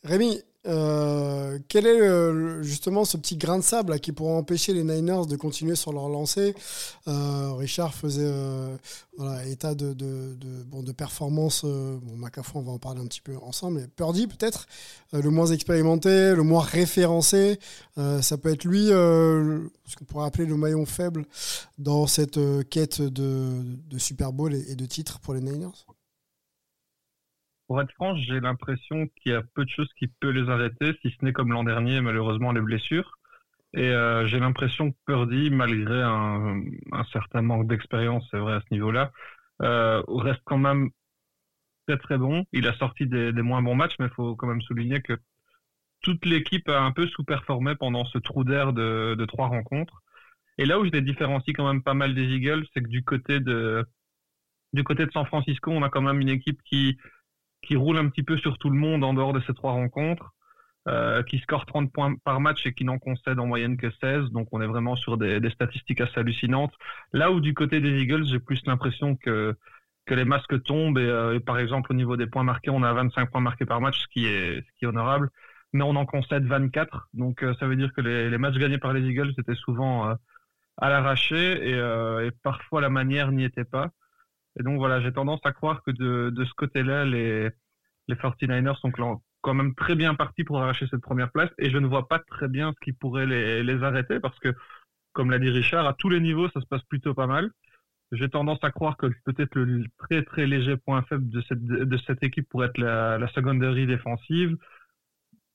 Rémi, 0.04 0.40
euh, 0.66 1.58
quel 1.68 1.86
est 1.86 2.00
euh, 2.00 2.62
justement 2.62 3.04
ce 3.04 3.18
petit 3.18 3.36
grain 3.36 3.58
de 3.58 3.64
sable 3.64 3.98
qui 4.00 4.12
pourrait 4.12 4.32
empêcher 4.32 4.72
les 4.72 4.82
Niners 4.82 5.26
de 5.28 5.36
continuer 5.36 5.76
sur 5.76 5.92
leur 5.92 6.08
lancée? 6.08 6.54
Euh, 7.08 7.52
Richard 7.54 7.94
faisait 7.94 8.30
état 9.46 9.74
de, 9.74 10.92
performance. 10.92 11.64
Bon, 11.64 12.16
Macafou, 12.16 12.58
on 12.58 12.62
va 12.62 12.72
en 12.72 12.78
parler 12.78 13.00
un 13.00 13.06
petit 13.06 13.20
peu 13.20 13.36
ensemble. 13.42 13.80
Mais 13.80 13.86
Purdy, 13.88 14.26
peut-être, 14.26 14.66
le 15.12 15.30
moins 15.30 15.46
expérimenté, 15.46 16.34
le 16.34 16.42
moins 16.42 16.62
référencé. 16.62 17.58
ça 17.96 18.36
peut 18.36 18.52
être 18.52 18.64
lui, 18.64 18.88
ce 18.88 19.96
qu'on 19.98 20.04
pourrait 20.04 20.26
appeler 20.26 20.46
le 20.46 20.56
maillon 20.56 20.86
faible 20.86 21.26
dans 21.78 22.06
cette 22.06 22.38
quête 22.68 23.02
de, 23.02 23.62
Super 23.98 24.32
Bowl 24.32 24.54
et 24.54 24.74
de 24.74 24.86
titres 24.86 25.18
pour 25.20 25.34
les 25.34 25.40
Niners? 25.40 25.86
Pour 27.66 27.80
être 27.80 27.92
franc, 27.92 28.14
j'ai 28.16 28.40
l'impression 28.40 29.06
qu'il 29.16 29.32
y 29.32 29.34
a 29.34 29.42
peu 29.54 29.64
de 29.64 29.70
choses 29.70 29.92
qui 29.98 30.06
peuvent 30.08 30.32
les 30.32 30.50
arrêter, 30.50 30.96
si 31.02 31.10
ce 31.10 31.24
n'est 31.24 31.32
comme 31.32 31.52
l'an 31.52 31.64
dernier, 31.64 32.00
malheureusement, 32.00 32.52
les 32.52 32.60
blessures. 32.60 33.18
Et 33.74 33.88
euh, 33.90 34.26
j'ai 34.26 34.38
l'impression 34.38 34.92
que 34.92 34.96
Purdy, 35.06 35.50
malgré 35.50 36.02
un, 36.02 36.62
certain 37.12 37.42
manque 37.42 37.66
d'expérience, 37.66 38.26
c'est 38.30 38.38
vrai 38.38 38.54
à 38.54 38.60
ce 38.60 38.72
niveau-là, 38.72 39.10
euh, 39.62 40.02
reste 40.08 40.42
quand 40.44 40.58
même 40.58 40.90
très 41.88 41.98
très 41.98 42.18
bon. 42.18 42.44
Il 42.52 42.68
a 42.68 42.74
sorti 42.74 43.06
des, 43.06 43.32
moins 43.32 43.62
bons 43.62 43.74
matchs, 43.74 43.96
mais 43.98 44.06
il 44.06 44.14
faut 44.14 44.36
quand 44.36 44.46
même 44.46 44.62
souligner 44.62 45.00
que 45.02 45.14
toute 46.02 46.24
l'équipe 46.26 46.68
a 46.68 46.82
un 46.82 46.92
peu 46.92 47.06
sous-performé 47.08 47.74
pendant 47.74 48.04
ce 48.04 48.18
trou 48.18 48.44
d'air 48.44 48.72
de, 48.72 49.16
de 49.18 49.24
trois 49.24 49.48
rencontres. 49.48 50.02
Et 50.58 50.66
là 50.66 50.78
où 50.78 50.84
je 50.84 50.90
les 50.90 51.02
différencie 51.02 51.54
quand 51.56 51.66
même 51.66 51.82
pas 51.82 51.94
mal 51.94 52.14
des 52.14 52.24
Eagles, 52.24 52.66
c'est 52.72 52.82
que 52.82 52.88
du 52.88 53.02
côté 53.04 53.40
de 53.40 53.84
du 54.72 54.84
côté 54.84 55.06
de 55.06 55.12
San 55.12 55.24
Francisco, 55.26 55.70
on 55.70 55.82
a 55.82 55.88
quand 55.88 56.02
même 56.02 56.20
une 56.20 56.28
équipe 56.28 56.60
qui 56.64 56.98
qui 57.64 57.76
roule 57.76 57.98
un 57.98 58.08
petit 58.08 58.22
peu 58.22 58.36
sur 58.38 58.58
tout 58.58 58.70
le 58.70 58.78
monde 58.78 59.04
en 59.04 59.14
dehors 59.14 59.32
de 59.32 59.40
ces 59.46 59.54
trois 59.54 59.72
rencontres, 59.72 60.32
euh, 60.86 61.22
qui 61.22 61.38
score 61.38 61.64
30 61.64 61.90
points 61.90 62.14
par 62.24 62.40
match 62.40 62.66
et 62.66 62.74
qui 62.74 62.84
n'en 62.84 62.98
concède 62.98 63.38
en 63.40 63.46
moyenne 63.46 63.78
que 63.78 63.90
16. 64.02 64.30
Donc 64.32 64.48
on 64.52 64.60
est 64.60 64.66
vraiment 64.66 64.96
sur 64.96 65.16
des, 65.16 65.40
statistiques 65.50 66.02
assez 66.02 66.20
hallucinantes. 66.20 66.74
Là 67.14 67.30
où 67.32 67.40
du 67.40 67.54
côté 67.54 67.80
des 67.80 68.02
Eagles, 68.02 68.26
j'ai 68.26 68.38
plus 68.38 68.60
l'impression 68.66 69.16
que 69.16 69.56
que 70.06 70.14
les 70.14 70.26
masques 70.26 70.62
tombent 70.64 70.98
et, 70.98 71.08
euh, 71.08 71.40
par 71.40 71.58
exemple 71.58 71.90
au 71.92 71.94
niveau 71.94 72.18
des 72.18 72.26
points 72.26 72.42
marqués, 72.44 72.68
on 72.70 72.82
a 72.82 72.92
25 72.92 73.30
points 73.30 73.40
marqués 73.40 73.64
par 73.64 73.80
match, 73.80 74.02
ce 74.02 74.08
qui 74.08 74.26
est 74.26 74.60
ce 74.60 74.72
qui 74.78 74.84
est 74.84 74.88
honorable, 74.88 75.30
mais 75.72 75.82
on 75.84 75.96
en 75.96 76.04
concède 76.04 76.44
24. 76.44 77.08
Donc 77.14 77.42
euh, 77.42 77.54
ça 77.60 77.66
veut 77.66 77.76
dire 77.76 77.92
que 77.94 78.02
les, 78.02 78.28
les, 78.28 78.38
matchs 78.38 78.58
gagnés 78.58 78.78
par 78.78 78.92
les 78.92 79.00
Eagles 79.08 79.32
étaient 79.38 79.54
souvent 79.54 80.14
à 80.76 80.90
l'arraché 80.90 81.70
et 82.26 82.30
parfois 82.42 82.82
la 82.82 82.90
manière 82.90 83.32
n'y 83.32 83.44
était 83.44 83.64
pas. 83.64 83.90
Et 84.58 84.62
donc 84.62 84.78
voilà, 84.78 85.00
j'ai 85.00 85.12
tendance 85.12 85.40
à 85.44 85.52
croire 85.52 85.82
que 85.82 85.90
de, 85.90 86.30
de 86.30 86.44
ce 86.44 86.52
côté-là, 86.54 87.04
les, 87.04 87.50
les 88.08 88.14
49ers 88.16 88.76
sont 88.80 88.92
quand 89.40 89.54
même 89.54 89.74
très 89.74 89.94
bien 89.96 90.14
partis 90.14 90.44
pour 90.44 90.60
arracher 90.62 90.86
cette 90.90 91.00
première 91.02 91.30
place 91.32 91.50
et 91.58 91.70
je 91.70 91.78
ne 91.78 91.86
vois 91.86 92.08
pas 92.08 92.18
très 92.20 92.48
bien 92.48 92.72
ce 92.72 92.84
qui 92.84 92.92
pourrait 92.92 93.26
les, 93.26 93.62
les 93.62 93.82
arrêter 93.82 94.20
parce 94.20 94.38
que, 94.38 94.54
comme 95.12 95.30
l'a 95.30 95.38
dit 95.38 95.50
Richard, 95.50 95.86
à 95.86 95.94
tous 95.94 96.08
les 96.10 96.20
niveaux, 96.20 96.48
ça 96.50 96.60
se 96.60 96.66
passe 96.66 96.82
plutôt 96.84 97.14
pas 97.14 97.26
mal. 97.26 97.50
J'ai 98.12 98.28
tendance 98.30 98.62
à 98.62 98.70
croire 98.70 98.96
que 98.96 99.06
peut-être 99.24 99.56
le 99.56 99.84
très 99.98 100.22
très 100.24 100.46
léger 100.46 100.76
point 100.76 101.02
faible 101.02 101.28
de 101.30 101.40
cette, 101.42 101.64
de 101.64 101.96
cette 101.98 102.22
équipe 102.22 102.48
pourrait 102.48 102.68
être 102.68 102.78
la, 102.78 103.18
la 103.18 103.28
secondary 103.28 103.86
défensive, 103.86 104.56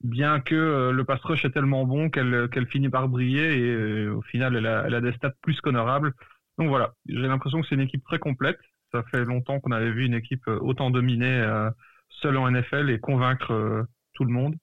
bien 0.03 0.39
que 0.41 0.55
euh, 0.55 0.91
le 0.91 1.03
pass 1.05 1.21
rush 1.23 1.45
est 1.45 1.51
tellement 1.51 1.85
bon 1.85 2.09
qu'elle 2.09 2.49
qu'elle 2.49 2.67
finit 2.67 2.89
par 2.89 3.09
briller 3.09 3.59
et 3.59 3.71
euh, 3.75 4.15
au 4.15 4.21
final 4.21 4.55
elle 4.55 4.67
a, 4.67 4.83
elle 4.88 4.95
a 4.95 5.01
des 5.01 5.13
stats 5.13 5.33
plus 5.41 5.59
qu'honorables. 5.62 6.13
Donc 6.57 6.69
voilà, 6.69 6.93
j'ai 7.07 7.27
l'impression 7.27 7.62
que 7.62 7.67
c'est 7.67 7.75
une 7.75 7.81
équipe 7.81 8.03
très 8.03 8.19
complète. 8.19 8.59
Ça 8.91 9.04
fait 9.12 9.23
longtemps 9.25 9.60
qu'on 9.60 9.71
avait 9.71 9.91
vu 9.91 10.06
une 10.06 10.13
équipe 10.13 10.47
euh, 10.47 10.60
autant 10.62 10.89
dominée 10.89 11.41
euh, 11.41 11.69
seule 12.21 12.38
en 12.38 12.49
NFL 12.49 12.89
et 12.89 12.99
convaincre 12.99 13.54
euh, 13.54 13.84
tout 14.13 14.25
le 14.25 14.32
monde. 14.32 14.56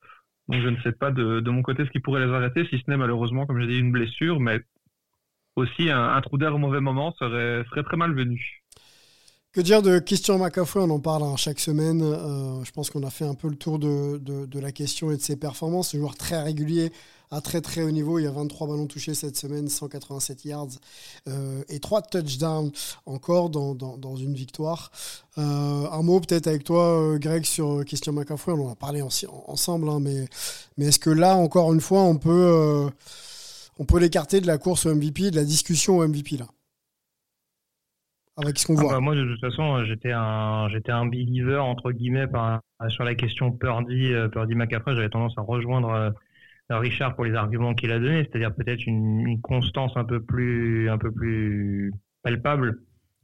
Donc 0.49 0.63
je 0.63 0.69
ne 0.69 0.81
sais 0.83 0.93
pas 0.93 1.11
de, 1.11 1.41
de 1.41 1.51
mon 1.51 1.63
côté 1.63 1.85
ce 1.85 1.91
qui 1.91 2.01
pourrait 2.01 2.25
les 2.25 2.33
arrêter, 2.33 2.67
si 2.67 2.79
ce 2.79 2.91
n'est 2.91 2.97
malheureusement, 2.97 3.47
comme 3.47 3.61
j'ai 3.61 3.67
dit, 3.67 3.79
une 3.79 3.93
blessure, 3.93 4.41
mais 4.41 4.61
aussi 5.57 5.91
un, 5.91 6.15
un 6.15 6.21
trou 6.21 6.39
d'air 6.39 6.55
au 6.55 6.59
mauvais 6.59 6.81
moment 6.81 7.13
serait, 7.19 7.65
serait 7.71 7.83
très 7.83 7.97
malvenu. 7.97 8.63
Que 9.53 9.61
dire 9.61 9.81
de 9.81 9.99
Christian 9.99 10.39
McCaffrey? 10.39 10.81
On 10.81 10.91
en 10.91 11.01
parle 11.01 11.23
hein, 11.23 11.37
chaque 11.37 11.61
semaine. 11.61 12.01
Je 12.01 12.71
pense 12.73 12.91
qu'on 12.91 13.03
a 13.05 13.11
fait 13.11 13.25
un 13.25 13.35
peu 13.35 13.49
le 13.49 13.57
tour 13.57 13.79
de, 13.79 14.19
de, 14.19 14.45
de, 14.45 14.61
la 14.61 14.71
question 14.71 15.11
et 15.11 15.17
de 15.17 15.23
ses 15.23 15.37
performances. 15.37 15.95
Un 15.95 15.99
joueur 15.99 16.15
très 16.15 16.43
régulier, 16.43 16.93
à 17.31 17.41
très 17.41 17.61
très 17.61 17.83
haut 17.83 17.91
niveau. 17.91 18.19
Il 18.19 18.25
y 18.25 18.27
a 18.27 18.31
23 18.31 18.69
ballons 18.69 18.87
touchés 18.87 19.15
cette 19.15 19.37
semaine, 19.37 19.69
187 19.69 20.45
yards 20.45 20.69
euh, 21.29 21.63
et 21.69 21.81
3 21.81 22.03
touchdowns 22.03 22.71
encore 23.05 23.51
dans, 23.51 23.75
dans, 23.75 23.97
dans 23.97 24.17
une 24.17 24.35
victoire. 24.35 24.91
Euh, 25.39 25.91
un 25.91 26.03
mot 26.03 26.21
peut-être 26.21 26.47
avec 26.47 26.65
toi, 26.65 27.19
Greg, 27.19 27.45
sur 27.45 27.85
Christian 27.85 28.13
McCaffrey. 28.13 28.53
On 28.53 28.69
en 28.69 28.73
a 28.73 28.77
parlé 28.77 29.03
en, 29.03 29.09
ensemble, 29.47 29.89
hein, 29.89 29.99
mais, 30.01 30.27
mais 30.79 30.87
est-ce 30.87 30.99
que 30.99 31.11
là, 31.11 31.37
encore 31.37 31.73
une 31.73 31.81
fois, 31.81 32.03
on 32.03 32.17
peut, 32.17 32.31
euh, 32.31 32.89
on 33.79 33.85
peut 33.85 33.99
l'écarter 33.99 34.41
de 34.41 34.47
la 34.47 34.59
course 34.59 34.87
au 34.87 34.95
MVP, 34.95 35.31
de 35.31 35.37
la 35.37 35.45
discussion 35.45 35.99
au 35.99 36.07
MVP 36.07 36.39
là? 36.39 36.47
Avec 38.39 38.59
ce 38.59 38.67
qu'on 38.67 38.77
ah 38.77 38.83
voit. 38.83 38.93
Bah 38.93 39.01
moi, 39.01 39.15
de 39.15 39.25
toute 39.25 39.41
façon, 39.41 39.83
j'étais 39.87 40.13
un, 40.13 40.69
j'étais 40.69 40.93
un 40.93 41.07
believer 41.07 41.59
entre 41.59 41.91
guillemets 41.91 42.27
par, 42.27 42.61
sur 42.89 43.05
la 43.05 43.15
question 43.15 43.51
Purdy, 43.51 44.13
euh, 44.13 44.29
Purdy 44.29 44.55
McCaffrey. 44.55 44.95
J'avais 44.95 45.09
tendance 45.09 45.33
à 45.39 45.41
rejoindre 45.41 45.89
euh, 45.89 46.11
Richard 46.71 47.15
pour 47.15 47.25
les 47.25 47.35
arguments 47.35 47.75
qu'il 47.75 47.93
a 47.93 47.99
donnés, 47.99 48.25
c'est-à-dire 48.25 48.55
peut-être 48.55 48.87
une, 48.87 49.27
une, 49.27 49.41
constance 49.41 49.93
un 49.97 50.05
peu 50.05 50.21
plus, 50.21 50.91
un 50.91 50.99
peu 50.99 51.13
plus 51.13 51.93
palpable. 52.23 52.81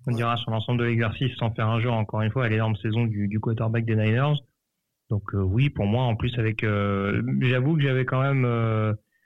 On 0.07 0.13
dira 0.13 0.37
sur 0.37 0.51
l'ensemble 0.51 0.81
de 0.81 0.85
l'exercice, 0.85 1.35
sans 1.37 1.51
faire 1.53 1.69
un 1.69 1.81
jeu 1.81 1.91
encore 1.91 2.23
une 2.23 2.31
fois 2.31 2.45
à 2.45 2.49
l'énorme 2.49 2.77
saison 2.77 3.05
du, 3.07 3.29
du 3.29 3.41
quarterback 3.41 3.85
des 3.85 3.97
Niners. 3.97 4.35
Donc 5.11 5.35
euh, 5.35 5.43
oui, 5.43 5.71
pour 5.71 5.87
moi, 5.87 6.05
en 6.05 6.17
plus 6.17 6.37
avec, 6.39 6.65
euh, 6.65 7.23
j'avoue 7.41 7.77
que 7.77 7.83
j'avais 7.83 8.05
quand 8.05 8.23
même 8.23 8.47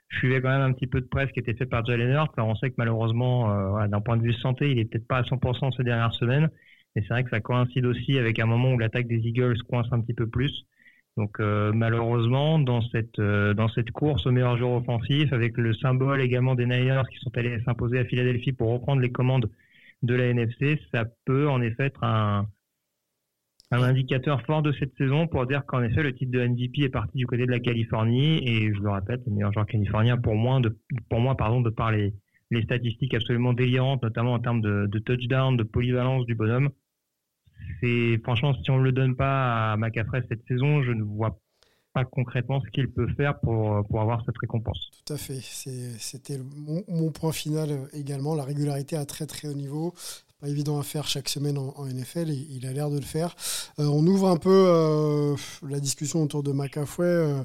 je 0.09 0.17
suivais 0.17 0.41
quand 0.41 0.49
même 0.49 0.61
un 0.61 0.73
petit 0.73 0.87
peu 0.87 1.01
de 1.01 1.05
presse 1.05 1.31
qui 1.31 1.39
était 1.39 1.53
fait 1.53 1.65
par 1.65 1.85
Jalen 1.85 2.09
Hurts. 2.11 2.33
Alors 2.37 2.49
on 2.49 2.55
sait 2.55 2.69
que 2.69 2.75
malheureusement, 2.77 3.51
euh, 3.51 3.87
d'un 3.87 4.01
point 4.01 4.17
de 4.17 4.23
vue 4.23 4.33
santé, 4.33 4.71
il 4.71 4.79
est 4.79 4.85
peut-être 4.85 5.07
pas 5.07 5.17
à 5.17 5.23
100% 5.23 5.75
ces 5.75 5.83
dernières 5.83 6.13
semaines. 6.13 6.49
Et 6.95 7.01
c'est 7.01 7.09
vrai 7.09 7.23
que 7.23 7.29
ça 7.29 7.39
coïncide 7.39 7.85
aussi 7.85 8.17
avec 8.17 8.39
un 8.39 8.45
moment 8.45 8.73
où 8.73 8.77
l'attaque 8.79 9.07
des 9.07 9.19
Eagles 9.19 9.61
coince 9.69 9.87
un 9.91 10.01
petit 10.01 10.13
peu 10.13 10.27
plus. 10.27 10.65
Donc 11.17 11.39
euh, 11.39 11.71
malheureusement, 11.73 12.59
dans 12.59 12.81
cette 12.89 13.17
euh, 13.17 13.55
dans 13.55 13.67
cette 13.69 13.89
course 13.89 14.27
au 14.27 14.31
meilleur 14.31 14.55
joueur 14.55 14.73
offensif, 14.73 15.33
avec 15.33 15.57
le 15.57 15.73
symbole 15.73 16.21
également 16.21 16.53
des 16.53 16.67
Niners 16.67 17.03
qui 17.11 17.17
sont 17.17 17.35
allés 17.35 17.59
s'imposer 17.63 17.97
à 17.97 18.05
Philadelphie 18.05 18.53
pour 18.53 18.71
reprendre 18.71 19.01
les 19.01 19.11
commandes 19.11 19.49
de 20.03 20.13
la 20.13 20.27
NFC, 20.27 20.79
ça 20.93 21.05
peut 21.25 21.49
en 21.49 21.61
effet 21.61 21.85
être 21.85 22.03
un 22.03 22.47
un 23.71 23.81
indicateur 23.81 24.41
fort 24.43 24.61
de 24.61 24.71
cette 24.73 24.95
saison 24.95 25.27
pour 25.27 25.45
dire 25.47 25.65
qu'en 25.65 25.81
effet 25.81 26.03
le 26.03 26.13
titre 26.13 26.31
de 26.31 26.47
MVP 26.47 26.83
est 26.83 26.89
parti 26.89 27.17
du 27.17 27.25
côté 27.25 27.47
de 27.47 27.51
la 27.51 27.59
Californie. 27.59 28.47
Et 28.47 28.71
je 28.73 28.79
le 28.79 28.91
répète 28.91 29.21
le 29.25 29.33
meilleur 29.33 29.51
joueur 29.51 29.65
californien 29.65 30.17
pour 30.17 30.35
moi 30.35 30.59
de 30.59 30.77
pour 31.09 31.19
moi 31.19 31.35
pardon 31.35 31.61
de 31.61 31.71
par 31.71 31.91
les, 31.91 32.13
les 32.51 32.61
statistiques 32.61 33.15
absolument 33.15 33.53
délirantes 33.53 34.03
notamment 34.03 34.33
en 34.33 34.39
termes 34.39 34.61
de, 34.61 34.85
de 34.85 34.99
touchdown 34.99 35.57
de 35.57 35.63
polyvalence 35.63 36.27
du 36.27 36.35
bonhomme 36.35 36.69
franchement 38.23 38.53
si 38.63 38.71
on 38.71 38.77
ne 38.77 38.83
le 38.83 38.91
donne 38.91 39.15
pas 39.15 39.73
à 39.73 39.77
McCaffrey 39.77 40.23
cette 40.29 40.45
saison 40.47 40.83
je 40.83 40.91
ne 40.91 41.03
vois 41.03 41.39
pas 41.93 42.05
concrètement 42.05 42.61
ce 42.61 42.69
qu'il 42.69 42.89
peut 42.89 43.07
faire 43.15 43.39
pour, 43.39 43.77
avoir 43.99 44.23
cette 44.25 44.37
récompense. 44.37 44.91
Tout 45.05 45.13
à 45.13 45.17
fait. 45.17 45.39
C'était 45.41 46.39
mon, 46.87 47.11
point 47.11 47.31
final 47.31 47.87
également, 47.93 48.35
la 48.35 48.43
régularité 48.43 48.95
à 48.95 49.05
très 49.05 49.25
très 49.25 49.47
haut 49.47 49.53
niveau 49.53 49.93
pas 50.39 50.49
évident 50.49 50.79
à 50.79 50.83
faire 50.83 51.07
chaque 51.07 51.29
semaine 51.29 51.57
en, 51.57 51.85
NFL 51.87 52.29
il 52.29 52.65
a 52.67 52.73
l'air 52.73 52.89
de 52.89 52.97
le 52.97 53.05
faire. 53.05 53.35
Euh, 53.79 53.85
on 53.85 54.05
ouvre 54.05 54.29
un 54.29 54.37
peu 54.37 54.65
euh, 54.67 55.35
la 55.67 55.79
discussion 55.79 56.21
autour 56.21 56.43
de 56.43 56.51
McAfee. 56.51 57.01
Euh, 57.01 57.43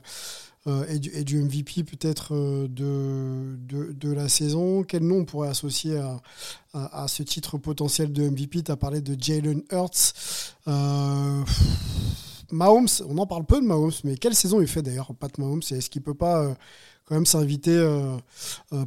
euh, 0.69 0.87
et, 0.89 1.25
du, 1.25 1.43
MVP 1.43 1.83
peut-être 1.83 2.35
euh, 2.35 2.69
de, 2.69 3.93
de, 3.93 4.13
la 4.13 4.29
saison. 4.29 4.85
Quel 4.85 5.03
nom 5.03 5.19
on 5.19 5.25
pourrait 5.25 5.49
associer 5.49 5.99
à, 5.99 6.21
à, 6.73 7.09
ce 7.09 7.25
titre 7.25 7.59
potentiel 7.59 8.13
de 8.13 8.29
MVP 8.29 8.63
Tu 8.63 8.71
as 8.71 8.77
parlé 8.77 9.01
de 9.01 9.21
Jalen 9.21 9.63
Hurts. 9.73 10.15
Euh, 10.69 11.43
Mahomes, 12.53 12.89
on 13.09 13.19
en 13.19 13.27
parle 13.27 13.45
peu 13.45 13.61
de 13.61 13.67
Mahomes, 13.67 13.93
mais 14.05 14.17
quelle 14.17 14.35
saison 14.35 14.61
il 14.61 14.69
fait 14.69 14.83
d'ailleurs, 14.83 15.13
Pat 15.15 15.37
Mahomes? 15.39 15.63
Est-ce 15.71 15.91
qu'il 15.91 16.03
peut 16.03 16.15
pas 16.15 16.55
quand 17.07 17.15
même 17.15 17.27
s'inviter 17.27 17.81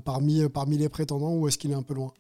parmi, 0.05 0.47
parmi 0.49 0.77
les 0.77 0.87
prétendants 0.87 1.33
ou 1.33 1.47
est-ce 1.47 1.57
qu'il 1.57 1.71
est 1.71 1.75
un 1.75 1.81
peu 1.81 1.95
loin? 1.95 2.13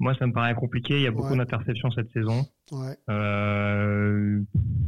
Moi, 0.00 0.14
ça 0.18 0.26
me 0.26 0.32
paraît 0.32 0.54
compliqué. 0.54 0.96
Il 0.96 1.02
y 1.02 1.06
a 1.06 1.10
beaucoup 1.10 1.30
ouais. 1.30 1.36
d'interceptions 1.36 1.90
cette 1.92 2.10
saison. 2.12 2.44
Ouais. 2.72 2.96
Euh, 3.08 4.40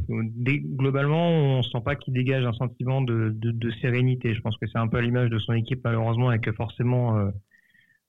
globalement, 0.09 1.29
on 1.29 1.63
sent 1.63 1.81
pas 1.83 1.95
qu'il 1.95 2.13
dégage 2.13 2.45
un 2.45 2.53
sentiment 2.53 3.01
de, 3.01 3.29
de, 3.33 3.51
de, 3.51 3.71
sérénité. 3.81 4.33
Je 4.35 4.41
pense 4.41 4.57
que 4.57 4.67
c'est 4.67 4.77
un 4.77 4.87
peu 4.87 4.97
à 4.97 5.01
l'image 5.01 5.29
de 5.29 5.39
son 5.39 5.53
équipe, 5.53 5.81
malheureusement, 5.83 6.31
et 6.31 6.39
que 6.39 6.51
forcément, 6.51 7.17
euh, 7.17 7.29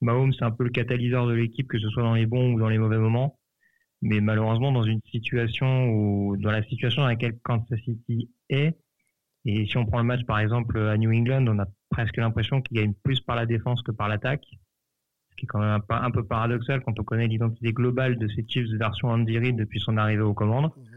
Mahomes, 0.01 0.33
c'est 0.33 0.43
un 0.43 0.51
peu 0.51 0.65
le 0.65 0.69
catalyseur 0.71 1.25
de 1.27 1.33
l'équipe, 1.33 1.67
que 1.67 1.79
ce 1.79 1.89
soit 1.89 2.03
dans 2.03 2.15
les 2.15 2.25
bons 2.25 2.53
ou 2.53 2.59
dans 2.59 2.69
les 2.69 2.77
mauvais 2.77 2.97
moments. 2.97 3.39
Mais 4.01 4.21
malheureusement, 4.21 4.71
dans 4.71 4.83
une 4.83 5.01
situation 5.11 5.89
où, 5.89 6.37
dans 6.37 6.51
la 6.51 6.63
situation 6.63 7.01
dans 7.01 7.07
laquelle 7.07 7.37
Kansas 7.43 7.79
City 7.83 8.29
est, 8.49 8.77
et 9.45 9.65
si 9.65 9.77
on 9.77 9.85
prend 9.85 9.99
le 9.99 10.05
match 10.05 10.25
par 10.25 10.39
exemple 10.39 10.77
à 10.77 10.97
New 10.97 11.11
England, 11.11 11.45
on 11.47 11.59
a 11.59 11.65
presque 11.89 12.17
l'impression 12.17 12.61
qu'il 12.61 12.77
gagne 12.77 12.93
plus 13.03 13.21
par 13.21 13.35
la 13.35 13.45
défense 13.45 13.81
que 13.81 13.91
par 13.91 14.09
l'attaque 14.09 14.45
qui 15.39 15.45
est 15.45 15.47
quand 15.47 15.59
même 15.59 15.81
un, 15.89 16.01
un, 16.03 16.11
peu 16.11 16.23
paradoxal 16.23 16.81
quand 16.81 16.99
on 16.99 17.03
connaît 17.03 17.27
l'identité 17.27 17.71
globale 17.71 18.17
de 18.17 18.27
ces 18.27 18.45
Chiefs 18.47 18.69
version 18.71 19.09
Andy 19.09 19.37
Reid 19.37 19.55
depuis 19.55 19.79
son 19.79 19.97
arrivée 19.97 20.21
aux 20.21 20.33
commandes. 20.33 20.71
Mmh. 20.75 20.89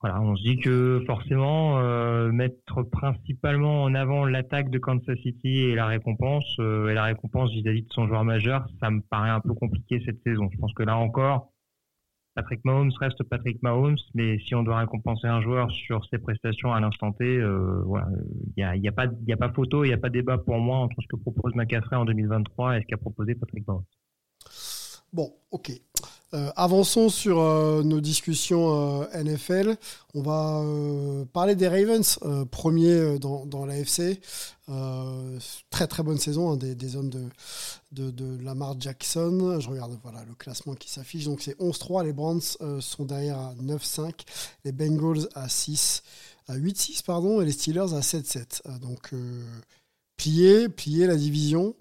Voilà, 0.00 0.20
on 0.20 0.36
se 0.36 0.42
dit 0.42 0.58
que 0.58 1.02
forcément 1.06 1.78
euh, 1.78 2.30
mettre 2.30 2.82
principalement 2.82 3.84
en 3.84 3.94
avant 3.94 4.26
l'attaque 4.26 4.68
de 4.68 4.78
Kansas 4.78 5.16
City 5.22 5.60
et 5.60 5.74
la 5.74 5.86
récompense 5.86 6.44
euh, 6.58 6.88
et 6.88 6.94
la 6.94 7.04
récompense 7.04 7.50
vis-à-vis 7.52 7.80
-vis 7.80 7.88
de 7.88 7.92
son 7.92 8.06
joueur 8.06 8.22
majeur, 8.22 8.66
ça 8.80 8.90
me 8.90 9.00
paraît 9.00 9.30
un 9.30 9.40
peu 9.40 9.54
compliqué 9.54 10.02
cette 10.04 10.22
saison. 10.22 10.50
Je 10.52 10.58
pense 10.58 10.74
que 10.74 10.82
là 10.82 10.98
encore, 10.98 11.53
Patrick 12.34 12.64
Mahomes 12.64 12.92
reste 12.98 13.22
Patrick 13.22 13.62
Mahomes, 13.62 13.96
mais 14.14 14.38
si 14.40 14.54
on 14.54 14.64
doit 14.64 14.78
récompenser 14.78 15.28
un 15.28 15.40
joueur 15.40 15.70
sur 15.70 16.04
ses 16.06 16.18
prestations 16.18 16.72
à 16.72 16.80
l'instant 16.80 17.12
T, 17.12 17.24
euh, 17.24 17.84
il 18.56 18.60
n'y 18.60 18.64
a, 18.64 18.76
y 18.76 18.88
a, 18.88 18.92
pas, 18.92 19.06
y 19.26 19.32
a 19.32 19.36
pas 19.36 19.50
photo, 19.50 19.84
il 19.84 19.88
n'y 19.88 19.94
a 19.94 19.98
pas 19.98 20.10
débat 20.10 20.38
pour 20.38 20.58
moi 20.58 20.78
entre 20.78 20.96
ce 21.00 21.06
que 21.06 21.16
propose 21.16 21.54
McCaffrey 21.54 21.96
en 21.96 22.04
2023 22.04 22.78
et 22.78 22.80
ce 22.82 22.86
qu'a 22.86 22.96
proposé 22.96 23.36
Patrick 23.36 23.66
Mahomes. 23.66 23.84
Bon, 25.12 25.32
ok. 25.52 25.70
Euh, 26.34 26.50
avançons 26.56 27.10
sur 27.10 27.38
euh, 27.38 27.84
nos 27.84 28.00
discussions 28.00 29.02
euh, 29.02 29.22
NFL. 29.22 29.76
On 30.14 30.22
va 30.22 30.64
parler 31.32 31.54
des 31.54 31.68
Ravens, 31.68 32.18
premiers 32.50 33.18
dans, 33.18 33.46
dans 33.46 33.66
l'AFC. 33.66 34.20
très 35.70 35.86
très 35.86 36.02
bonne 36.02 36.18
saison 36.18 36.52
hein, 36.52 36.56
des, 36.56 36.96
hommes 36.96 37.10
de, 37.10 37.24
de, 37.92 38.10
de, 38.10 38.42
Lamar 38.42 38.76
Jackson. 38.80 39.58
Je 39.60 39.68
regarde 39.68 39.98
voilà, 40.02 40.24
le 40.24 40.34
classement 40.34 40.74
qui 40.74 40.90
s'affiche. 40.90 41.24
Donc 41.24 41.40
c'est 41.40 41.58
11-3. 41.58 42.04
Les 42.04 42.12
Browns 42.12 42.40
sont 42.80 43.04
derrière 43.04 43.38
à 43.38 43.54
9-5. 43.60 44.12
Les 44.64 44.72
Bengals 44.72 45.28
à 45.34 45.48
6 45.48 46.02
à 46.46 46.56
8-6 46.56 47.02
pardon 47.04 47.40
et 47.40 47.44
les 47.44 47.52
Steelers 47.52 47.94
à 47.94 48.00
7-7. 48.00 48.78
donc 48.80 49.12
plier, 50.16 50.68
plier 50.68 51.06
la 51.06 51.16
division. 51.16 51.74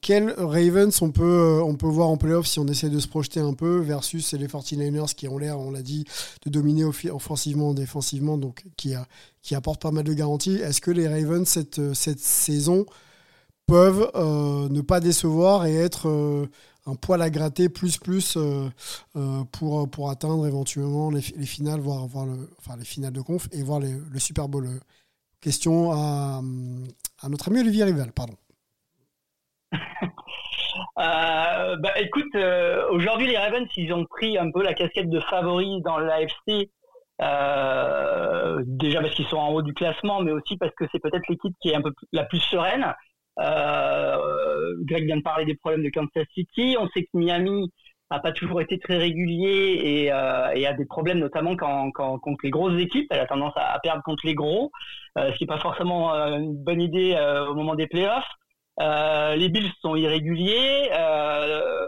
Quel 0.00 0.30
Ravens 0.38 1.02
on 1.02 1.10
peut, 1.10 1.60
on 1.64 1.74
peut 1.74 1.86
voir 1.86 2.08
en 2.08 2.16
playoff 2.16 2.46
si 2.46 2.58
on 2.58 2.66
essaie 2.66 2.90
de 2.90 2.98
se 2.98 3.08
projeter 3.08 3.40
un 3.40 3.54
peu 3.54 3.78
versus 3.78 4.32
les 4.32 4.46
49ers 4.46 5.14
qui 5.14 5.28
ont 5.28 5.38
l'air, 5.38 5.58
on 5.58 5.70
l'a 5.70 5.82
dit, 5.82 6.04
de 6.44 6.50
dominer 6.50 6.84
offensivement, 6.84 7.74
défensivement, 7.74 8.38
donc 8.38 8.64
qui, 8.76 8.94
a, 8.94 9.06
qui 9.42 9.54
apportent 9.54 9.82
pas 9.82 9.90
mal 9.90 10.04
de 10.04 10.12
garanties. 10.12 10.56
Est-ce 10.56 10.80
que 10.80 10.90
les 10.90 11.08
Ravens 11.08 11.46
cette, 11.46 11.94
cette 11.94 12.20
saison 12.20 12.86
peuvent 13.66 14.10
euh, 14.14 14.68
ne 14.68 14.80
pas 14.80 15.00
décevoir 15.00 15.66
et 15.66 15.74
être 15.74 16.08
euh, 16.08 16.46
un 16.86 16.94
poil 16.94 17.20
à 17.20 17.30
gratter 17.30 17.68
plus 17.68 17.98
plus 17.98 18.36
euh, 18.36 18.70
pour, 19.52 20.10
atteindre 20.10 20.46
éventuellement 20.46 21.10
les, 21.10 21.20
les 21.36 21.46
finales, 21.46 21.80
voire, 21.80 22.04
enfin 22.04 22.76
les 22.78 22.84
finales 22.84 23.12
de 23.12 23.20
conf 23.20 23.48
et 23.52 23.62
voir 23.62 23.80
le 23.80 24.18
Super 24.18 24.48
Bowl? 24.48 24.80
Question 25.40 25.92
à, 25.92 26.42
à, 27.20 27.28
notre 27.28 27.48
ami 27.48 27.60
Olivier 27.60 27.84
Rival, 27.84 28.12
pardon. 28.12 28.34
Euh, 30.98 31.76
bah, 31.76 31.92
écoute, 32.00 32.34
euh, 32.34 32.88
aujourd'hui 32.90 33.26
les 33.26 33.38
Ravens, 33.38 33.68
ils 33.76 33.92
ont 33.92 34.04
pris 34.04 34.38
un 34.38 34.50
peu 34.50 34.62
la 34.62 34.74
casquette 34.74 35.10
de 35.10 35.20
favori 35.20 35.80
dans 35.82 35.98
l'AFC. 35.98 36.70
Euh, 37.20 38.62
déjà 38.64 39.00
parce 39.00 39.14
qu'ils 39.14 39.26
sont 39.26 39.38
en 39.38 39.52
haut 39.52 39.62
du 39.62 39.74
classement, 39.74 40.20
mais 40.20 40.30
aussi 40.32 40.56
parce 40.56 40.72
que 40.76 40.84
c'est 40.92 41.00
peut-être 41.00 41.28
l'équipe 41.28 41.54
qui 41.60 41.70
est 41.70 41.74
un 41.74 41.82
peu 41.82 41.92
la 42.12 42.24
plus 42.24 42.40
sereine. 42.40 42.94
Greg 43.36 45.04
vient 45.04 45.16
de 45.16 45.22
parler 45.22 45.44
des 45.44 45.56
problèmes 45.56 45.82
de 45.82 45.90
Kansas 45.90 46.26
City. 46.34 46.76
On 46.78 46.88
sait 46.88 47.02
que 47.02 47.10
Miami 47.14 47.70
a 48.10 48.20
pas 48.20 48.32
toujours 48.32 48.60
été 48.60 48.78
très 48.78 48.96
régulier 48.96 49.80
et, 49.84 50.10
a 50.10 50.72
des 50.74 50.86
problèmes 50.86 51.18
notamment 51.18 51.56
quand, 51.56 51.90
contre 51.92 52.38
les 52.44 52.50
grosses 52.50 52.80
équipes. 52.80 53.06
Elle 53.10 53.20
a 53.20 53.26
tendance 53.26 53.54
à, 53.56 53.78
perdre 53.80 54.02
contre 54.02 54.26
les 54.26 54.34
gros, 54.34 54.70
ce 55.16 55.32
qui 55.36 55.44
n'est 55.44 55.48
pas 55.48 55.58
forcément 55.58 56.12
une 56.12 56.56
bonne 56.56 56.80
idée 56.80 57.16
au 57.48 57.54
moment 57.54 57.74
des 57.74 57.86
playoffs. 57.86 58.37
Euh, 58.80 59.34
les 59.36 59.48
Bills 59.48 59.72
sont 59.80 59.96
irréguliers, 59.96 60.90
euh, 60.92 61.86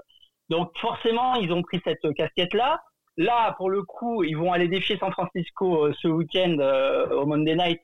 donc 0.48 0.70
forcément 0.78 1.36
ils 1.36 1.52
ont 1.52 1.62
pris 1.62 1.80
cette 1.84 2.12
casquette-là. 2.16 2.80
Là, 3.16 3.54
pour 3.58 3.70
le 3.70 3.82
coup, 3.82 4.24
ils 4.24 4.36
vont 4.36 4.52
aller 4.52 4.68
défier 4.68 4.96
San 4.98 5.12
Francisco 5.12 5.92
ce 5.92 6.08
week-end 6.08 6.56
au 7.12 7.26
Monday 7.26 7.54
Night 7.54 7.80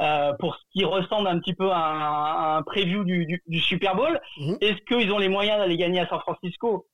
euh, 0.00 0.32
pour 0.38 0.56
ce 0.56 0.60
qui 0.72 0.84
ressemble 0.84 1.28
un 1.28 1.38
petit 1.38 1.52
peu 1.52 1.70
à 1.70 1.76
un, 1.76 2.00
à 2.00 2.56
un 2.56 2.62
preview 2.62 3.04
du, 3.04 3.26
du, 3.26 3.42
du, 3.46 3.60
Super 3.60 3.94
Bowl. 3.94 4.18
Mmh. 4.38 4.54
Est-ce 4.62 4.80
qu'ils 4.86 5.12
ont 5.12 5.18
les 5.18 5.28
moyens 5.28 5.58
d'aller 5.58 5.76
gagner 5.76 6.00
à 6.00 6.08
San 6.08 6.20
Francisco? 6.20 6.86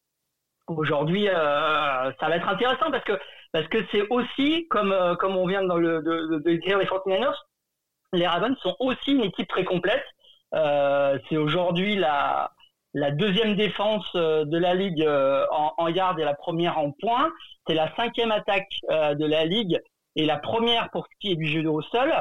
Aujourd'hui, 0.66 1.28
euh, 1.28 2.12
ça 2.18 2.28
va 2.28 2.36
être 2.36 2.48
intéressant 2.48 2.90
parce 2.90 3.04
que 3.04 3.12
parce 3.52 3.68
que 3.68 3.78
c'est 3.92 4.08
aussi 4.08 4.66
comme 4.68 4.90
euh, 4.90 5.14
comme 5.14 5.36
on 5.36 5.46
vient 5.46 5.62
dans 5.62 5.76
le, 5.76 6.02
de, 6.02 6.36
de, 6.36 6.38
de 6.38 6.56
dire 6.56 6.78
les 6.78 6.86
49ers, 6.86 7.32
les 8.12 8.26
Ravens 8.26 8.58
sont 8.58 8.74
aussi 8.80 9.12
une 9.12 9.22
équipe 9.22 9.46
très 9.48 9.64
complète. 9.64 10.04
Euh, 10.56 11.18
c'est 11.28 11.36
aujourd'hui 11.36 11.96
la 11.96 12.50
deuxième 13.12 13.56
défense 13.56 14.10
euh, 14.14 14.44
de 14.46 14.58
la 14.58 14.74
ligue 14.74 15.02
euh, 15.02 15.44
en, 15.50 15.72
en 15.76 15.88
yard 15.88 16.18
et 16.18 16.24
la 16.24 16.34
première 16.34 16.78
en 16.78 16.92
points. 16.92 17.30
C'est 17.66 17.74
la 17.74 17.94
cinquième 17.96 18.32
attaque 18.32 18.70
de 18.90 19.26
la 19.26 19.44
ligue 19.44 19.80
et 20.14 20.24
la 20.24 20.38
première 20.38 20.90
pour 20.90 21.06
ce 21.06 21.10
qui 21.20 21.32
est 21.32 21.36
du 21.36 21.46
jeu 21.46 21.68
au 21.68 21.82
sol. 21.82 22.12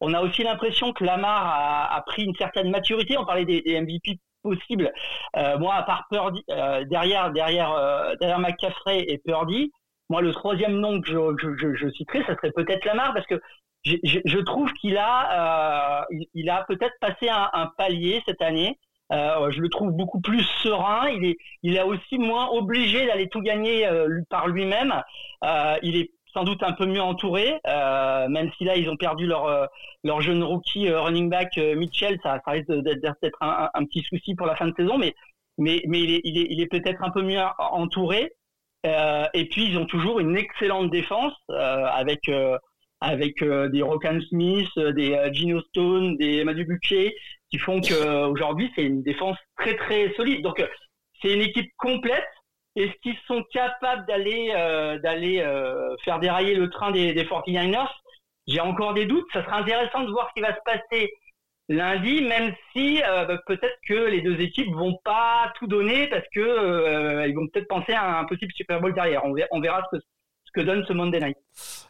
On 0.00 0.14
a 0.14 0.22
aussi 0.22 0.42
l'impression 0.42 0.92
que 0.92 1.04
Lamar 1.04 1.90
a, 1.92 2.02
pris 2.06 2.24
une 2.24 2.34
certaine 2.34 2.70
maturité. 2.70 3.18
On 3.18 3.26
parlait 3.26 3.44
des, 3.44 3.62
MVP 3.80 4.18
possible. 4.42 4.92
Euh, 5.36 5.58
moi, 5.58 5.74
à 5.74 5.82
part 5.82 6.06
Purdy, 6.10 6.42
derrière, 6.88 7.30
derrière, 7.32 7.72
euh, 7.72 8.14
derrière 8.20 8.38
McCaffrey 8.38 9.04
et 9.08 9.18
Purdy, 9.18 9.70
moi, 10.08 10.22
le 10.22 10.32
troisième 10.32 10.78
nom 10.78 11.00
que 11.00 11.08
je, 11.08 11.56
je, 11.58 11.74
je 11.74 11.90
citerai, 11.90 12.24
ça 12.24 12.34
serait 12.36 12.52
peut-être 12.52 12.84
Lamar, 12.84 13.12
parce 13.14 13.26
que 13.26 13.40
je, 13.84 13.96
je 14.24 14.38
trouve 14.38 14.72
qu'il 14.74 14.96
a, 14.98 16.06
il, 16.10 16.26
il, 16.34 16.50
a 16.50 16.64
peut-être 16.64 16.94
passé 17.00 17.28
un, 17.28 17.48
un, 17.52 17.66
palier 17.78 18.22
cette 18.26 18.42
année. 18.42 18.78
je 19.10 19.60
le 19.60 19.68
trouve 19.68 19.92
beaucoup 19.92 20.20
plus 20.20 20.42
serein. 20.62 21.08
Il 21.10 21.24
est, 21.24 21.36
il 21.62 21.76
est 21.76 21.82
aussi 21.82 22.18
moins 22.18 22.48
obligé 22.48 23.06
d'aller 23.06 23.28
tout 23.28 23.40
gagner 23.40 23.88
par 24.28 24.48
lui-même. 24.48 25.02
il 25.82 25.96
est 25.96 26.10
sans 26.32 26.44
doute 26.44 26.62
un 26.62 26.72
peu 26.72 26.86
mieux 26.86 27.00
entouré, 27.00 27.60
euh, 27.66 28.28
même 28.28 28.50
si 28.56 28.64
là 28.64 28.76
ils 28.76 28.88
ont 28.88 28.96
perdu 28.96 29.26
leur 29.26 29.46
euh, 29.46 29.66
leur 30.04 30.20
jeune 30.20 30.42
rookie 30.42 30.88
euh, 30.88 31.00
running 31.00 31.28
back 31.28 31.56
euh, 31.58 31.74
Mitchell, 31.74 32.18
ça, 32.22 32.40
ça 32.44 32.50
risque 32.52 32.70
d'être 32.70 33.38
un, 33.40 33.68
un, 33.72 33.84
petit 33.84 34.02
souci 34.02 34.34
pour 34.34 34.46
la 34.46 34.56
fin 34.56 34.68
de 34.68 34.74
saison, 34.76 34.98
mais 34.98 35.14
mais 35.58 35.82
mais 35.86 36.00
il 36.00 36.14
est 36.14 36.20
il 36.24 36.38
est, 36.38 36.46
il 36.50 36.60
est 36.60 36.66
peut-être 36.66 37.02
un 37.02 37.10
peu 37.10 37.22
mieux 37.22 37.40
entouré. 37.58 38.32
et 38.84 39.44
puis 39.50 39.66
ils 39.66 39.76
ont 39.78 39.86
toujours 39.86 40.20
une 40.20 40.36
excellente 40.36 40.90
défense 40.90 41.34
avec 41.48 42.30
avec 43.00 43.42
des 43.42 43.82
Rokan 43.82 44.18
Smith, 44.28 44.68
des 44.76 45.18
Gino 45.32 45.60
Stone, 45.62 46.16
des 46.16 46.44
Madu 46.44 46.64
Buchet, 46.64 47.14
qui 47.50 47.58
font 47.58 47.80
que 47.80 48.26
aujourd'hui 48.26 48.70
c'est 48.74 48.84
une 48.84 49.02
défense 49.02 49.38
très 49.56 49.76
très 49.76 50.12
solide. 50.14 50.42
Donc 50.42 50.62
c'est 51.22 51.32
une 51.32 51.42
équipe 51.42 51.70
complète 51.78 52.26
est-ce 52.76 52.92
qu'ils 53.02 53.16
sont 53.26 53.42
capables 53.52 54.06
d'aller 54.06 54.52
euh, 54.54 54.98
euh, 55.04 55.96
faire 56.04 56.20
dérailler 56.20 56.54
le 56.54 56.70
train 56.70 56.92
des, 56.92 57.12
des 57.12 57.24
49ers 57.24 57.90
J'ai 58.46 58.60
encore 58.60 58.94
des 58.94 59.06
doutes. 59.06 59.26
Ça 59.32 59.44
sera 59.44 59.58
intéressant 59.58 60.02
de 60.04 60.10
voir 60.10 60.28
ce 60.28 60.34
qui 60.34 60.40
va 60.40 60.54
se 60.54 60.60
passer 60.64 61.12
lundi, 61.68 62.22
même 62.22 62.54
si 62.72 63.02
euh, 63.02 63.24
bah, 63.24 63.38
peut-être 63.46 63.78
que 63.88 63.94
les 63.94 64.22
deux 64.22 64.40
équipes 64.40 64.72
vont 64.72 64.98
pas 65.04 65.52
tout 65.58 65.66
donner 65.66 66.08
parce 66.08 66.26
que 66.32 66.40
euh, 66.40 67.26
ils 67.26 67.34
vont 67.34 67.46
peut-être 67.48 67.68
penser 67.68 67.92
à 67.92 68.18
un 68.20 68.24
possible 68.24 68.52
Super 68.52 68.80
Bowl 68.80 68.94
derrière. 68.94 69.24
On 69.24 69.32
verra, 69.32 69.48
on 69.50 69.60
verra 69.60 69.82
ce 69.90 69.98
que 69.98 70.02
que 70.52 70.60
donne 70.60 70.84
ce 70.86 70.92
Monday 70.92 71.20
Night. 71.20 71.36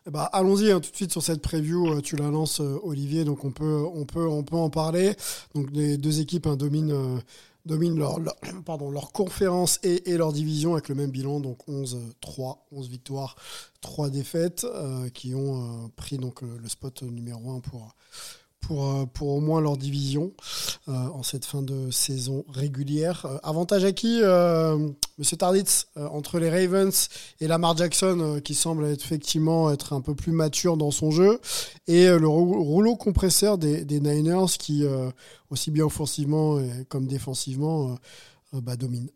Eh 0.07 0.11
ben, 0.11 0.29
allons-y 0.33 0.71
hein, 0.71 0.81
tout 0.81 0.91
de 0.91 0.97
suite 0.97 1.13
sur 1.13 1.23
cette 1.23 1.43
preview. 1.43 1.93
Euh, 1.93 2.01
tu 2.01 2.17
la 2.17 2.29
lances, 2.29 2.61
euh, 2.61 2.79
Olivier, 2.83 3.25
donc 3.25 3.45
on 3.45 3.51
peut, 3.51 3.85
on 3.95 4.05
peut, 4.05 4.27
on 4.27 4.43
peut 4.43 4.57
en 4.57 4.71
parler. 4.71 5.15
Donc 5.55 5.69
les 5.73 5.97
deux 5.97 6.21
équipes 6.21 6.47
hein, 6.47 6.57
dominent, 6.57 7.21
dominent 7.67 7.99
leur, 7.99 8.19
pardon, 8.65 8.91
leur 8.91 9.13
conférence 9.13 9.79
et, 9.83 10.11
et 10.11 10.17
leur 10.17 10.33
division 10.33 10.75
avec 10.75 10.89
le 10.89 10.95
même 10.95 11.11
bilan, 11.11 11.41
donc 11.41 11.59
11-3, 11.69 12.59
11 12.73 12.89
victoires, 12.89 13.37
3 13.81 14.11
défaites, 14.11 14.65
euh, 14.65 15.09
qui 15.11 15.35
ont 15.35 15.85
euh, 15.85 15.89
pris 15.97 16.19
donc 16.19 16.43
le, 16.43 16.59
le 16.59 16.69
spot 16.69 17.03
numéro 17.03 17.51
1 17.51 17.61
pour, 17.61 17.95
pour, 18.61 18.87
euh, 18.87 19.07
pour 19.07 19.29
au 19.29 19.41
moins 19.41 19.61
leur 19.61 19.77
division 19.77 20.33
euh, 20.89 20.93
en 20.93 21.23
cette 21.23 21.45
fin 21.45 21.63
de 21.63 21.91
saison 21.91 22.45
régulière. 22.49 23.27
Euh, 23.27 23.39
avantage 23.43 23.85
à 23.85 23.93
qui, 23.93 24.21
euh, 24.23 24.77
Monsieur 25.19 25.37
Tarditz, 25.37 25.89
entre 25.97 26.39
les 26.39 26.51
Ravens 26.51 27.09
et 27.41 27.47
Lamar 27.47 27.77
Jackson, 27.77 28.41
qui 28.45 28.55
semble 28.55 28.87
effectivement 28.87 29.71
être 29.71 29.93
un 29.93 30.01
peu 30.01 30.15
plus 30.15 30.33
mature 30.33 30.77
dans 30.77 30.91
son 30.91 31.11
jeu, 31.11 31.41
et 31.87 32.07
le 32.07 32.27
rou- 32.29 32.63
rouleau 32.63 32.97
compresseur 32.97 33.59
des, 33.59 33.85
des 33.85 34.01
Niners 34.01 34.47
qui, 34.59 34.85
aussi 35.51 35.71
bien 35.71 35.85
offensivement 35.85 36.59
comme 36.89 37.07
défensivement, 37.07 37.97
bah, 38.53 38.77
domine. 38.77 39.11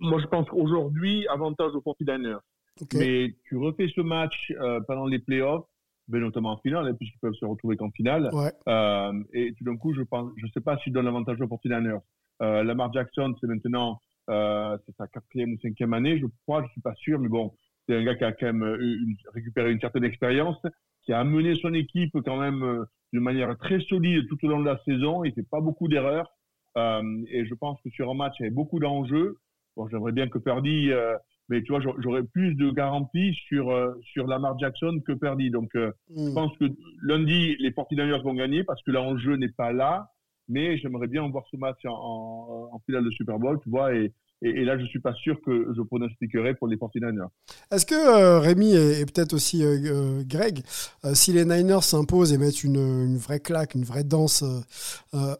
Moi, 0.00 0.20
je 0.20 0.26
pense 0.26 0.48
qu'aujourd'hui, 0.48 1.26
avantage 1.28 1.72
aux 1.74 1.80
49ers. 1.80 2.38
Ok. 2.80 2.94
Mais 2.94 3.34
tu 3.48 3.56
refais 3.56 3.86
ce 3.94 4.00
match 4.00 4.52
pendant 4.86 5.06
les 5.06 5.18
playoffs, 5.18 5.64
ben, 6.08 6.20
notamment 6.20 6.52
en 6.52 6.56
finale, 6.58 6.86
hein, 6.88 6.94
puisqu'ils 6.94 7.18
peuvent 7.18 7.34
se 7.34 7.44
retrouver 7.44 7.76
qu'en 7.76 7.90
finale. 7.90 8.28
Ouais. 8.32 8.52
Euh, 8.68 9.12
et 9.32 9.52
tout 9.54 9.64
d'un 9.64 9.76
coup, 9.76 9.94
je 9.94 10.02
pense, 10.02 10.30
je 10.36 10.46
sais 10.52 10.60
pas 10.60 10.76
si 10.78 10.90
je 10.90 10.94
donne 10.94 11.06
l'avantage 11.06 11.40
aux 11.40 11.46
49ers. 11.46 12.00
Euh, 12.42 12.62
Lamar 12.64 12.92
Jackson, 12.92 13.34
c'est 13.40 13.46
maintenant, 13.46 14.00
euh, 14.30 14.76
c'est 14.86 14.94
sa 14.96 15.06
quatrième 15.06 15.52
ou 15.52 15.58
cinquième 15.62 15.92
année, 15.94 16.18
je 16.18 16.26
crois, 16.42 16.62
je 16.64 16.68
suis 16.72 16.80
pas 16.80 16.94
sûr, 16.94 17.18
mais 17.18 17.28
bon, 17.28 17.54
c'est 17.88 17.96
un 17.96 18.04
gars 18.04 18.14
qui 18.14 18.24
a 18.24 18.32
quand 18.32 18.46
même 18.52 18.76
eu 18.80 19.02
une- 19.02 19.16
récupéré 19.32 19.70
une 19.72 19.80
certaine 19.80 20.04
expérience, 20.04 20.60
qui 21.02 21.12
a 21.12 21.20
amené 21.20 21.54
son 21.54 21.74
équipe 21.74 22.16
quand 22.24 22.38
même 22.40 22.62
euh, 22.62 22.84
d'une 23.12 23.22
manière 23.22 23.56
très 23.58 23.78
solide 23.80 24.26
tout 24.28 24.38
au 24.44 24.48
long 24.48 24.60
de 24.60 24.64
la 24.66 24.78
saison. 24.84 25.22
Il 25.24 25.32
fait 25.34 25.46
pas 25.50 25.60
beaucoup 25.60 25.86
d'erreurs. 25.88 26.28
Euh, 26.76 27.02
et 27.30 27.44
je 27.46 27.54
pense 27.54 27.80
que 27.82 27.90
sur 27.90 28.10
un 28.10 28.14
match, 28.14 28.34
il 28.40 28.42
y 28.42 28.46
avait 28.46 28.54
beaucoup 28.54 28.80
d'enjeux. 28.80 29.36
Bon, 29.76 29.86
j'aimerais 29.88 30.12
bien 30.12 30.28
que 30.28 30.38
Purdy, 30.38 30.90
euh, 30.90 31.14
mais 31.48 31.62
tu 31.62 31.72
vois, 31.72 31.80
j'aurais- 31.98 32.22
plus 32.24 32.54
de 32.54 32.70
garanties 32.70 33.34
sur, 33.48 33.70
euh, 33.70 33.92
sur 34.02 34.26
Lamar 34.26 34.58
Jackson 34.58 35.00
que 35.06 35.12
Purdy. 35.12 35.50
Donc, 35.50 35.74
euh, 35.76 35.92
Hmm. 36.10 36.28
je 36.28 36.32
pense 36.32 36.56
que 36.58 36.64
lundi, 37.02 37.56
les 37.58 37.70
49ers 37.70 38.22
vont 38.22 38.34
gagner 38.34 38.64
parce 38.64 38.82
que 38.82 38.90
l'enjeu 38.90 39.36
n'est 39.36 39.48
pas 39.50 39.72
là. 39.72 40.08
Mais 40.48 40.76
j'aimerais 40.76 41.06
bien 41.06 41.26
voir 41.28 41.44
ce 41.50 41.56
match 41.56 41.78
en, 41.86 41.92
en, 41.92 42.68
en 42.74 42.78
finale 42.80 43.04
de 43.04 43.10
Super 43.10 43.38
Bowl, 43.38 43.58
tu 43.62 43.70
vois. 43.70 43.94
Et, 43.94 44.12
et, 44.42 44.48
et 44.50 44.64
là, 44.64 44.78
je 44.78 44.84
suis 44.86 45.00
pas 45.00 45.14
sûr 45.14 45.40
que 45.44 45.72
je 45.76 45.82
pronostiquerai 45.82 46.54
pour 46.54 46.68
les 46.68 46.76
49ers. 46.76 47.28
Est-ce 47.70 47.86
que 47.86 47.94
euh, 47.94 48.38
Rémi 48.40 48.74
et, 48.74 49.00
et 49.00 49.06
peut-être 49.06 49.32
aussi 49.32 49.64
euh, 49.64 49.78
euh, 49.84 50.22
Greg, 50.26 50.60
euh, 51.04 51.14
si 51.14 51.32
les 51.32 51.44
Niners 51.44 51.82
s'imposent 51.82 52.32
et 52.32 52.38
mettent 52.38 52.62
une, 52.64 52.76
une 52.76 53.16
vraie 53.16 53.40
claque, 53.40 53.74
une 53.74 53.84
vraie 53.84 54.04
danse 54.04 54.44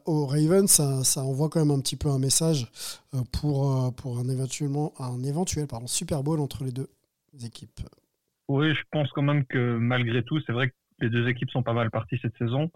aux 0.06 0.26
Ravens, 0.26 0.70
ça, 0.70 1.04
ça 1.04 1.22
envoie 1.22 1.48
quand 1.48 1.64
même 1.64 1.76
un 1.76 1.80
petit 1.80 1.96
peu 1.96 2.08
un 2.08 2.18
message 2.18 2.66
euh, 3.14 3.18
pour, 3.32 3.70
euh, 3.70 3.90
pour 3.90 4.18
un, 4.18 4.28
éventuellement, 4.28 4.92
un 4.98 5.22
éventuel 5.22 5.66
pardon, 5.66 5.86
Super 5.86 6.22
Bowl 6.22 6.40
entre 6.40 6.64
les 6.64 6.72
deux 6.72 6.88
équipes. 7.44 7.80
Oui, 8.48 8.74
je 8.74 8.82
pense 8.90 9.08
quand 9.12 9.22
même 9.22 9.44
que 9.44 9.76
malgré 9.78 10.22
tout, 10.22 10.40
c'est 10.46 10.52
vrai 10.52 10.68
que 10.68 10.74
les 11.00 11.10
deux 11.10 11.28
équipes 11.28 11.50
sont 11.50 11.62
pas 11.62 11.72
mal 11.72 11.90
parties 11.90 12.18
cette 12.22 12.36
saison. 12.38 12.70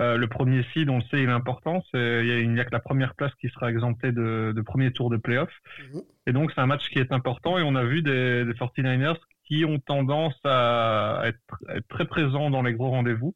Euh, 0.00 0.16
le 0.16 0.28
premier 0.28 0.62
seed, 0.72 0.88
on 0.90 0.98
le 0.98 1.02
sait, 1.10 1.22
il 1.22 1.28
est 1.28 1.32
important. 1.32 1.82
Il 1.94 1.98
a- 1.98 2.42
n'y 2.46 2.60
a 2.60 2.64
que 2.64 2.72
la 2.72 2.78
première 2.80 3.14
place 3.16 3.34
qui 3.40 3.48
sera 3.48 3.68
exemptée 3.70 4.12
de, 4.12 4.52
de 4.54 4.60
premier 4.62 4.92
tour 4.92 5.10
de 5.10 5.16
playoff. 5.16 5.50
Mhm. 5.92 6.02
Et 6.28 6.32
donc, 6.32 6.52
c'est 6.52 6.60
un 6.60 6.66
match 6.66 6.88
qui 6.90 6.98
est 7.00 7.10
important. 7.12 7.58
Et 7.58 7.62
on 7.62 7.74
a 7.74 7.84
vu 7.84 8.02
des, 8.02 8.44
des 8.44 8.52
49ers 8.54 9.16
qui 9.44 9.64
ont 9.64 9.78
tendance 9.80 10.38
à 10.44 11.22
être, 11.24 11.40
à 11.68 11.76
être 11.76 11.88
très 11.88 12.04
présents 12.06 12.50
dans 12.50 12.62
les 12.62 12.74
gros 12.74 12.90
rendez-vous. 12.90 13.34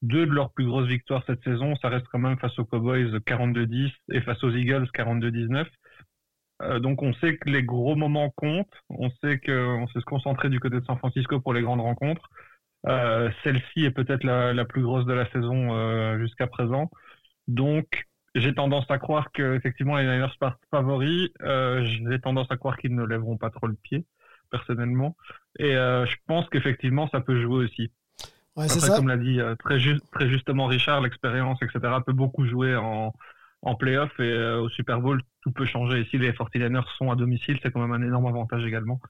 Deux 0.00 0.26
de 0.26 0.32
leurs 0.32 0.50
plus 0.52 0.66
grosses 0.66 0.88
victoires 0.88 1.22
cette 1.26 1.44
saison, 1.44 1.76
ça 1.76 1.88
reste 1.88 2.06
quand 2.10 2.18
même 2.18 2.38
face 2.38 2.58
aux 2.58 2.64
Cowboys 2.64 3.20
42-10 3.24 3.92
et 4.10 4.20
face 4.22 4.42
aux 4.42 4.50
Eagles 4.50 4.88
42-19. 4.92 5.66
Euh, 6.62 6.80
donc 6.80 7.02
on 7.02 7.12
sait 7.14 7.36
que 7.36 7.48
les 7.48 7.62
gros 7.62 7.94
moments 7.96 8.30
comptent, 8.30 8.72
on 8.88 9.10
sait 9.22 9.38
qu'on 9.38 9.86
sait 9.88 10.00
se 10.00 10.04
concentrer 10.04 10.48
du 10.48 10.58
côté 10.58 10.80
de 10.80 10.84
San 10.84 10.98
Francisco 10.98 11.38
pour 11.40 11.54
les 11.54 11.62
grandes 11.62 11.80
rencontres. 11.80 12.28
Euh, 12.86 13.30
Celle-ci 13.44 13.84
est 13.84 13.90
peut-être 13.90 14.24
la, 14.24 14.52
la 14.52 14.64
plus 14.64 14.82
grosse 14.82 15.06
de 15.06 15.12
la 15.12 15.30
saison 15.30 15.74
euh, 15.74 16.18
jusqu'à 16.18 16.46
présent. 16.46 16.90
Donc 17.48 18.06
j'ai 18.34 18.54
tendance 18.54 18.90
à 18.90 18.98
croire 18.98 19.30
que 19.32 19.54
effectivement 19.56 19.96
les 19.96 20.04
Niners 20.04 20.34
partent 20.40 20.62
favoris. 20.70 21.30
Euh, 21.42 21.84
j'ai 21.84 22.20
tendance 22.20 22.50
à 22.50 22.56
croire 22.56 22.76
qu'ils 22.76 22.94
ne 22.94 23.04
lèveront 23.04 23.36
pas 23.36 23.50
trop 23.50 23.66
le 23.66 23.74
pied 23.74 24.06
personnellement. 24.50 25.16
Et 25.58 25.72
je 25.72 26.16
pense 26.26 26.48
qu'effectivement 26.50 27.08
ça 27.08 27.20
peut 27.20 27.40
jouer 27.40 27.64
aussi. 27.64 27.92
Ouais, 28.56 28.64
Après, 28.64 28.80
ça. 28.80 28.96
comme 28.96 29.08
l'a 29.08 29.16
dit 29.16 29.40
très, 29.60 29.80
ju- 29.80 30.00
très 30.12 30.28
justement 30.28 30.66
Richard, 30.66 31.00
l'expérience, 31.00 31.58
etc., 31.62 31.80
peut 32.04 32.12
beaucoup 32.12 32.44
jouer 32.46 32.76
en, 32.76 33.14
en 33.62 33.74
playoff 33.76 34.18
et 34.20 34.36
au 34.54 34.68
Super 34.68 35.00
Bowl, 35.00 35.22
tout 35.40 35.52
peut 35.52 35.64
changer. 35.64 36.00
Et 36.00 36.04
si 36.06 36.18
les 36.18 36.32
49ers 36.32 36.86
sont 36.98 37.10
à 37.10 37.16
domicile, 37.16 37.58
c'est 37.62 37.70
quand 37.70 37.80
même 37.86 37.92
un 37.92 38.06
énorme 38.06 38.26
avantage 38.26 38.64
également. 38.64 39.00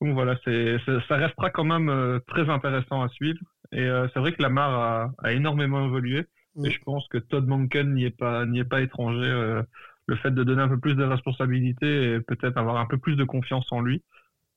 Donc 0.00 0.14
voilà, 0.14 0.36
c'est, 0.44 0.76
ça 1.08 1.16
restera 1.16 1.50
quand 1.50 1.64
même 1.64 1.88
euh, 1.90 2.18
très 2.26 2.48
intéressant 2.48 3.02
à 3.02 3.08
suivre. 3.08 3.38
Et 3.72 3.82
euh, 3.82 4.08
c'est 4.12 4.20
vrai 4.20 4.32
que 4.32 4.42
Lamar 4.42 4.70
a, 4.72 5.12
a 5.22 5.32
énormément 5.32 5.84
évolué. 5.86 6.26
Mm. 6.56 6.66
Et 6.66 6.70
je 6.70 6.80
pense 6.82 7.06
que 7.08 7.18
Todd 7.18 7.46
Monken 7.46 7.94
n'y 7.94 8.04
est 8.04 8.16
pas, 8.16 8.46
n'y 8.46 8.60
est 8.60 8.64
pas 8.64 8.80
étranger. 8.80 9.28
euh, 9.28 9.62
le 10.06 10.16
fait 10.16 10.32
de 10.32 10.42
donner 10.42 10.62
un 10.62 10.68
peu 10.68 10.78
plus 10.78 10.96
de 10.96 11.04
responsabilités 11.04 12.14
et 12.14 12.20
peut-être 12.20 12.56
avoir 12.58 12.78
un 12.78 12.86
peu 12.86 12.98
plus 12.98 13.14
de 13.14 13.22
confiance 13.22 13.70
en 13.70 13.80
lui 13.80 14.02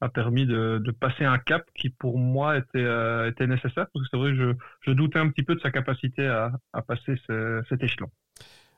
a 0.01 0.09
permis 0.09 0.47
de, 0.47 0.81
de 0.83 0.91
passer 0.91 1.25
un 1.25 1.37
cap 1.37 1.63
qui 1.75 1.89
pour 1.91 2.17
moi 2.17 2.57
était, 2.57 2.79
euh, 2.79 3.29
était 3.29 3.45
nécessaire 3.45 3.85
parce 3.93 4.03
que 4.03 4.09
c'est 4.09 4.17
vrai 4.17 4.31
que 4.31 4.35
je, 4.37 4.51
je 4.87 4.91
doutais 4.91 5.19
un 5.19 5.29
petit 5.29 5.43
peu 5.43 5.53
de 5.53 5.59
sa 5.61 5.69
capacité 5.69 6.25
à, 6.25 6.51
à 6.73 6.81
passer 6.81 7.15
ce- 7.27 7.61
cet 7.69 7.83
échelon. 7.83 8.07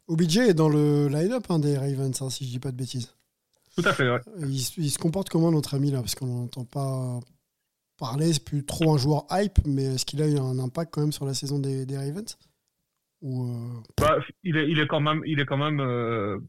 OBJ 0.08 0.38
est 0.38 0.54
dans 0.54 0.68
le 0.70 1.08
line-up 1.08 1.46
hein, 1.50 1.60
des 1.60 1.78
Ravens, 1.78 2.22
hein, 2.22 2.30
si 2.30 2.46
je 2.46 2.50
dis 2.50 2.60
pas 2.60 2.72
de 2.72 2.78
bêtises. 2.78 3.16
Tout 3.78 3.84
à 3.86 3.94
fait, 3.94 4.10
ouais. 4.10 4.22
Il, 4.40 4.60
se- 4.60 4.80
il 4.80 4.90
se 4.90 4.98
comporte 5.00 5.30
comment 5.30 5.52
notre 5.52 5.74
ami 5.76 5.92
là? 5.92 6.00
Parce 6.00 6.16
qu'on 6.16 6.28
n'entend 6.28 6.66
pas 6.66 7.20
parler, 7.98 8.34
c'est 8.34 8.44
plus 8.44 8.66
trop 8.66 8.94
un 8.94 8.98
joueur 8.98 9.26
hype, 9.32 9.60
mais 9.66 9.96
est-ce 9.96 10.06
qu'il 10.06 10.22
a 10.22 10.28
eu 10.28 10.38
un 10.38 10.60
impact 10.60 10.94
quand 10.94 11.02
même 11.02 11.12
sur 11.12 11.26
la 11.26 11.34
saison 11.34 11.60
des, 11.60 11.86
des 11.86 11.98
Ravens? 11.98 12.38
Ou, 13.22 13.46
euh, 13.52 13.82
Bah, 14.00 14.18
il, 14.44 14.58
est, 14.58 14.70
il 14.70 14.80
est 14.80 14.88
quand 14.88 15.00
même, 15.02 15.22
il 15.26 15.40
est 15.40 15.46
quand 15.46 15.58
même 15.58 15.80
euh, 15.80 16.40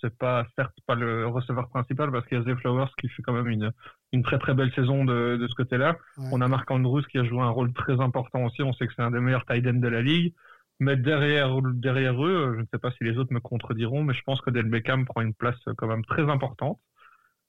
c'est 0.00 0.16
pas 0.16 0.46
certes 0.56 0.76
pas 0.86 0.94
le 0.94 1.26
receveur 1.26 1.68
principal 1.68 2.10
parce 2.12 2.26
qu'il 2.26 2.38
y 2.38 2.40
a 2.40 2.44
Zay 2.44 2.54
Flowers 2.56 2.90
qui 3.00 3.08
fait 3.08 3.22
quand 3.22 3.32
même 3.32 3.48
une, 3.48 3.72
une 4.12 4.22
très 4.22 4.38
très 4.38 4.54
belle 4.54 4.72
saison 4.74 5.04
de, 5.04 5.36
de 5.40 5.48
ce 5.48 5.54
côté-là. 5.54 5.96
ouais. 6.18 6.28
On 6.32 6.40
a 6.40 6.48
Marc 6.48 6.70
Andrews 6.70 7.02
qui 7.10 7.18
a 7.18 7.24
joué 7.24 7.40
un 7.40 7.48
rôle 7.50 7.72
très 7.72 8.00
important 8.00 8.44
aussi. 8.44 8.62
On 8.62 8.72
sait 8.74 8.86
que 8.86 8.92
c'est 8.94 9.02
un 9.02 9.10
des 9.10 9.20
meilleurs 9.20 9.46
tight 9.46 9.66
ends 9.66 9.72
de 9.74 9.88
la 9.88 10.02
ligue. 10.02 10.34
Mais 10.80 10.96
derrière, 10.96 11.60
derrière 11.74 12.24
eux, 12.24 12.52
je 12.56 12.60
ne 12.60 12.66
sais 12.72 12.78
pas 12.78 12.90
si 12.92 13.02
les 13.04 13.16
autres 13.18 13.32
me 13.32 13.40
contrediront, 13.40 14.04
mais 14.04 14.14
je 14.14 14.22
pense 14.22 14.40
que 14.40 14.50
Del 14.50 14.68
Beckham 14.68 15.04
prend 15.06 15.20
une 15.22 15.34
place 15.34 15.56
quand 15.76 15.88
même 15.88 16.04
très 16.04 16.22
importante. 16.30 16.78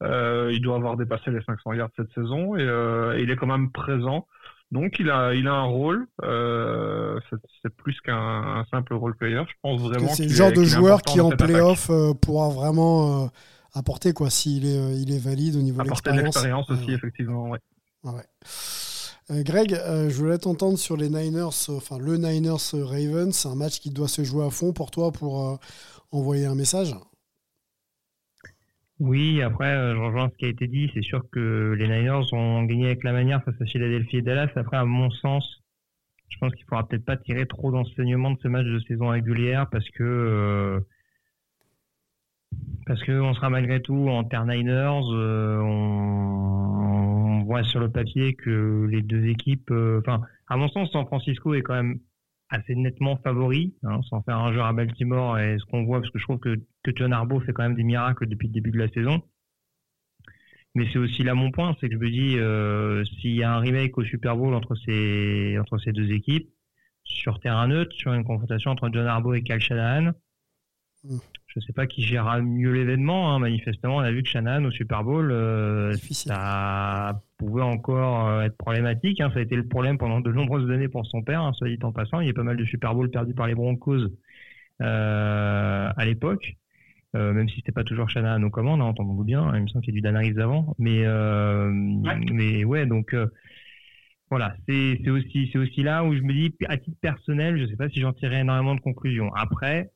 Euh, 0.02 0.50
il 0.54 0.62
doit 0.62 0.78
avoir 0.78 0.96
dépassé 0.98 1.30
les 1.30 1.42
500 1.44 1.74
yards 1.74 1.90
cette 1.98 2.12
saison 2.14 2.56
et, 2.56 2.62
euh, 2.62 3.18
et 3.18 3.24
il 3.24 3.30
est 3.30 3.36
quand 3.36 3.48
même 3.48 3.70
présent. 3.72 4.26
Donc 4.72 4.98
il 5.00 5.10
a, 5.10 5.34
il 5.34 5.48
a 5.48 5.54
un 5.54 5.64
rôle. 5.66 6.08
Euh, 6.24 7.20
c'est- 7.30 7.70
plus 7.76 8.00
qu'un 8.02 8.16
un 8.18 8.66
simple 8.72 8.94
role 8.94 9.16
player. 9.16 9.44
Je 9.48 9.54
pense 9.62 9.82
vraiment 9.82 10.08
c'est 10.08 10.24
le 10.24 10.30
genre 10.30 10.50
est- 10.50 10.54
de 10.54 10.64
joueur 10.64 11.02
qui 11.02 11.20
en 11.20 11.30
playoff 11.30 11.92
pourra 12.22 12.50
vraiment 12.50 13.30
apporter 13.74 14.14
quoi 14.14 14.30
s'il 14.30 14.66
est, 14.66 14.96
il 15.02 15.14
est 15.14 15.20
valide 15.24 15.56
au 15.56 15.62
niveau 15.62 15.78
de 15.78 15.88
apporter 15.88 16.12
de 16.12 16.16
l'expérience. 16.18 16.70
l'expérience 16.70 16.70
aussi 16.72 16.92
effectivement. 16.94 17.50
Ouais. 17.50 17.60
Ouais. 18.06 18.24
Euh, 19.32 19.44
Greg, 19.44 19.74
euh, 19.74 20.10
je 20.10 20.16
voulais 20.16 20.40
t'entendre 20.40 20.78
sur 20.78 20.98
les 20.98 21.10
Niners, 21.10 21.70
euh, 21.70 21.78
enfin 21.78 22.00
le 22.00 22.18
Niners 22.18 22.72
Ravens, 22.74 23.32
c'est 23.32 23.48
un 23.48 23.56
match 23.56 23.80
qui 23.80 23.92
doit 23.92 24.08
se 24.08 24.24
jouer 24.24 24.44
à 24.46 24.50
fond 24.50 24.74
pour 24.74 24.90
toi 24.90 25.12
pour 25.12 25.60
envoyer 26.12 26.46
un 26.46 26.56
message. 26.56 26.96
Oui, 29.00 29.42
après, 29.42 29.72
je 29.94 29.98
rejoins 29.98 30.30
ce 30.30 30.36
qui 30.38 30.46
a 30.46 30.50
été 30.50 30.68
dit. 30.68 30.90
C'est 30.94 31.04
sûr 31.04 31.24
que 31.32 31.76
les 31.78 31.88
Niners 31.88 32.34
ont 32.34 32.64
gagné 32.64 32.88
avec 32.88 33.04
la 33.04 33.14
manière 33.14 33.44
face 33.44 33.56
à 33.62 33.66
Philadelphie 33.66 34.18
et 34.18 34.22
Dallas. 34.22 34.50
Après, 34.56 34.78
à 34.78 34.84
mon 34.84 35.10
sens, 35.12 35.62
je 36.30 36.38
pense 36.40 36.54
qu'il 36.56 36.66
faudra 36.66 36.86
peut-être 36.88 37.06
pas 37.06 37.16
tirer 37.16 37.46
trop 37.46 37.72
d'enseignements 37.72 38.32
de 38.32 38.40
ce 38.42 38.48
match 38.48 38.66
de 38.66 38.80
saison 38.88 39.10
régulière 39.10 39.70
parce 39.70 39.88
que 39.92 40.84
parce 42.88 43.08
on 43.08 43.34
sera 43.36 43.50
malgré 43.52 43.82
tout 43.82 44.10
en 44.10 44.24
terre 44.24 44.46
Niners. 44.46 45.06
Voit 47.50 47.64
sur 47.64 47.80
le 47.80 47.90
papier 47.90 48.36
que 48.36 48.88
les 48.92 49.02
deux 49.02 49.26
équipes, 49.26 49.72
euh, 49.72 50.00
enfin, 50.02 50.22
à 50.48 50.56
mon 50.56 50.70
sens, 50.70 50.92
San 50.92 51.06
Francisco 51.08 51.56
est 51.56 51.64
quand 51.64 51.74
même 51.74 52.00
assez 52.50 52.76
nettement 52.76 53.18
favori, 53.18 53.74
hein, 53.84 54.02
sans 54.04 54.22
faire 54.22 54.38
un 54.38 54.54
jeu 54.54 54.62
à 54.62 54.72
Baltimore 54.72 55.40
et 55.40 55.58
ce 55.60 55.66
qu'on 55.66 55.84
voit, 55.84 56.00
parce 56.00 56.12
que 56.12 56.20
je 56.20 56.24
trouve 56.26 56.40
que, 56.40 56.60
que 56.84 57.12
Harbaugh 57.12 57.42
fait 57.42 57.54
quand 57.54 57.64
même 57.64 57.76
des 57.76 57.84
miracles 57.84 58.28
depuis 58.28 58.48
le 58.48 58.54
début 58.54 58.72
de 58.72 58.78
la 58.78 58.88
saison. 58.90 59.24
Mais 60.76 60.88
c'est 60.94 61.00
aussi 61.00 61.24
là 61.24 61.34
mon 61.34 61.52
point, 61.52 61.76
c'est 61.80 61.90
que 61.90 61.96
je 61.96 62.00
me 62.00 62.10
dis, 62.12 62.38
euh, 62.38 63.04
s'il 63.06 63.36
y 63.36 63.44
a 63.44 63.52
un 63.52 63.60
remake 63.60 63.98
au 63.98 64.04
Super 64.04 64.38
Bowl 64.38 64.54
entre 64.54 64.76
ces, 64.76 65.58
entre 65.60 65.80
ces 65.80 65.92
deux 65.92 66.12
équipes, 66.12 66.50
sur 67.04 67.40
terrain 67.40 67.68
neutre, 67.68 67.96
sur 67.96 68.14
une 68.14 68.24
confrontation 68.24 68.70
entre 68.70 68.90
John 68.94 69.08
Harbaugh 69.08 69.34
et 69.34 69.42
Kyle 69.42 69.60
Shanahan, 69.60 70.12
Je 71.04 71.60
sais 71.62 71.74
pas 71.74 71.88
qui 71.88 72.02
gérera 72.04 72.42
mieux 72.42 72.72
l'événement. 72.72 73.34
Hein. 73.34 73.40
Manifestement, 73.40 73.98
on 73.98 74.00
a 74.00 74.12
vu 74.12 74.22
que 74.24 74.30
Shanahan 74.30 74.66
au 74.66 74.72
Super 74.72 75.04
Bowl, 75.04 75.32
euh, 75.32 75.94
ça 76.12 77.22
pouvait 77.38 77.64
encore 77.64 78.28
euh, 78.28 78.42
être 78.42 78.58
problématique. 78.58 79.22
Hein. 79.22 79.32
Ça 79.34 79.40
a 79.40 79.42
été 79.42 79.56
le 79.56 79.68
problème 79.68 79.98
pendant 79.98 80.20
de 80.20 80.32
nombreuses 80.32 80.70
années 80.70 80.90
pour 80.90 81.06
son 81.06 81.24
père, 81.24 81.42
hein, 81.42 81.54
soit 81.54 81.70
dit 81.70 81.80
en 81.82 81.92
passant. 81.92 82.20
Il 82.20 82.28
y 82.28 82.30
a 82.30 82.34
pas 82.34 82.44
mal 82.44 82.58
de 82.58 82.66
Super 82.66 82.94
Bowl 82.94 83.10
perdus 83.10 83.34
par 83.34 83.48
les 83.48 83.56
Broncos 83.56 84.08
euh, 84.82 85.90
à 85.96 86.06
l'époque. 86.06 86.58
Euh, 87.16 87.34
même 87.34 87.50
si 87.50 87.56
c'était 87.56 87.72
pas 87.72 87.84
toujours 87.84 88.10
Shanahan 88.10 88.44
aux 88.44 88.52
commandes, 88.52 88.82
hein, 88.82 88.86
entendons-nous 88.86 89.24
bien. 89.24 89.52
Il 89.56 89.64
me 89.64 89.68
semble 89.68 89.84
qu'il 89.84 89.96
y 89.96 89.98
a 89.98 90.00
du 90.00 90.02
Dan 90.02 90.16
Reeves 90.16 90.40
avant, 90.40 90.76
mais 90.78 91.06
euh, 91.06 91.72
mais 92.32 92.64
ouais, 92.64 92.86
donc 92.86 93.16
euh, 93.16 93.28
voilà, 94.30 94.56
c'est 94.68 95.00
c'est 95.04 95.10
aussi 95.10 95.50
c'est 95.52 95.58
aussi 95.58 95.82
là 95.82 96.04
où 96.04 96.16
je 96.16 96.22
me 96.22 96.32
dis 96.34 96.54
à 96.68 96.78
titre 96.78 96.98
personnel, 97.02 97.60
je 97.60 97.66
sais 97.66 97.78
pas 97.78 97.90
si 97.90 98.00
j'en 98.00 98.14
tirerai 98.14 98.42
énormément 98.42 98.76
de 98.76 98.82
conclusions. 98.82 99.34
Après, 99.34 99.90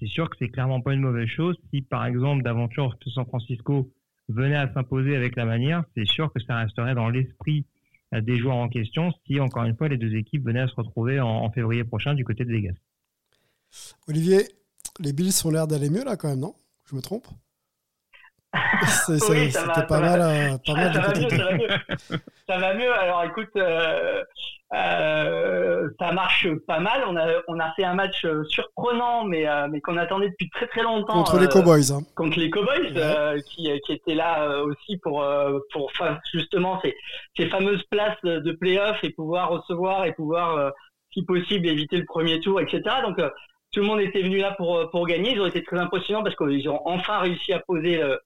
c'est 0.00 0.08
sûr 0.08 0.28
que 0.28 0.36
c'est 0.38 0.48
clairement 0.48 0.80
pas 0.80 0.94
une 0.94 1.00
mauvaise 1.00 1.28
chose. 1.28 1.56
Si 1.72 1.82
par 1.82 2.06
exemple 2.06 2.42
d'aventure 2.42 2.96
San 3.14 3.26
Francisco 3.26 3.92
venait 4.28 4.56
à 4.56 4.72
s'imposer 4.72 5.14
avec 5.14 5.36
la 5.36 5.44
manière, 5.44 5.84
c'est 5.94 6.06
sûr 6.06 6.32
que 6.32 6.40
ça 6.42 6.56
resterait 6.56 6.94
dans 6.94 7.08
l'esprit 7.08 7.66
euh, 8.14 8.20
des 8.20 8.38
joueurs 8.38 8.56
en 8.56 8.68
question 8.68 9.12
si 9.26 9.38
encore 9.38 9.64
une 9.64 9.76
fois 9.76 9.88
les 9.88 9.98
deux 9.98 10.14
équipes 10.14 10.44
venaient 10.44 10.60
à 10.60 10.68
se 10.68 10.74
retrouver 10.74 11.20
en, 11.20 11.50
février 11.50 11.84
prochain 11.84 12.14
du 12.14 12.24
côté 12.24 12.44
de 12.44 12.50
Vegas. 12.50 12.74
Olivier, 14.08 14.48
les 14.98 15.12
Bills 15.12 15.32
ont 15.44 15.50
l'air 15.50 15.66
d'aller 15.66 15.90
mieux 15.90 16.04
là 16.04 16.16
quand 16.16 16.28
même, 16.28 16.40
non? 16.40 16.54
Je 16.88 16.96
me 16.96 17.00
trompe? 17.00 17.26
C'était 19.06 19.50
ça 19.50 19.66
pas 19.88 20.00
va. 20.00 20.00
mal, 20.00 20.20
euh, 20.22 20.56
pas 20.66 20.74
mal 20.74 20.92
ça, 20.92 21.00
va 21.00 21.08
mieux, 21.20 21.28
ça 21.28 21.44
va 21.44 21.52
mieux. 21.54 21.68
Ça 22.48 22.58
va 22.58 22.74
mieux. 22.74 22.92
Alors 22.92 23.22
écoute, 23.24 23.48
euh, 23.56 24.24
euh, 24.74 25.88
ça 25.98 26.12
marche 26.12 26.48
pas 26.66 26.80
mal. 26.80 27.04
On 27.06 27.16
a, 27.16 27.26
on 27.48 27.58
a 27.60 27.72
fait 27.74 27.84
un 27.84 27.94
match 27.94 28.24
euh, 28.24 28.42
surprenant, 28.44 29.24
mais, 29.24 29.48
euh, 29.48 29.68
mais 29.70 29.80
qu'on 29.80 29.96
attendait 29.96 30.30
depuis 30.30 30.50
très 30.50 30.66
très 30.66 30.82
longtemps. 30.82 31.14
contre 31.14 31.38
les 31.38 31.48
Cowboys. 31.48 31.92
hein. 31.92 32.00
contre 32.16 32.38
les 32.38 32.50
Cowboys, 32.50 32.92
Ouais. 32.92 33.40
qui, 33.46 33.70
qui 33.86 33.92
étaient 33.92 34.14
là 34.14 34.58
aussi 34.64 34.96
pour, 34.98 35.24
pour 35.72 35.92
justement 36.32 36.80
ces, 36.82 36.96
ces 37.36 37.48
fameuses 37.48 37.82
places 37.90 38.18
de, 38.24 38.52
play-off 38.52 38.96
et 39.04 39.10
pouvoir 39.10 39.50
recevoir 39.50 40.04
et 40.06 40.12
pouvoir, 40.12 40.72
si 41.12 41.22
possible, 41.24 41.66
éviter 41.68 41.96
le 41.98 42.04
premier 42.04 42.40
tour, 42.40 42.60
etc. 42.60 42.82
Donc 43.04 43.16
tout 43.72 43.80
le 43.80 43.86
monde 43.86 44.00
était 44.00 44.22
venu 44.22 44.38
là 44.38 44.52
pour, 44.56 44.90
pour 44.90 45.06
gagner. 45.06 45.32
Ils 45.32 45.40
ont 45.40 45.46
été 45.46 45.62
très 45.62 45.78
impressionnants 45.78 46.24
parce 46.24 46.34
qu'ils 46.34 46.68
ont 46.68 46.80
enfin 46.84 47.18
réussi 47.20 47.52
à 47.52 47.60
poser 47.60 47.98
le, 47.98 48.18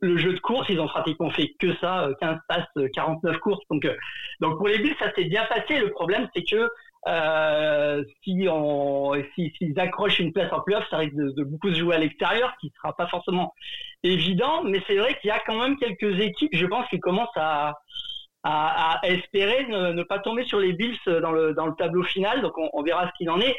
le, 0.00 0.16
jeu 0.16 0.32
de 0.32 0.40
course. 0.40 0.68
Ils 0.68 0.80
ont 0.80 0.86
pratiquement 0.86 1.30
fait 1.30 1.54
que 1.58 1.74
ça, 1.76 2.08
euh, 2.08 2.14
15 2.20 2.38
passes, 2.48 2.66
euh, 2.78 2.88
49 2.94 3.38
courses. 3.38 3.64
Donc, 3.70 3.84
euh, 3.84 3.94
donc 4.40 4.58
pour 4.58 4.68
les 4.68 4.78
Bills, 4.78 4.96
ça 4.98 5.12
s'est 5.14 5.24
bien 5.24 5.44
passé. 5.44 5.78
Le 5.78 5.90
problème, 5.90 6.28
c'est 6.34 6.44
que 6.44 6.68
euh, 7.08 8.02
si 8.24 8.48
si, 9.34 9.52
s'ils 9.56 9.78
accrochent 9.78 10.18
une 10.18 10.32
place 10.32 10.52
en 10.52 10.60
playoff, 10.60 10.84
ça 10.90 10.98
risque 10.98 11.14
de, 11.14 11.44
beaucoup 11.44 11.70
se 11.70 11.78
jouer 11.78 11.94
à 11.94 11.98
l'extérieur, 11.98 12.52
ce 12.54 12.66
qui 12.66 12.72
sera 12.76 12.94
pas 12.94 13.06
forcément 13.06 13.54
évident. 14.02 14.64
Mais 14.64 14.82
c'est 14.86 14.96
vrai 14.96 15.16
qu'il 15.20 15.28
y 15.28 15.32
a 15.32 15.40
quand 15.46 15.60
même 15.60 15.76
quelques 15.76 16.20
équipes, 16.20 16.50
je 16.52 16.66
pense, 16.66 16.86
qui 16.88 16.98
commencent 16.98 17.36
à, 17.36 17.74
à, 18.42 19.00
espérer 19.04 19.66
ne, 19.66 19.92
ne 19.92 20.02
pas 20.02 20.18
tomber 20.18 20.44
sur 20.44 20.58
les 20.58 20.72
Bills 20.72 20.98
dans 21.06 21.32
le, 21.32 21.54
dans 21.54 21.66
le 21.66 21.74
tableau 21.74 22.02
final. 22.02 22.42
Donc 22.42 22.54
on, 22.56 22.82
verra 22.82 23.06
ce 23.06 23.12
qu'il 23.18 23.30
en 23.30 23.40
est. 23.40 23.56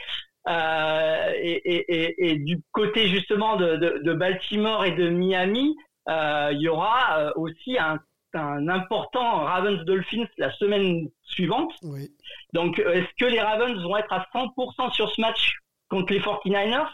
Euh, 0.50 1.32
et, 1.42 2.36
du 2.40 2.62
côté 2.72 3.10
justement 3.10 3.58
de, 3.58 3.76
de, 3.76 4.14
Baltimore 4.14 4.86
et 4.86 4.92
de 4.92 5.10
Miami, 5.10 5.76
euh, 5.76 5.87
il 6.08 6.62
y 6.62 6.68
aura 6.68 7.20
euh, 7.20 7.32
aussi 7.36 7.78
un, 7.78 8.00
un 8.34 8.68
important 8.68 9.44
Ravens 9.46 9.84
Dolphins 9.86 10.26
la 10.38 10.52
semaine 10.54 11.10
suivante. 11.24 11.74
Oui. 11.84 12.10
Donc, 12.54 12.80
euh, 12.80 12.94
est-ce 12.94 13.10
que 13.20 13.30
les 13.30 13.42
Ravens 13.42 13.82
vont 13.84 13.98
être 13.98 14.12
à 14.14 14.26
100% 14.34 14.92
sur 14.94 15.10
ce 15.12 15.22
match 15.22 15.58
contre 15.90 16.14
les 16.14 16.20
49ers 16.20 16.90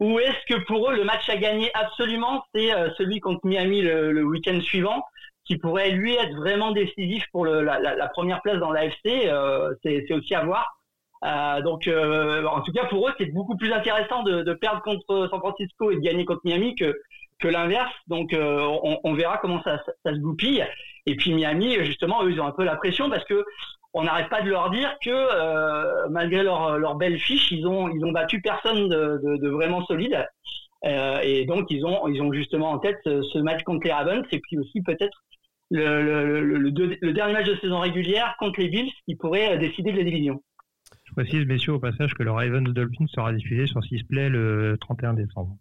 ou 0.00 0.20
est-ce 0.20 0.54
que 0.54 0.64
pour 0.66 0.90
eux, 0.90 0.94
le 0.94 1.02
match 1.02 1.28
à 1.28 1.36
gagner 1.36 1.72
absolument, 1.74 2.44
c'est 2.54 2.72
euh, 2.72 2.88
celui 2.96 3.18
contre 3.18 3.44
Miami 3.44 3.82
le, 3.82 4.12
le 4.12 4.22
week-end 4.22 4.60
suivant, 4.60 5.02
qui 5.44 5.56
pourrait 5.58 5.90
lui 5.90 6.14
être 6.14 6.36
vraiment 6.36 6.70
décisif 6.70 7.24
pour 7.32 7.44
le, 7.44 7.62
la, 7.62 7.80
la, 7.80 7.96
la 7.96 8.08
première 8.08 8.40
place 8.42 8.58
dans 8.58 8.70
l'AFC 8.70 9.06
euh, 9.06 9.74
C'est 9.82 10.04
c'est 10.06 10.14
aussi 10.14 10.34
à 10.36 10.44
voir. 10.44 10.78
Euh, 11.24 11.62
donc, 11.62 11.88
euh, 11.88 12.44
en 12.44 12.60
tout 12.60 12.72
cas, 12.72 12.84
pour 12.84 13.08
eux, 13.08 13.12
c'est 13.18 13.32
beaucoup 13.32 13.56
plus 13.56 13.72
intéressant 13.72 14.22
de, 14.22 14.42
de 14.42 14.54
perdre 14.54 14.82
contre 14.82 15.28
San 15.30 15.40
Francisco 15.40 15.90
et 15.90 15.96
de 15.96 16.00
gagner 16.00 16.24
contre 16.24 16.42
Miami 16.44 16.76
que, 16.76 16.94
que 17.40 17.48
l'inverse. 17.48 17.92
Donc, 18.06 18.32
euh, 18.32 18.60
on, 18.82 18.98
on 19.04 19.14
verra 19.14 19.38
comment 19.38 19.62
ça, 19.62 19.78
ça, 19.84 19.92
ça 20.04 20.12
se 20.12 20.18
goupille. 20.18 20.64
Et 21.06 21.14
puis 21.16 21.32
Miami, 21.34 21.76
justement, 21.84 22.24
eux, 22.24 22.30
ils 22.32 22.40
ont 22.40 22.46
un 22.46 22.52
peu 22.52 22.64
la 22.64 22.76
pression 22.76 23.08
parce 23.08 23.24
que 23.24 23.44
on 23.94 24.02
n'arrête 24.04 24.28
pas 24.28 24.42
de 24.42 24.50
leur 24.50 24.70
dire 24.70 24.94
que 25.02 25.10
euh, 25.10 26.08
malgré 26.10 26.42
leur, 26.42 26.78
leur 26.78 26.96
belle 26.96 27.18
fiche, 27.18 27.50
ils 27.50 27.66
ont 27.66 27.88
ils 27.88 28.04
ont 28.04 28.12
battu 28.12 28.40
personne 28.42 28.88
de, 28.88 29.18
de, 29.24 29.36
de 29.38 29.48
vraiment 29.48 29.84
solide. 29.86 30.26
Euh, 30.84 31.20
et 31.22 31.44
donc 31.46 31.66
ils 31.70 31.84
ont 31.86 32.06
ils 32.06 32.20
ont 32.22 32.32
justement 32.32 32.70
en 32.70 32.78
tête 32.78 32.98
ce, 33.04 33.22
ce 33.22 33.38
match 33.38 33.62
contre 33.64 33.86
les 33.86 33.92
Ravens 33.92 34.24
et 34.30 34.38
puis 34.40 34.58
aussi 34.58 34.80
peut-être 34.82 35.24
le, 35.70 36.02
le, 36.02 36.40
le, 36.44 36.56
le 36.58 36.70
deux- 36.70 36.96
le 37.00 37.12
dernier 37.12 37.32
match 37.32 37.46
de 37.46 37.56
saison 37.56 37.80
régulière 37.80 38.36
contre 38.38 38.60
les 38.60 38.68
Bills 38.68 38.92
qui 39.06 39.16
pourrait 39.16 39.56
décider 39.58 39.90
de 39.92 39.98
la 39.98 40.04
division. 40.04 40.40
Je 41.04 41.12
précise, 41.14 41.46
messieurs, 41.46 41.72
au 41.74 41.78
passage, 41.78 42.14
que 42.14 42.22
le 42.22 42.30
Ravens 42.30 42.72
Dolphins 42.72 43.06
sera 43.08 43.32
diffusé 43.32 43.66
sur 43.66 43.82
Sisplay 43.84 44.28
le 44.28 44.76
31 44.80 45.14
décembre. 45.14 45.56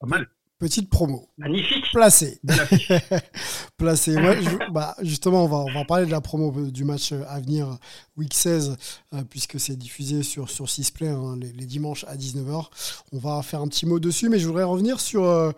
Pas 0.00 0.06
mal. 0.08 0.26
Petite 0.58 0.88
promo. 0.88 1.28
Magnifique. 1.36 1.84
Placé. 1.92 2.40
Placé. 3.76 4.16
Ouais, 4.16 4.40
je- 4.42 4.70
bah, 4.72 4.94
justement, 5.02 5.44
on 5.44 5.48
va, 5.48 5.56
on 5.58 5.72
va 5.72 5.84
parler 5.84 6.06
de 6.06 6.10
la 6.10 6.20
promo 6.22 6.50
du 6.70 6.84
match 6.84 7.12
à 7.12 7.40
venir, 7.40 7.76
week 8.16 8.32
16, 8.32 8.76
euh, 9.14 9.22
puisque 9.28 9.60
c'est 9.60 9.76
diffusé 9.76 10.22
sur, 10.22 10.48
sur 10.48 10.68
Sisplay 10.70 11.08
hein, 11.08 11.36
les, 11.38 11.52
les 11.52 11.66
dimanches 11.66 12.04
à 12.08 12.16
19h. 12.16 12.66
On 13.12 13.18
va 13.18 13.42
faire 13.42 13.60
un 13.60 13.68
petit 13.68 13.84
mot 13.86 14.00
dessus, 14.00 14.28
mais 14.30 14.38
je 14.38 14.46
voudrais 14.46 14.64
revenir 14.64 14.98
sur, 15.00 15.24
euh, 15.24 15.50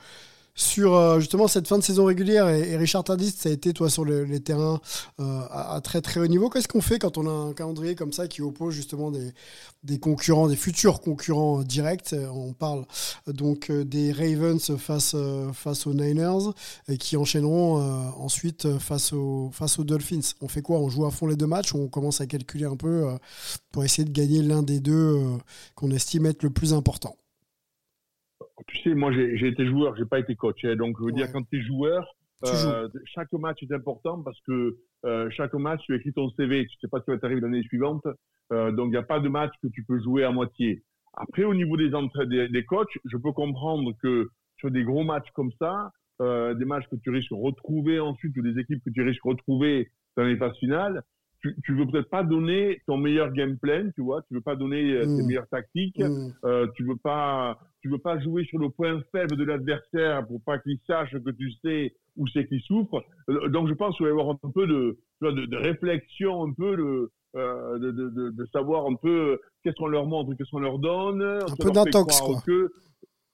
sur 0.58 0.96
euh, 0.96 1.20
justement 1.20 1.46
cette 1.46 1.68
fin 1.68 1.78
de 1.78 1.84
saison 1.84 2.04
régulière. 2.04 2.48
Et, 2.48 2.76
Richard 2.76 3.04
Tardis, 3.04 3.30
ça 3.30 3.48
a 3.48 3.52
été, 3.52 3.72
toi, 3.72 3.88
sur 3.88 4.04
le- 4.04 4.24
les 4.24 4.40
terrains 4.40 4.80
euh, 5.20 5.42
à, 5.50 5.80
très 5.80 6.00
très 6.00 6.18
haut 6.18 6.26
niveau. 6.26 6.50
Qu'est-ce 6.50 6.66
qu'on 6.66 6.80
fait 6.80 6.98
quand 6.98 7.16
on 7.16 7.26
a 7.28 7.30
un 7.30 7.52
calendrier 7.52 7.94
comme 7.94 8.12
ça 8.12 8.26
qui 8.26 8.42
oppose 8.42 8.74
justement 8.74 9.12
des, 9.12 9.98
concurrents, 10.00 10.48
des 10.48 10.56
futurs 10.56 11.00
concurrents 11.00 11.62
directs? 11.62 12.12
Euh, 12.12 12.26
On 12.28 12.52
parle 12.52 12.84
donc 13.28 13.70
des 13.70 14.12
Ravens 14.12 14.76
face, 14.76 15.14
aux 15.14 15.94
Niners 15.94 16.52
et 16.88 16.98
qui 16.98 17.16
enchaîneront 17.16 17.76
ensuite 18.18 18.78
face 18.78 19.12
aux, 19.12 19.50
face 19.52 19.78
aux 19.78 19.84
Dolphins. 19.84 20.20
On 20.40 20.48
fait 20.48 20.62
quoi? 20.62 20.78
On 20.80 20.88
joue 20.88 21.06
à 21.06 21.10
fond 21.12 21.26
les 21.26 21.36
deux 21.36 21.46
matchs 21.46 21.72
ou 21.72 21.78
on 21.78 21.88
commence 21.88 22.20
à 22.20 22.26
calculer 22.26 22.64
un 22.64 22.76
peu 22.76 23.06
pour 23.70 23.84
essayer 23.84 24.04
de 24.04 24.10
gagner 24.10 24.42
l'un 24.42 24.62
des 24.62 24.80
deux 24.80 25.16
qu'on 25.76 25.90
estime 25.92 26.26
être 26.26 26.42
le 26.42 26.50
plus 26.50 26.72
important? 26.72 27.16
Tu 28.66 28.78
sais, 28.82 28.94
moi, 28.94 29.12
j'ai 29.12 29.46
été 29.48 29.66
joueur, 29.66 29.96
j'ai 29.96 30.04
pas 30.04 30.18
été 30.20 30.34
coach. 30.36 30.64
hein. 30.64 30.76
donc, 30.76 30.96
je 31.00 31.04
veux 31.06 31.12
dire, 31.12 31.26
quand 31.32 31.42
tu 31.50 31.58
es 31.58 31.62
joueur, 31.62 32.06
euh, 32.46 32.88
chaque 33.04 33.32
match 33.32 33.62
est 33.62 33.72
important 33.72 34.22
parce 34.22 34.40
que 34.42 34.76
euh, 35.04 35.28
chaque 35.30 35.54
match, 35.54 35.80
tu 35.84 35.94
écris 35.96 36.12
ton 36.12 36.30
CV. 36.30 36.66
Tu 36.66 36.76
sais 36.80 36.88
pas 36.88 37.00
ce 37.00 37.04
qui 37.04 37.10
va 37.10 37.18
t'arriver 37.18 37.40
l'année 37.40 37.62
suivante. 37.62 38.04
Euh, 38.52 38.70
donc, 38.72 38.86
il 38.88 38.90
n'y 38.90 38.96
a 38.96 39.02
pas 39.02 39.20
de 39.20 39.28
match 39.28 39.52
que 39.62 39.68
tu 39.68 39.84
peux 39.84 40.00
jouer 40.00 40.24
à 40.24 40.30
moitié. 40.30 40.82
Après, 41.14 41.44
au 41.44 41.54
niveau 41.54 41.76
des, 41.76 41.90
des, 42.26 42.48
des 42.48 42.64
coachs, 42.64 42.96
je 43.04 43.16
peux 43.16 43.32
comprendre 43.32 43.92
que 44.02 44.28
sur 44.58 44.70
des 44.70 44.84
gros 44.84 45.02
matchs 45.04 45.30
comme 45.34 45.50
ça, 45.58 45.90
des 46.20 46.64
matchs 46.64 46.86
que 46.90 46.96
tu 46.96 47.10
risques 47.10 47.30
de 47.30 47.36
retrouver 47.36 48.00
ensuite 48.00 48.36
ou 48.36 48.42
des 48.42 48.60
équipes 48.60 48.82
que 48.84 48.90
tu 48.90 49.02
risques 49.02 49.24
de 49.24 49.30
retrouver 49.30 49.88
dans 50.16 50.24
les 50.24 50.36
phases 50.36 50.56
finales, 50.58 51.02
tu, 51.40 51.54
tu 51.64 51.74
veux 51.76 51.86
peut-être 51.86 52.10
pas 52.10 52.22
donner 52.24 52.80
ton 52.86 52.96
meilleur 52.96 53.30
game 53.32 53.58
plan, 53.58 53.88
tu 53.94 54.02
vois, 54.02 54.22
tu 54.22 54.34
veux 54.34 54.40
pas 54.40 54.56
donner 54.56 54.92
euh, 54.92 55.02
tes 55.04 55.22
Mm. 55.22 55.26
meilleures 55.26 55.48
tactiques, 55.48 55.98
Mm. 55.98 56.32
euh, 56.44 56.66
tu 56.74 56.84
veux 56.84 56.96
pas, 56.96 57.58
tu 57.80 57.88
veux 57.88 57.98
pas 57.98 58.18
jouer 58.20 58.44
sur 58.44 58.58
le 58.58 58.70
point 58.70 59.00
faible 59.12 59.36
de 59.36 59.44
l'adversaire 59.44 60.26
pour 60.26 60.42
pas 60.42 60.58
qu'il 60.58 60.78
sache 60.86 61.12
que 61.12 61.30
tu 61.30 61.52
sais 61.64 61.94
où 62.16 62.26
c'est 62.28 62.46
qu'il 62.48 62.60
souffre. 62.62 63.02
Euh, 63.30 63.48
Donc 63.48 63.68
je 63.68 63.74
pense 63.74 63.96
qu'il 63.96 64.04
va 64.06 64.10
y 64.10 64.12
avoir 64.12 64.30
un 64.30 64.50
peu 64.52 64.66
de, 64.66 64.98
de, 65.22 65.46
de 65.46 65.56
réflexion, 65.56 66.44
un 66.48 66.52
peu 66.52 66.76
de, 66.76 67.10
de, 67.34 67.90
de, 67.92 68.30
de, 68.30 68.46
savoir 68.52 68.86
un 68.86 68.94
peu 68.96 69.38
qu'est-ce 69.62 69.76
qu'on 69.76 69.86
leur 69.86 70.06
montre, 70.06 70.34
qu'est-ce 70.36 70.50
qu'on 70.50 70.58
leur 70.58 70.78
donne. 70.80 71.22
Un 71.22 71.54
peu 71.60 71.70
d'intox, 71.70 72.20
croire 72.20 72.42
quoi. 72.42 72.42
Que, 72.46 72.72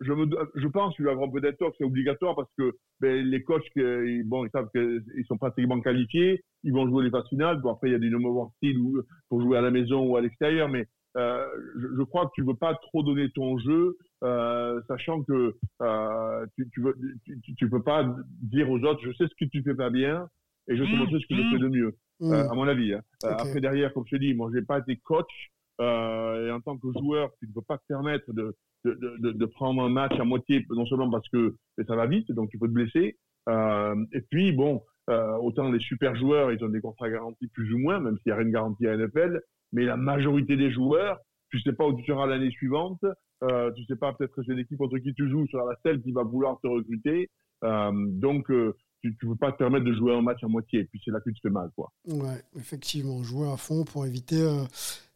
je, 0.00 0.12
me, 0.12 0.26
je 0.56 0.68
pense 0.68 0.94
qu'il 0.96 1.04
va 1.04 1.12
y 1.12 1.14
avoir 1.14 1.28
un 1.28 1.32
peu 1.32 1.40
d'intox, 1.40 1.76
c'est 1.78 1.84
obligatoire 1.84 2.34
parce 2.36 2.50
que 2.58 2.72
ben, 3.00 3.24
les 3.26 3.42
coachs, 3.42 3.62
que- 3.74 4.22
bon, 4.24 4.44
ils 4.44 4.50
savent 4.50 4.68
qu'ils 4.74 5.24
sont 5.26 5.36
pratiquement 5.38 5.80
qualifiés, 5.80 6.42
ils 6.62 6.72
vont 6.72 6.86
jouer 6.88 7.04
les 7.04 7.10
phases 7.10 7.28
finales. 7.28 7.60
Bon, 7.60 7.72
après, 7.72 7.88
il 7.88 7.92
y 7.92 7.96
a 7.96 7.98
des 7.98 8.08
numéros 8.10 8.50
style 8.56 8.78
ou 8.78 9.02
pour 9.28 9.40
jouer 9.40 9.58
à 9.58 9.60
la 9.60 9.70
maison 9.70 10.06
ou 10.06 10.16
à 10.16 10.20
l'extérieur, 10.20 10.68
mais 10.68 10.86
euh, 11.16 11.46
je, 11.78 11.86
je 11.96 12.02
crois 12.02 12.26
que 12.26 12.32
tu 12.34 12.42
veux 12.42 12.56
pas 12.56 12.74
trop 12.74 13.02
donner 13.04 13.30
ton 13.30 13.58
jeu, 13.58 13.96
euh, 14.24 14.80
sachant 14.88 15.22
que 15.22 15.54
euh, 15.82 16.46
tu, 16.56 16.68
tu, 16.70 16.80
veux, 16.80 16.96
tu, 17.24 17.40
tu- 17.42 17.54
tu 17.54 17.70
peux 17.70 17.82
pas 17.82 18.04
dire 18.42 18.68
aux 18.70 18.80
autres, 18.82 19.00
je 19.04 19.12
sais 19.12 19.28
ce 19.28 19.34
que 19.38 19.48
tu 19.48 19.62
fais 19.62 19.74
pas 19.76 19.90
bien 19.90 20.26
et 20.68 20.76
je 20.76 20.82
sais 20.84 20.96
montrer 20.96 21.20
ce 21.20 21.26
que 21.26 21.36
je 21.36 21.42
fais 21.50 21.58
de 21.58 21.68
mieux, 21.68 21.94
Mm. 22.20 22.32
euh, 22.32 22.48
à 22.50 22.54
mon 22.54 22.66
avis. 22.66 22.94
hein. 22.94 23.02
Après 23.22 23.60
derrière, 23.60 23.92
comme 23.92 24.04
je 24.06 24.16
te 24.16 24.20
dis, 24.20 24.34
moi 24.34 24.50
j'ai 24.54 24.62
pas 24.62 24.78
été 24.80 24.96
coach 24.96 25.50
et 25.80 26.50
en 26.50 26.60
tant 26.60 26.76
que 26.78 26.88
joueur, 26.98 27.30
tu 27.38 27.46
ne 27.48 27.52
peux 27.52 27.62
pas 27.62 27.78
te 27.78 27.82
permettre 27.88 28.32
de, 28.32 28.54
de, 28.84 29.46
prendre 29.46 29.82
un 29.82 29.88
match 29.88 30.18
à 30.18 30.24
moitié, 30.24 30.64
non 30.70 30.86
seulement 30.86 31.10
parce 31.10 31.28
que 31.28 31.56
ça 31.86 31.96
va 31.96 32.06
vite, 32.06 32.30
donc 32.32 32.50
tu 32.50 32.58
peux 32.58 32.68
te 32.68 32.72
blesser. 32.72 33.16
Euh, 33.48 33.94
et 34.12 34.20
puis 34.22 34.52
bon, 34.52 34.82
euh, 35.10 35.36
autant 35.36 35.70
les 35.70 35.80
super 35.80 36.14
joueurs, 36.16 36.52
ils 36.52 36.62
ont 36.64 36.68
des 36.68 36.80
contrats 36.80 37.10
garantis 37.10 37.48
plus 37.48 37.72
ou 37.74 37.78
moins, 37.78 38.00
même 38.00 38.16
s'il 38.18 38.26
n'y 38.26 38.32
a 38.32 38.36
rien 38.36 38.46
de 38.46 38.52
garanti 38.52 38.86
à 38.86 38.96
NFL, 38.96 39.40
mais 39.72 39.84
la 39.84 39.96
majorité 39.96 40.56
des 40.56 40.70
joueurs, 40.70 41.18
tu 41.50 41.60
sais 41.60 41.72
pas 41.72 41.86
où 41.86 41.96
tu 41.96 42.04
seras 42.04 42.26
l'année 42.26 42.50
suivante, 42.50 43.04
euh, 43.42 43.70
tu 43.72 43.84
sais 43.84 43.96
pas 43.96 44.12
peut-être 44.12 44.34
que 44.34 44.42
c'est 44.46 44.54
l'équipe 44.54 44.78
contre 44.78 44.98
qui 44.98 45.12
tu 45.14 45.28
joues 45.28 45.46
sera 45.48 45.64
la 45.66 45.76
celle 45.84 46.02
qui 46.02 46.12
va 46.12 46.22
vouloir 46.22 46.58
te 46.60 46.66
recruter, 46.66 47.30
euh, 47.64 47.92
donc 47.92 48.46
tu 48.46 49.08
ne 49.08 49.28
peux 49.28 49.36
pas 49.36 49.52
te 49.52 49.58
permettre 49.58 49.84
de 49.84 49.92
jouer 49.92 50.14
un 50.14 50.22
match 50.22 50.42
à 50.42 50.48
moitié, 50.48 50.80
et 50.80 50.84
puis 50.84 51.00
c'est 51.04 51.10
là 51.10 51.20
que 51.20 51.28
tu 51.28 51.34
te 51.34 51.40
fais 51.48 51.52
mal, 51.52 51.70
quoi. 51.76 51.92
Ouais, 52.06 52.42
effectivement, 52.56 53.22
jouer 53.22 53.50
à 53.50 53.58
fond 53.58 53.84
pour 53.84 54.06
éviter, 54.06 54.42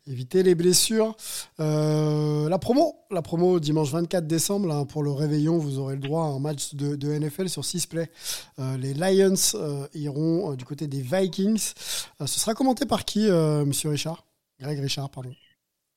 Éviter 0.08 0.42
les 0.42 0.54
blessures. 0.54 1.14
Euh, 1.60 2.48
la 2.48 2.58
promo, 2.58 2.94
la 3.10 3.20
promo 3.20 3.60
dimanche 3.60 3.90
24 3.92 4.26
décembre, 4.26 4.66
là, 4.66 4.84
pour 4.86 5.02
le 5.02 5.10
réveillon, 5.10 5.58
vous 5.58 5.78
aurez 5.78 5.96
le 5.96 6.00
droit 6.00 6.22
à 6.24 6.28
un 6.28 6.38
match 6.38 6.74
de, 6.74 6.96
de 6.96 7.08
NFL 7.12 7.48
sur 7.50 7.64
6 7.64 7.86
play. 7.86 8.10
Euh, 8.58 8.76
les 8.78 8.94
Lions 8.94 9.34
euh, 9.54 9.86
iront 9.94 10.52
euh, 10.52 10.56
du 10.56 10.64
côté 10.64 10.86
des 10.86 11.02
Vikings. 11.02 11.72
Ce 12.20 12.26
sera 12.40 12.54
commenté 12.54 12.86
par 12.86 13.04
qui, 13.04 13.28
monsieur 13.30 13.90
Richard? 13.90 14.24
Greg 14.60 14.78
Richard, 14.80 15.10
pardon. 15.10 15.30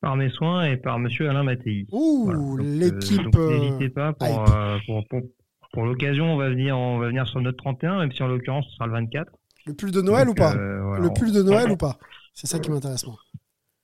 Par 0.02 0.16
mes 0.18 0.30
soins 0.30 0.66
et 0.66 0.78
par 0.78 1.00
monsieur 1.00 1.30
Alain 1.30 1.44
Mattei. 1.44 1.86
Ouh, 1.92 2.58
l'équipe. 2.58 3.36
N'hésitez 3.36 3.90
pas 3.90 4.14
pour, 4.14 4.46
pour, 4.88 5.08
pour, 5.08 5.22
pour 5.72 5.86
l'occasion, 5.86 6.34
on 6.34 6.38
va 6.38 6.50
venir, 6.50 6.78
on 6.78 7.00
va 7.00 7.08
venir 7.08 7.28
sur 7.28 7.40
notre 7.40 7.58
31, 7.60 8.00
même 8.00 8.12
si 8.12 8.22
en 8.24 8.28
l'occurrence 8.28 8.66
ce 8.70 8.74
sera 8.76 8.88
le 8.88 8.94
24. 8.94 9.32
le 9.68 9.74
pull 9.74 9.92
de 9.92 10.02
Noël 10.02 10.26
Donc, 10.26 10.36
ou 10.36 10.38
pas? 10.38 10.54
voilà, 10.54 11.04
Le 11.04 11.10
pull 11.14 11.32
de 11.32 11.44
Noël 11.44 11.72
ou 11.72 11.78
pas? 11.78 11.98
C'est 12.34 12.48
ça 12.48 12.60
qui 12.60 12.72
m'intéresse, 12.72 13.06
moi. 13.06 13.18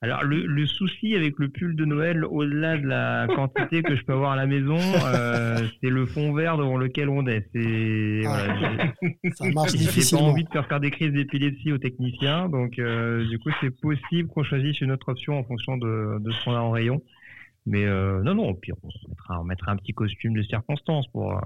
Alors 0.02 0.24
le, 0.24 0.46
le 0.46 0.66
souci 0.68 1.16
avec 1.16 1.40
le 1.40 1.50
pull 1.50 1.76
de 1.76 1.84
Noël, 1.84 2.24
au-delà 2.24 2.78
de 2.78 2.86
la 2.86 3.26
quantité 3.36 3.82
que 3.82 3.96
je 3.96 4.04
peux 4.04 4.14
avoir 4.14 4.34
à 4.34 4.36
la 4.36 4.46
maison, 4.46 4.78
euh, 4.78 5.58
c'est 5.82 5.90
le 5.90 6.06
fond 6.06 6.34
vert 6.34 6.56
devant 6.58 6.78
lequel 6.78 7.10
on 7.10 7.26
est. 7.26 7.48
C'est 7.52 8.22
Ah. 8.28 8.94
Ça 9.34 9.50
marche 9.50 9.72
j'ai 9.72 9.78
pas 9.78 9.84
difficilement. 9.86 10.28
envie 10.30 10.44
de 10.44 10.50
faire 10.50 10.68
faire 10.68 10.80
des 10.80 10.92
crises 10.92 11.12
d'épilepsie 11.14 11.72
aux 11.72 11.80
techniciens, 11.80 12.48
donc 12.48 12.78
euh, 12.78 13.28
du 13.28 13.40
coup 13.40 13.50
c'est 13.60 13.72
possible 13.82 14.30
qu'on 14.30 14.44
choisisse 14.44 14.82
une 14.82 14.92
autre 14.92 15.10
option 15.10 15.40
en 15.40 15.44
fonction 15.44 15.78
de, 15.78 16.20
de 16.20 16.32
ce 16.32 16.44
qu'on 16.46 16.54
a 16.54 16.60
en 16.60 16.70
rayon. 16.72 17.02
Mais 17.66 17.86
euh, 17.86 18.22
non 18.22 18.36
non, 18.36 18.50
au 18.50 18.54
pire 18.54 18.76
on 18.84 18.90
se 18.92 19.10
mettra, 19.10 19.42
on 19.42 19.46
mettra 19.46 19.72
un 19.72 19.78
petit 19.78 19.94
costume 19.94 20.36
de 20.36 20.44
circonstance 20.44 21.08
pour 21.08 21.42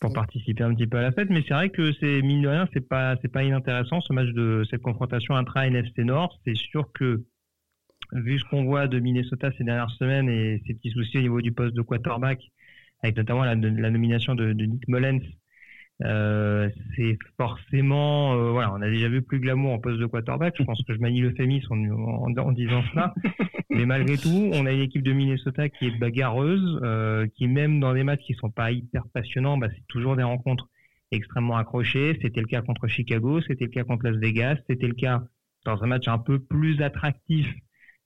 pour 0.00 0.10
Bon. 0.10 0.14
participer 0.14 0.64
un 0.64 0.74
petit 0.74 0.86
peu 0.88 0.98
à 0.98 1.02
la 1.02 1.12
fête. 1.12 1.28
Mais 1.30 1.44
c'est 1.46 1.54
vrai 1.54 1.70
que 1.70 1.92
c'est 1.94 2.22
mine 2.22 2.42
de 2.42 2.48
rien, 2.48 2.68
c'est 2.72 2.88
pas 2.88 3.16
c'est 3.20 3.30
pas 3.30 3.42
inintéressant 3.44 4.00
ce 4.00 4.12
match 4.12 4.28
de 4.30 4.64
cette 4.70 4.82
confrontation 4.82 5.34
intra 5.36 5.66
NFC 5.66 6.02
Nord. 6.04 6.38
C'est 6.44 6.56
sûr 6.56 6.90
que 6.92 7.24
vu 8.12 8.38
ce 8.38 8.44
qu'on 8.44 8.64
voit 8.64 8.88
de 8.88 8.98
Minnesota 8.98 9.50
ces 9.56 9.64
dernières 9.64 9.90
semaines 9.90 10.28
et 10.28 10.62
ces 10.66 10.74
petits 10.74 10.90
soucis 10.90 11.18
au 11.18 11.22
niveau 11.22 11.40
du 11.40 11.52
poste 11.52 11.74
de 11.74 11.82
quarterback, 11.82 12.40
avec 13.02 13.16
notamment 13.16 13.44
la, 13.44 13.54
la 13.54 13.90
nomination 13.90 14.34
de, 14.34 14.52
de 14.52 14.64
Nick 14.64 14.86
Mullens, 14.88 15.20
euh, 16.04 16.68
c'est 16.96 17.16
forcément, 17.36 18.34
euh, 18.34 18.50
voilà, 18.50 18.72
on 18.72 18.80
a 18.82 18.88
déjà 18.88 19.08
vu 19.08 19.22
plus 19.22 19.38
glamour 19.38 19.72
en 19.72 19.78
poste 19.78 19.98
de 19.98 20.06
quarterback. 20.06 20.54
Je 20.58 20.64
pense 20.64 20.82
que 20.82 20.94
je 20.94 20.98
manie 20.98 21.20
l'euphémisme 21.20 21.72
en, 21.72 22.26
en, 22.26 22.36
en 22.36 22.52
disant 22.52 22.82
cela. 22.90 23.14
Mais 23.70 23.86
malgré 23.86 24.16
tout, 24.16 24.50
on 24.52 24.66
a 24.66 24.72
une 24.72 24.80
équipe 24.80 25.02
de 25.02 25.12
Minnesota 25.12 25.68
qui 25.68 25.86
est 25.86 25.98
bagarreuse, 25.98 26.80
euh, 26.82 27.26
qui 27.34 27.46
même 27.46 27.80
dans 27.80 27.94
des 27.94 28.04
matchs 28.04 28.22
qui 28.22 28.34
sont 28.34 28.50
pas 28.50 28.72
hyper 28.72 29.04
passionnants, 29.12 29.58
bah, 29.58 29.68
c'est 29.70 29.86
toujours 29.88 30.16
des 30.16 30.22
rencontres 30.22 30.68
extrêmement 31.10 31.56
accrochées. 31.56 32.18
C'était 32.20 32.40
le 32.40 32.46
cas 32.46 32.62
contre 32.62 32.88
Chicago, 32.88 33.40
c'était 33.42 33.64
le 33.64 33.70
cas 33.70 33.84
contre 33.84 34.06
Las 34.06 34.16
Vegas, 34.16 34.56
c'était 34.68 34.88
le 34.88 34.94
cas 34.94 35.22
dans 35.64 35.82
un 35.82 35.86
match 35.86 36.08
un 36.08 36.18
peu 36.18 36.40
plus 36.40 36.82
attractif 36.82 37.46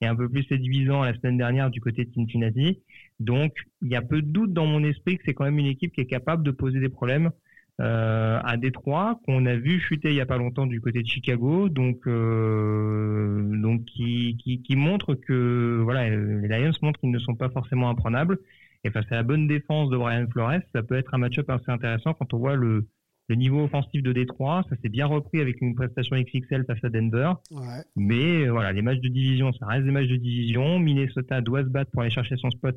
et 0.00 0.06
un 0.06 0.14
peu 0.14 0.28
plus 0.28 0.44
séduisant 0.44 1.02
la 1.02 1.14
semaine 1.14 1.38
dernière 1.38 1.70
du 1.70 1.80
côté 1.80 2.04
de 2.04 2.12
Cincinnati. 2.12 2.82
Donc, 3.20 3.54
il 3.82 3.88
y 3.88 3.96
a 3.96 4.02
peu 4.02 4.20
de 4.20 4.28
doute 4.28 4.52
dans 4.52 4.66
mon 4.66 4.84
esprit 4.84 5.16
que 5.16 5.22
c'est 5.24 5.34
quand 5.34 5.44
même 5.44 5.58
une 5.58 5.66
équipe 5.66 5.92
qui 5.92 6.00
est 6.00 6.06
capable 6.06 6.42
de 6.42 6.50
poser 6.50 6.80
des 6.80 6.88
problèmes 6.88 7.30
euh, 7.80 8.40
à 8.42 8.56
Détroit, 8.56 9.20
qu'on 9.26 9.44
a 9.46 9.54
vu 9.54 9.80
chuter 9.80 10.08
il 10.08 10.16
y 10.16 10.20
a 10.20 10.26
pas 10.26 10.38
longtemps 10.38 10.66
du 10.66 10.80
côté 10.80 11.02
de 11.02 11.06
Chicago, 11.06 11.68
donc 11.68 12.06
euh, 12.06 13.42
donc 13.60 13.84
qui, 13.84 14.38
qui, 14.38 14.76
montre 14.76 15.14
que 15.14 15.80
voilà, 15.82 16.08
les 16.08 16.48
Lions 16.48 16.72
montrent 16.80 17.00
qu'ils 17.00 17.10
ne 17.10 17.18
sont 17.18 17.34
pas 17.34 17.50
forcément 17.50 17.90
imprenables. 17.90 18.38
Et 18.84 18.90
face 18.90 19.04
à 19.10 19.16
la 19.16 19.22
bonne 19.22 19.46
défense 19.46 19.90
de 19.90 19.96
Brian 19.96 20.26
Flores, 20.30 20.60
ça 20.72 20.82
peut 20.82 20.96
être 20.96 21.14
un 21.14 21.18
match-up 21.18 21.50
assez 21.50 21.70
intéressant 21.70 22.14
quand 22.14 22.32
on 22.32 22.38
voit 22.38 22.54
le, 22.54 22.86
le 23.28 23.34
niveau 23.34 23.64
offensif 23.64 24.02
de 24.02 24.12
Détroit. 24.12 24.64
Ça 24.68 24.76
s'est 24.82 24.88
bien 24.88 25.06
repris 25.06 25.40
avec 25.40 25.60
une 25.60 25.74
prestation 25.74 26.16
XXL 26.16 26.64
face 26.66 26.82
à 26.84 26.88
Denver. 26.88 27.32
Ouais. 27.50 27.82
Mais 27.96 28.46
euh, 28.46 28.50
voilà, 28.50 28.72
les 28.72 28.82
matchs 28.82 29.00
de 29.00 29.08
division, 29.08 29.52
ça 29.52 29.66
reste 29.66 29.84
des 29.84 29.90
matchs 29.90 30.08
de 30.08 30.16
division. 30.16 30.78
Minnesota 30.78 31.40
doit 31.40 31.62
se 31.62 31.68
battre 31.68 31.90
pour 31.90 32.02
aller 32.02 32.10
chercher 32.10 32.36
son 32.36 32.50
spot 32.50 32.76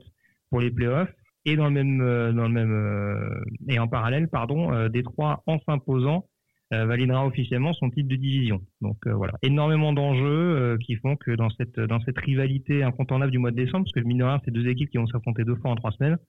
pour 0.49 0.59
les 0.59 0.71
playoffs. 0.71 1.13
Et 1.45 1.55
dans 1.55 1.65
le 1.65 1.71
même, 1.71 2.01
euh, 2.01 2.33
dans 2.33 2.43
le 2.43 2.53
même 2.53 2.71
euh, 2.71 3.43
et 3.67 3.79
en 3.79 3.87
parallèle, 3.87 4.27
pardon, 4.27 4.87
Détroit 4.89 5.43
en 5.45 5.59
s'imposant 5.59 6.25
validera 6.71 7.25
officiellement 7.25 7.73
son 7.73 7.89
titre 7.89 8.07
de 8.09 8.15
division. 8.15 8.61
Donc 8.79 9.07
voilà, 9.07 9.33
énormément 9.41 9.91
d'enjeux 9.91 10.77
qui 10.85 10.97
font 10.97 11.15
que 11.15 11.31
dans 11.31 11.49
cette 11.49 11.79
dans 11.79 11.99
cette 12.01 12.19
rivalité 12.19 12.83
incontournable 12.83 13.31
du 13.31 13.39
mois 13.39 13.49
de 13.49 13.55
décembre, 13.55 13.85
parce 13.85 13.93
que 13.93 14.07
mine 14.07 14.19
de 14.19 14.23
rien, 14.23 14.39
c'est 14.45 14.51
deux 14.51 14.67
équipes 14.67 14.91
qui 14.91 14.99
vont 14.99 15.07
s'affronter 15.07 15.43
deux 15.45 15.55
fois 15.55 15.71
en 15.71 15.75
trois 15.75 15.89
semaines, 15.93 16.19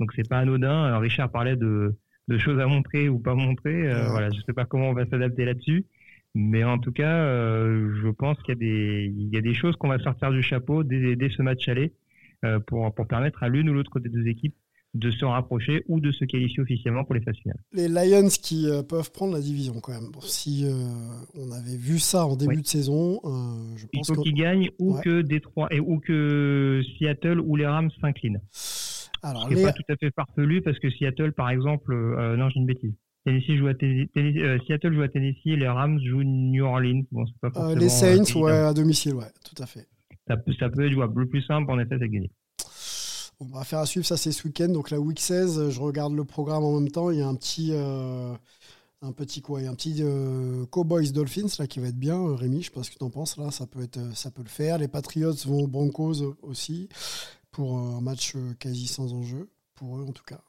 donc 0.00 0.12
c'est 0.16 0.28
pas 0.28 0.38
anodin. 0.38 0.86
Alors, 0.86 1.02
Richard 1.02 1.30
parlait 1.30 1.54
de 1.54 1.96
de 2.28 2.38
choses 2.38 2.58
à 2.60 2.66
montrer 2.66 3.08
ou 3.08 3.18
pas 3.18 3.34
montrer. 3.34 3.88
Euh. 3.88 4.08
Voilà, 4.10 4.30
je 4.30 4.40
sais 4.42 4.52
pas 4.52 4.64
comment 4.64 4.88
on 4.90 4.94
va 4.94 5.06
s'adapter 5.06 5.44
là-dessus. 5.44 5.84
Mais 6.34 6.64
en 6.64 6.78
tout 6.78 6.92
cas, 6.92 7.14
euh, 7.24 7.94
je 8.02 8.08
pense 8.08 8.36
qu'il 8.42 8.50
y 8.50 8.52
a 8.52 8.60
des, 8.60 9.12
il 9.16 9.32
y 9.32 9.38
a 9.38 9.40
des 9.40 9.54
choses 9.54 9.74
qu'on 9.76 9.88
va 9.88 9.98
sortir 9.98 10.30
du 10.32 10.42
chapeau 10.42 10.82
dès, 10.82 11.16
dès 11.16 11.30
ce 11.30 11.40
match 11.42 11.66
aller 11.68 11.92
euh, 12.44 12.58
pour, 12.60 12.94
pour 12.94 13.06
permettre 13.06 13.42
à 13.42 13.48
l'une 13.48 13.70
ou 13.70 13.74
l'autre 13.74 14.00
des 14.00 14.10
deux 14.10 14.26
équipes 14.26 14.54
de 14.92 15.10
se 15.10 15.24
rapprocher 15.26 15.82
ou 15.88 16.00
de 16.00 16.10
se 16.10 16.24
qualifier 16.24 16.62
officiellement 16.62 17.04
pour 17.04 17.14
les 17.14 17.20
phases 17.20 17.36
finales. 17.36 17.58
Les 17.72 17.88
Lions 17.88 18.28
qui 18.28 18.68
euh, 18.68 18.82
peuvent 18.82 19.10
prendre 19.12 19.32
la 19.34 19.40
division 19.40 19.74
quand 19.80 19.92
même. 19.92 20.10
Bon, 20.10 20.20
si 20.20 20.64
euh, 20.66 20.72
on 21.34 21.50
avait 21.52 21.76
vu 21.76 21.98
ça 21.98 22.26
en 22.26 22.34
début 22.36 22.56
Oui. 22.56 22.62
de 22.62 22.66
saison, 22.66 23.20
euh, 23.24 23.28
je 23.76 23.86
Il 23.92 23.98
pense 23.98 24.06
faut 24.08 24.14
que 24.16 24.20
qu'ils 24.22 24.34
gagnent 24.34 24.70
ou 24.78 24.94
Ouais. 24.94 25.02
que 25.02 25.20
Détroit 25.22 25.68
et 25.70 25.80
ou 25.80 26.00
que 26.00 26.82
Seattle 26.98 27.40
ou 27.40 27.56
les 27.56 27.66
Rams 27.66 27.90
s'inclinent. 28.00 28.40
Alors 29.22 29.48
les, 29.48 29.62
pas 29.62 29.72
tout 29.72 29.82
à 29.88 29.96
fait 29.96 30.10
farfelu 30.14 30.62
parce 30.62 30.78
que 30.78 30.90
Seattle, 30.90 31.32
par 31.32 31.50
exemple, 31.50 31.92
euh, 31.92 32.36
non, 32.36 32.48
j'ai 32.48 32.60
une 32.60 32.66
bêtise. 32.66 32.94
Tennessee 33.24 33.56
joue 33.58 33.66
à 33.66 33.74
Tennessee, 33.74 34.08
euh, 34.16 34.58
Seattle 34.66 34.94
joue 34.94 35.02
à 35.02 35.08
Tennessee 35.08 35.46
et 35.46 35.56
les 35.56 35.68
Rams 35.68 35.98
jouent 36.00 36.22
New 36.22 36.64
Orleans. 36.64 37.02
Bon, 37.10 37.24
pas 37.40 37.50
euh, 37.56 37.74
les 37.74 37.86
euh, 37.86 37.88
Saints, 37.88 38.40
ouais, 38.40 38.52
à 38.52 38.72
domicile, 38.72 39.14
ouais, 39.14 39.30
tout 39.44 39.60
à 39.60 39.66
fait. 39.66 39.88
Ça 40.28 40.36
peut, 40.36 40.52
ça 40.58 40.68
peut 40.68 40.86
être 40.86 40.92
jouable. 40.92 41.22
Le 41.22 41.28
plus 41.28 41.42
simple, 41.42 41.70
en 41.70 41.78
effet, 41.78 41.96
c'est 41.98 42.06
de 42.06 42.12
gagner. 42.12 42.30
On 43.38 43.46
va 43.46 43.64
faire 43.64 43.80
à 43.80 43.86
suivre 43.86 44.06
ça, 44.06 44.16
c'est 44.16 44.32
ce 44.32 44.46
week-end. 44.46 44.68
Donc 44.68 44.90
la 44.90 44.98
week 44.98 45.20
16, 45.20 45.58
euh, 45.58 45.70
je 45.70 45.80
regarde 45.80 46.14
le 46.14 46.24
programme 46.24 46.64
en 46.64 46.80
même 46.80 46.90
temps. 46.90 47.10
Il 47.10 47.18
y 47.18 47.22
a 47.22 47.26
un 47.26 47.34
petit, 47.34 47.70
euh, 47.72 48.32
un 49.02 49.12
petit 49.12 49.42
quoi, 49.42 49.60
il 49.60 49.64
y 49.64 49.66
a 49.66 49.70
un 49.70 49.74
petit 49.74 49.96
euh, 50.00 50.64
Cowboys 50.66 51.12
Dolphins 51.12 51.48
là 51.58 51.66
qui 51.66 51.80
va 51.80 51.88
être 51.88 51.98
bien. 51.98 52.18
Euh, 52.18 52.34
Rémi, 52.34 52.62
je 52.62 52.66
sais 52.66 52.70
pas 52.70 52.82
ce 52.82 52.90
que 52.90 52.96
tu 52.96 53.04
en 53.04 53.10
penses 53.10 53.36
là, 53.36 53.50
ça 53.50 53.66
peut 53.66 53.82
être, 53.82 53.98
euh, 53.98 54.12
ça 54.14 54.30
peut 54.30 54.42
le 54.42 54.48
faire. 54.48 54.78
Les 54.78 54.88
Patriots 54.88 55.34
vont 55.46 55.64
aux 55.64 55.66
Broncos 55.66 56.22
euh, 56.22 56.34
aussi 56.42 56.88
pour 57.56 57.78
un 57.78 58.02
match 58.02 58.34
euh, 58.36 58.52
quasi 58.60 58.86
sans 58.86 59.14
enjeu 59.14 59.48
pour 59.76 59.96
eux 59.96 60.04
en 60.06 60.12
tout 60.12 60.24
cas. 60.24 60.40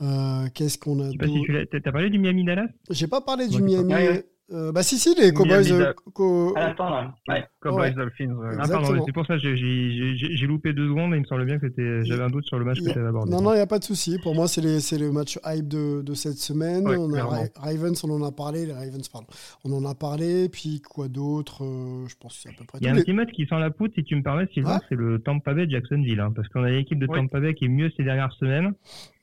Euh, 0.00 0.48
Qu'est-ce 0.54 0.78
qu'on 0.78 0.98
a 1.00 1.10
sais 1.10 1.18
pas 1.18 1.26
si. 1.26 1.42
T'as 1.70 1.80
t'as 1.80 1.92
parlé 1.92 2.08
du 2.08 2.18
Miami 2.18 2.44
Dallas? 2.44 2.68
J'ai 2.88 3.06
pas 3.08 3.20
parlé 3.20 3.46
du 3.46 3.56
Ouais, 3.56 3.82
Miami. 3.82 4.22
euh, 4.50 4.72
bah 4.72 4.82
si 4.82 4.98
si 4.98 5.14
les 5.16 5.34
Cowboys. 5.34 5.62
Miami 5.70 5.84
co- 6.14 6.54
l'instant, 6.56 6.88
là. 6.88 7.14
Ouais. 7.28 7.44
Cowboys 7.64 7.80
Ouais. 7.88 7.94
Dolphins. 7.94 8.30
ouais. 8.30 8.56
Ah, 8.60 8.68
pardon, 8.68 9.02
c'est 9.04 9.12
pour 9.12 9.26
ça 9.26 9.34
que 9.34 9.40
j'ai- 9.40 9.56
j'ai 9.56 10.16
j'ai- 10.16 10.36
j'ai 10.36 10.46
loupé 10.46 10.72
deux 10.72 10.86
secondes 10.86 11.12
et 11.14 11.16
il 11.16 11.20
me 11.22 11.26
semble 11.26 11.44
bien 11.46 11.58
que 11.58 11.66
c'était. 11.68 12.04
J'avais 12.04 12.22
un 12.22 12.28
doute 12.30 12.44
sur 12.44 12.58
le 12.58 12.64
match 12.64 12.78
Il 12.80 12.84
que 12.84 12.90
a- 12.90 12.92
tu 12.92 12.98
avais 13.00 13.08
abordé. 13.08 13.30
Non, 13.32 13.40
non, 13.42 13.52
il 13.52 13.56
n'y 13.56 13.60
a 13.62 13.66
pas 13.66 13.78
de 13.78 13.84
souci. 13.84 14.18
Pour 14.22 14.34
moi, 14.34 14.46
c'est 14.46 14.60
les- 14.60 14.80
c'est 14.80 14.98
le 14.98 15.10
match 15.10 15.38
hype 15.44 15.66
de, 15.66 16.02
de 16.02 16.14
cette 16.14 16.36
semaine. 16.38 16.86
Ouais, 16.86 16.96
on 16.96 17.12
a 17.14 17.22
Ravens, 17.56 18.04
on 18.04 18.10
en 18.10 18.22
a 18.22 18.30
parlé. 18.32 18.66
Les 18.66 18.72
Ravens, 18.72 19.08
pardon. 19.08 19.26
On 19.64 19.72
en 19.72 19.84
a 19.90 19.94
parlé. 19.94 20.48
Puis 20.48 20.80
quoi 20.80 21.08
d'autre 21.08 21.64
Euh, 21.64 22.06
Je 22.06 22.14
pense 22.20 22.34
que 22.36 22.42
c'est 22.42 22.48
à 22.50 22.52
peu 22.52 22.64
près 22.64 22.78
Il 22.80 22.84
y 22.84 22.88
a 22.88 22.92
un 22.92 22.94
Les- 22.94 23.02
petit 23.02 23.12
match 23.14 23.30
qui 23.32 23.46
sent 23.46 23.58
la 23.58 23.70
poutre, 23.70 23.94
si 23.96 24.04
tu 24.04 24.14
me 24.14 24.22
permets, 24.22 24.46
Sylvain, 24.52 24.74
Ouais. 24.74 24.80
c'est 24.88 24.94
le 24.94 25.18
Tampa 25.18 25.54
Bay 25.54 25.66
Jacksonville. 25.68 26.20
hein, 26.20 26.32
parce 26.36 26.46
qu'on 26.48 26.62
a 26.64 26.70
l'équipe 26.70 26.98
de. 26.98 27.06
Tampa 27.06 27.40
Bay 27.40 27.54
qui 27.54 27.64
est 27.64 27.68
mieux 27.68 27.90
ces 27.96 28.04
dernières 28.04 28.32
semaines. 28.32 28.74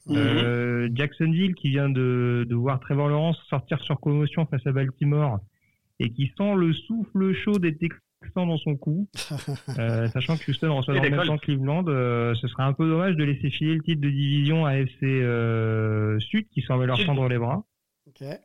Mhm. 0.08 0.16
Euh, 0.18 0.90
Jacksonville 0.96 1.54
qui 1.54 1.70
vient 1.70 1.88
de, 1.90 2.46
de 2.50 2.56
voir 2.56 2.80
Trevor 2.80 3.08
Lawrence 3.10 3.38
sortir 3.50 3.80
sur 3.82 4.00
commotion 4.00 4.48
face 4.48 4.66
à 4.66 4.72
Baltimore 4.72 5.40
et 6.00 6.10
qui 6.12 6.32
sent 6.38 6.56
le 6.56 6.74
souffle 6.74 7.34
chaud 7.34 7.60
des 7.60 7.76
Texans 7.78 8.00
dans 8.36 8.58
son 8.58 8.76
cou. 8.76 9.08
Euh, 9.80 10.08
sachant 10.10 10.38
que 10.38 10.50
Houston 10.52 10.76
reçoit 10.76 10.94
dans 10.96 11.02
le 11.02 11.10
des 11.10 11.16
même 11.16 11.26
temps 11.26 11.38
Cleveland, 11.38 11.86
euh, 11.88 12.34
ce 12.36 12.48
serait 12.48 12.64
un 12.64 12.74
peu 12.74 12.88
dommage 12.88 13.16
de 13.16 13.24
laisser 13.24 13.50
filer 13.50 13.76
le 13.76 13.82
titre 13.84 14.02
de 14.02 14.10
division 14.10 14.66
à 14.66 14.76
FC 14.76 14.98
euh, 15.04 16.20
Sud 16.20 16.48
qui 16.50 16.62
semble 16.62 16.86
leur 16.86 17.04
tendre 17.06 17.28
les 17.28 17.38
bras. 17.38 17.64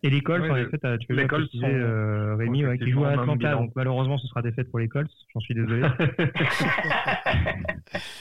Et 0.03 0.09
les 0.11 0.23
Colts, 0.23 0.43
Ouais, 0.43 0.51
en 0.51 0.55
le- 0.55 0.63
effet, 0.69 0.79
tu 1.01 1.07
peux 1.09 1.27
préciser, 1.27 1.61
sont- 1.61 1.67
euh, 1.69 2.37
Rémi, 2.37 2.65
ouais, 2.65 2.79
qui 2.79 2.91
joue 2.91 3.05
à 3.05 3.11
Atlanta, 3.11 3.53
donc 3.55 3.73
malheureusement 3.77 4.17
ce 4.17 4.27
sera 4.29 4.41
défaite 4.41 4.71
pour 4.71 4.79
les 4.79 4.89
Colts, 4.89 5.11
j'en 5.35 5.41
suis 5.41 5.55
désolé. 5.55 5.83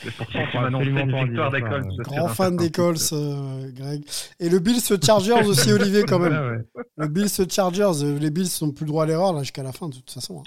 Victoire 0.03 1.51
des 1.51 1.61
Colts. 1.61 1.97
Grand 1.99 2.27
fan 2.29 2.57
des 2.57 2.71
Colts, 2.71 3.09
euh, 3.13 3.71
Greg. 3.73 4.03
Et 4.39 4.49
le 4.49 4.59
Bills 4.59 4.81
Chargers 5.03 5.45
aussi, 5.47 5.71
Olivier, 5.71 6.03
quand 6.03 6.19
même. 6.19 6.33
Ouais. 6.33 6.83
Le 6.97 7.07
Bills 7.07 7.29
Chargers, 7.49 7.91
les 8.19 8.29
Bills 8.31 8.47
sont 8.47 8.71
plus 8.71 8.85
droit 8.85 9.03
à 9.03 9.07
l'erreur 9.07 9.33
là 9.33 9.39
jusqu'à 9.41 9.63
la 9.63 9.71
fin 9.71 9.89
de 9.89 9.95
toute 9.95 10.09
façon. 10.11 10.39
hein. 10.39 10.43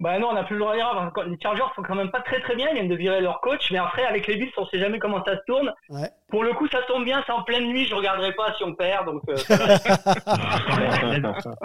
Bah 0.00 0.18
non, 0.18 0.28
on 0.30 0.32
n'a 0.32 0.44
plus 0.44 0.54
le 0.56 0.60
droit 0.60 0.74
d'erreur. 0.74 0.94
parce 0.94 1.12
que 1.26 1.30
Les 1.30 1.38
Chargers 1.42 1.62
sont 1.76 1.82
quand 1.82 1.94
même 1.94 2.10
pas 2.10 2.20
très 2.22 2.40
très 2.40 2.56
bien. 2.56 2.68
Ils 2.70 2.74
viennent 2.74 2.88
de 2.88 2.94
virer 2.96 3.20
leur 3.20 3.40
coach. 3.42 3.70
Mais 3.70 3.78
après, 3.78 4.04
avec 4.04 4.26
les 4.26 4.36
Bills, 4.36 4.50
on 4.56 4.66
sait 4.66 4.78
jamais 4.78 4.98
comment 4.98 5.22
ça 5.24 5.36
se 5.36 5.42
tourne. 5.46 5.72
Ouais. 5.90 6.08
Pour 6.30 6.42
le 6.42 6.52
coup, 6.54 6.66
ça 6.68 6.78
tombe 6.88 7.04
bien. 7.04 7.22
C'est 7.26 7.32
en 7.32 7.42
pleine 7.42 7.66
nuit. 7.66 7.84
Je 7.86 7.94
regarderai 7.94 8.32
pas 8.32 8.54
si 8.56 8.64
on 8.64 8.74
perd. 8.74 9.04
Donc, 9.06 9.22
euh. 9.28 9.36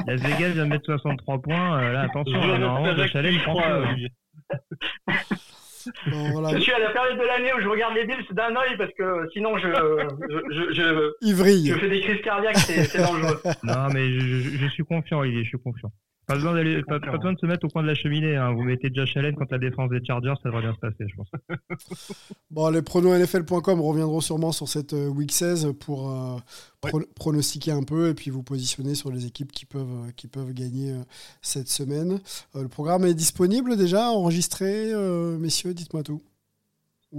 Las 0.07 0.21
Vegas 0.21 0.49
vient 0.49 0.65
de 0.65 0.69
mettre 0.69 0.85
63 0.85 1.41
points, 1.41 1.79
euh, 1.81 1.93
là 1.93 2.01
attention, 2.01 2.41
Je 2.41 2.47
normalement, 2.57 2.87
le 2.87 3.43
prend 3.43 3.59
hein. 3.63 3.95
Bon, 6.07 6.31
voilà. 6.31 6.49
je 6.49 6.57
suis 6.57 6.73
à 6.73 6.79
la 6.79 6.89
période 6.89 7.17
de 7.19 7.23
l'année 7.23 7.53
où 7.53 7.61
je 7.61 7.67
regarde 7.67 7.93
les 7.93 8.05
Bills 8.05 8.25
d'un 8.31 8.55
œil 8.55 8.75
parce 8.77 8.91
que 8.97 9.29
sinon, 9.33 9.55
je, 9.59 9.67
je, 9.67 10.73
je, 10.73 10.73
je, 10.73 11.11
je 11.73 11.79
fais 11.79 11.89
des 11.89 12.01
crises 12.01 12.21
cardiaques. 12.21 12.57
C'est 12.57 12.83
c'est 12.85 12.97
dangereux. 13.03 13.39
Non, 13.63 13.87
mais 13.93 14.11
je, 14.11 14.19
je- 14.19 14.57
je 14.57 14.67
suis 14.67 14.83
confiant, 14.83 15.19
Olivier, 15.19 15.43
je 15.43 15.49
suis 15.49 15.59
confiant. 15.59 15.91
Pas 16.27 16.33
besoin, 16.35 16.53
d'aller, 16.55 16.81
pas, 16.83 16.99
pas 16.99 17.17
besoin 17.17 17.33
de 17.33 17.39
se 17.39 17.45
mettre 17.45 17.65
au 17.65 17.69
coin 17.69 17.83
de 17.83 17.87
la 17.87 17.93
cheminée. 17.95 18.35
hein. 18.35 18.51
Vous 18.53 18.63
mettez 18.63 18.89
Josh 18.93 19.15
Allen 19.15 19.35
contre 19.35 19.51
la 19.53 19.59
défense 19.59 19.89
des 19.91 20.03
Chargers, 20.03 20.33
ça 20.41 20.49
devrait 20.49 20.61
bien 20.63 20.73
se 20.73 20.79
passer, 20.79 21.05
je 21.07 21.15
pense. 21.15 21.27
Bon, 22.51 22.69
les 22.69 22.81
pronosnfl.com 22.81 23.81
reviendront 23.81 24.21
sûrement 24.21 24.51
sur 24.51 24.67
cette 24.67 24.93
euh, 24.93 25.07
week 25.07 25.31
16 25.31 25.73
pour 25.79 26.09
euh, 26.09 26.37
pro- 26.81 27.01
pronostiquer 27.15 27.71
un 27.71 27.83
peu 27.83 28.09
et 28.09 28.13
puis 28.13 28.31
vous 28.31 28.43
positionner 28.43 28.95
sur 28.95 29.11
les 29.11 29.25
équipes 29.27 29.51
qui 29.51 29.65
peuvent, 29.65 30.07
euh, 30.07 30.11
qui 30.15 30.27
peuvent 30.27 30.53
gagner 30.53 30.93
euh, 30.93 31.03
cette 31.41 31.67
semaine. 31.67 32.19
Euh, 32.55 32.63
le 32.63 32.69
programme 32.69 33.05
est 33.05 33.13
disponible 33.13 33.75
déjà, 33.77 34.09
enregistré, 34.09 34.91
euh, 34.93 35.37
messieurs, 35.37 35.73
dites-moi 35.73 36.01
tout. 36.03 36.21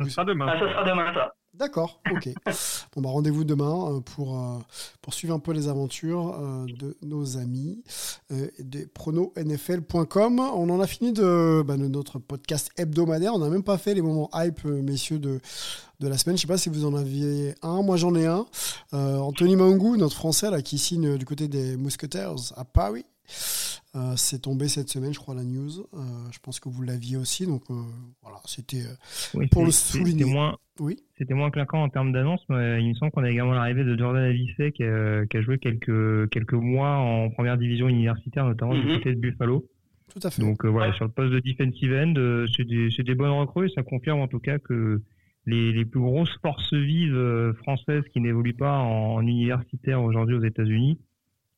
Ce 0.03 0.09
sera 0.11 0.25
demain. 0.25 0.47
Ah, 0.49 0.59
ça 0.59 0.69
sera 0.73 0.85
demain, 0.85 1.15
ça. 1.15 1.33
D'accord, 1.59 2.01
ok. 2.11 2.29
bon, 2.95 3.01
bah, 3.01 3.09
rendez-vous 3.09 3.45
demain 3.45 3.91
euh, 3.91 4.01
pour, 4.01 4.39
euh, 4.39 4.59
pour 5.01 5.15
suivre 5.15 5.35
un 5.35 5.39
peu 5.39 5.53
les 5.53 5.69
aventures 5.69 6.37
euh, 6.39 6.67
de 6.67 6.97
nos 7.03 7.39
amis 7.39 7.83
euh, 8.31 8.49
de 8.59 8.85
prononfl.com. 8.93 10.39
On 10.41 10.69
en 10.69 10.81
a 10.81 10.87
fini 10.87 11.13
de, 11.13 11.63
bah, 11.67 11.77
de 11.79 11.89
notre 11.89 12.19
podcast 12.19 12.71
hebdomadaire. 12.77 13.35
On 13.35 13.39
n'a 13.39 13.49
même 13.49 13.63
pas 13.63 13.79
fait 13.79 13.95
les 13.95 14.03
moments 14.03 14.29
hype, 14.35 14.65
messieurs, 14.65 15.19
de, 15.19 15.41
la 16.01 16.19
semaine. 16.19 16.37
Je 16.37 16.43
sais 16.43 16.47
pas 16.47 16.59
si 16.59 16.69
vous 16.69 16.85
en 16.85 16.95
aviez 16.95 17.55
un. 17.63 17.83
Moi, 17.83 17.97
j'en 17.97 18.15
ai 18.15 18.27
un. 18.27 18.47
Anthony 18.93 19.57
Mangou, 19.57 19.97
notre 19.97 20.17
Français, 20.17 20.51
là, 20.51 20.61
qui 20.61 20.79
signe 20.79 21.17
du 21.17 21.25
côté 21.25 21.49
des 21.49 21.77
Mousquetaires 21.77 22.35
à 22.55 22.65
Paris. 22.65 23.07
Euh, 23.95 24.13
c'est 24.17 24.41
tombé 24.43 24.69
cette 24.69 24.89
semaine, 24.91 25.13
je 25.15 25.19
crois, 25.19 25.35
la 25.35 25.43
news. 25.45 25.71
Euh, 25.95 25.99
je 26.31 26.39
pense 26.41 26.61
que 26.61 26.69
vous 26.69 26.83
l'aviez 26.83 27.17
aussi. 27.17 27.47
Donc, 27.47 27.63
euh, 27.71 27.75
voilà, 28.23 28.39
c'était. 28.45 28.83
euh, 28.83 28.95
Oui, 29.35 29.47
Pour 29.49 29.65
le 29.65 29.71
souligner. 29.71 30.21
C'était 30.25 30.31
moins, 30.31 30.57
Oui. 30.81 30.99
c'était 31.17 31.33
moins 31.35 31.51
clinquant 31.51 31.83
en 31.83 31.89
termes 31.89 32.13
d'annonce, 32.13 32.43
mais 32.51 32.83
il 32.83 32.89
me 32.91 32.95
semble 32.95 33.11
qu'on 33.13 33.23
a 33.25 33.31
également 33.31 33.55
l'arrivée 33.55 33.85
de 33.85 33.97
Jordan 33.97 34.23
Avicet 34.23 34.73
qui 34.73 34.85
a, 34.85 35.25
qui 35.27 35.37
a 35.39 35.43
joué 35.43 35.59
quelques, 35.59 36.29
quelques 36.31 36.53
mois 36.53 36.97
en 36.97 37.31
première 37.31 37.57
division 37.57 37.89
universitaire, 37.89 38.45
notamment 38.45 38.75
du 38.75 38.83
Mhm. 38.87 38.97
côté 38.99 39.15
de 39.15 39.21
Buffalo. 39.21 39.65
Tout 40.13 40.21
à 40.23 40.31
fait. 40.31 40.43
Donc 40.43 40.65
euh, 40.65 40.69
voilà, 40.69 40.91
Ouais. 40.91 40.97
sur 40.97 41.07
le 41.07 41.11
poste 41.11 41.33
de 41.33 41.41
defensive 41.41 41.93
end, 41.95 42.47
c'est 42.55 42.65
des, 42.65 42.91
c'est 42.95 43.03
des 43.03 43.15
bonnes 43.15 43.31
recrues 43.31 43.67
et 43.69 43.73
ça 43.75 43.83
confirme 43.83 44.21
en 44.21 44.29
tout 44.29 44.39
cas 44.41 44.59
que 44.59 45.03
les, 45.47 45.73
les 45.73 45.85
plus 45.85 46.01
grosses 46.01 46.37
forces 46.43 46.73
vives 46.75 47.53
françaises 47.63 48.03
qui 48.13 48.21
n'évoluent 48.21 48.55
pas 48.55 48.79
en, 48.79 49.15
en 49.15 49.21
universitaire 49.27 50.03
aujourd'hui 50.03 50.35
aux 50.37 50.43
États-Unis 50.45 50.99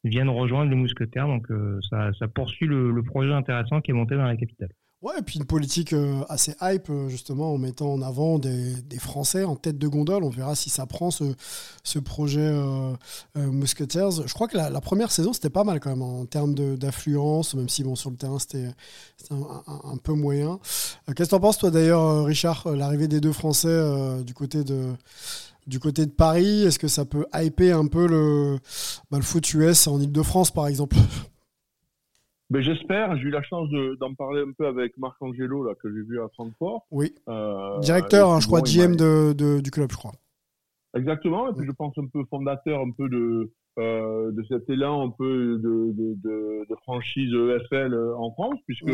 viennent 0.09 0.29
rejoindre 0.29 0.71
les 0.71 0.77
mousquetaires. 0.77 1.27
Donc 1.27 1.51
euh, 1.51 1.79
ça, 1.91 2.29
poursuit 2.29 2.67
le, 2.67 3.03
projet 3.03 3.33
intéressant 3.33 3.81
qui 3.81 3.91
est 3.91 3.95
monté 3.95 4.17
dans 4.17 4.25
la 4.25 4.37
capitale. 4.37 4.71
Ouais, 5.01 5.15
et 5.17 5.23
puis 5.23 5.39
une 5.39 5.45
politique 5.45 5.93
euh, 5.93 6.25
assez 6.29 6.57
hype, 6.61 6.91
euh, 6.91 7.09
justement, 7.09 7.53
en 7.55 7.59
mettant 7.59 7.93
en 7.93 8.03
avant 8.03 8.41
des, 8.41 8.75
Français 8.99 9.45
en 9.45 9.55
tête 9.55 9.79
de 9.79 9.87
gondole. 9.87 10.25
On 10.25 10.29
verra 10.29 10.57
si 10.57 10.71
ça 10.71 10.87
prend 10.87 11.13
ce, 11.13 11.23
ce 11.85 12.01
projet 12.01 12.41
euh. 12.41 12.97
Je 13.37 14.35
crois 14.35 14.49
que 14.49 14.57
la, 14.57 14.81
première 14.81 15.13
saison, 15.13 15.33
c'était 15.33 15.51
pas 15.51 15.63
mal 15.63 15.79
quand 15.79 15.91
même 15.91 16.03
en 16.03 16.27
termes 16.27 16.55
d'affluence, 16.77 17.55
même 17.55 17.69
si 17.69 17.85
bon, 17.85 17.95
sur 17.95 18.11
le 18.11 18.17
terrain, 18.17 18.41
c'était 18.41 18.71
un, 19.31 19.63
un- 19.93 19.97
peu 19.99 20.15
moyen. 20.15 20.59
Qu'est-ce 21.15 21.29
que 21.29 21.31
t'en 21.31 21.41
penses, 21.41 21.59
toi, 21.59 21.71
d'ailleurs, 21.71 22.25
Richard, 22.25 22.69
l'arrivée 22.75 23.07
des 23.07 23.21
deux 23.21 23.33
Français 23.33 24.25
du 24.25 24.35
côté 24.35 24.65
de 24.65 24.95
du 25.69 25.79
côté 25.79 26.07
de 26.07 26.11
Paris, 26.11 26.63
est-ce 26.65 26.79
que 26.79 26.89
ça 26.89 27.05
peut 27.05 27.27
hyper 27.35 27.79
un 27.79 27.87
peu 27.87 28.09
le, 28.09 28.57
bah, 29.11 29.19
le 29.19 29.23
foot 29.23 29.53
US 29.55 29.87
en 29.87 30.01
Ile-de-France, 30.01 30.51
par 30.51 30.67
exemple? 30.67 30.97
Ben, 32.51 32.63
j'espère. 32.63 33.15
J'ai 33.19 33.25
eu 33.25 33.31
la 33.31 33.43
chance 33.43 33.69
de- 33.69 33.97
d'en 34.01 34.15
parler 34.15 34.41
un 34.41 34.53
peu 34.57 34.67
avec 34.67 34.97
Marc 34.97 35.21
Angelo, 35.21 35.65
là, 35.65 35.75
que 35.83 35.89
j'ai 35.93 36.03
vu 36.03 36.19
à 36.21 36.29
Francfort. 36.35 36.87
Oui, 36.91 37.15
Euh, 37.29 37.79
directeur, 37.81 38.31
hein, 38.31 38.41
je 38.41 38.47
crois, 38.47 38.63
GM 38.63 38.97
de, 38.97 39.35
de- 39.35 39.61
du 39.61 39.71
club, 39.71 39.91
je 39.93 39.97
crois. 39.99 40.13
Exactement. 40.97 41.51
Et 41.51 41.55
puis 41.55 41.67
je 41.67 41.73
pense 41.73 41.93
un 41.99 42.07
peu 42.07 42.25
fondateur 42.31 42.81
un 42.81 42.91
peu 42.91 43.09
de 43.11 43.53
euh, 43.79 44.33
de 44.33 44.43
cet 44.49 44.69
élan 44.71 45.07
un 45.07 45.11
peu 45.11 45.61
de 45.63 46.75
franchise 46.83 47.31
EFL 47.33 47.95
en 48.17 48.33
France, 48.33 48.59
puisque 48.67 48.91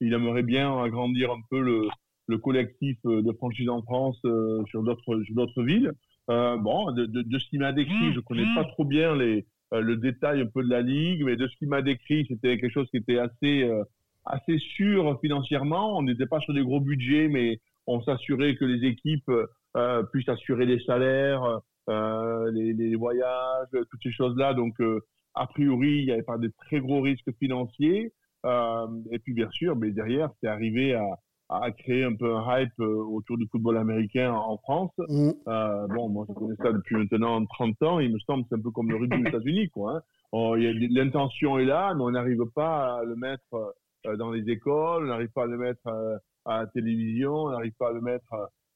il 0.00 0.12
aimerait 0.12 0.42
bien 0.44 0.78
agrandir 0.80 1.32
un 1.32 1.40
peu 1.50 1.60
le 1.60 1.88
le 2.28 2.36
collectif 2.38 2.98
de 3.04 3.32
franchise 3.32 3.70
en 3.70 3.80
France 3.82 4.18
euh, 4.26 4.62
sur 4.66 4.82
d'autres 4.82 5.22
sur 5.24 5.34
d'autres 5.34 5.62
villes. 5.62 5.92
Euh, 6.30 6.56
bon, 6.58 6.92
de, 6.92 7.06
de, 7.06 7.22
de 7.22 7.38
ce 7.38 7.48
qu'il 7.48 7.60
m'a 7.60 7.72
décrit, 7.72 8.12
je 8.12 8.20
connais 8.20 8.44
pas 8.54 8.64
trop 8.64 8.84
bien 8.84 9.16
les 9.16 9.46
euh, 9.74 9.80
le 9.80 9.96
détail 9.96 10.40
un 10.40 10.46
peu 10.46 10.62
de 10.62 10.70
la 10.70 10.80
ligue, 10.80 11.24
mais 11.24 11.36
de 11.36 11.46
ce 11.46 11.56
qu'il 11.56 11.68
m'a 11.68 11.82
décrit, 11.82 12.26
c'était 12.28 12.58
quelque 12.58 12.72
chose 12.72 12.88
qui 12.90 12.98
était 12.98 13.18
assez 13.18 13.62
euh, 13.64 13.84
assez 14.24 14.58
sûr 14.58 15.18
financièrement. 15.20 15.98
On 15.98 16.02
n'était 16.02 16.26
pas 16.26 16.40
sur 16.40 16.54
des 16.54 16.62
gros 16.62 16.80
budgets, 16.80 17.28
mais 17.28 17.60
on 17.86 18.02
s'assurait 18.02 18.56
que 18.56 18.64
les 18.64 18.86
équipes 18.86 19.30
euh, 19.76 20.02
puissent 20.12 20.28
assurer 20.28 20.66
les 20.66 20.80
salaires, 20.84 21.60
euh, 21.88 22.50
les, 22.52 22.72
les 22.72 22.94
voyages, 22.94 23.68
toutes 23.72 24.02
ces 24.02 24.12
choses-là. 24.12 24.54
Donc, 24.54 24.78
euh, 24.80 25.00
a 25.34 25.46
priori, 25.46 26.00
il 26.00 26.04
n'y 26.06 26.12
avait 26.12 26.22
pas 26.22 26.38
de 26.38 26.52
très 26.66 26.80
gros 26.80 27.00
risques 27.00 27.32
financiers. 27.38 28.12
Et 29.10 29.18
puis, 29.18 29.34
bien 29.34 29.50
sûr, 29.50 29.76
mais 29.76 29.90
derrière, 29.90 30.30
c'est 30.40 30.48
arrivé 30.48 30.94
à, 30.94 31.04
à 31.50 31.70
créer 31.72 32.04
un 32.04 32.14
peu 32.14 32.34
un 32.36 32.60
hype 32.60 32.78
euh, 32.80 32.86
autour 33.04 33.38
du 33.38 33.46
football 33.50 33.78
américain 33.78 34.32
en 34.32 34.58
France. 34.58 34.92
Mm. 35.08 35.30
Euh, 35.48 35.86
bon, 35.88 36.08
moi, 36.10 36.26
je 36.28 36.34
connais 36.34 36.56
ça 36.56 36.72
depuis 36.72 36.96
maintenant 36.96 37.44
30 37.46 37.82
ans. 37.84 38.00
Il 38.00 38.12
me 38.12 38.18
semble 38.20 38.42
que 38.44 38.48
c'est 38.50 38.56
un 38.56 38.62
peu 38.62 38.70
comme 38.70 38.90
le 38.90 38.96
rugby 38.96 39.16
aux 39.22 39.26
États-Unis, 39.28 39.70
quoi. 39.70 39.96
hein. 39.96 40.02
A- 40.34 40.56
L'intention 40.90 41.58
est 41.58 41.64
là, 41.64 41.94
mais 41.94 42.02
on 42.02 42.10
n'arrive 42.10 42.44
pas 42.54 42.98
à 42.98 43.04
le 43.04 43.16
mettre 43.16 43.72
euh, 44.06 44.16
dans 44.16 44.30
les 44.30 44.48
écoles, 44.50 45.04
on 45.04 45.06
n'arrive 45.08 45.30
pas 45.34 45.44
à 45.44 45.46
le 45.46 45.56
mettre 45.58 45.86
à 46.44 46.60
la 46.60 46.66
télévision, 46.66 47.32
on 47.34 47.50
n'arrive 47.50 47.72
pas 47.78 47.90
à 47.90 47.92
le 47.92 48.00
mettre. 48.00 48.26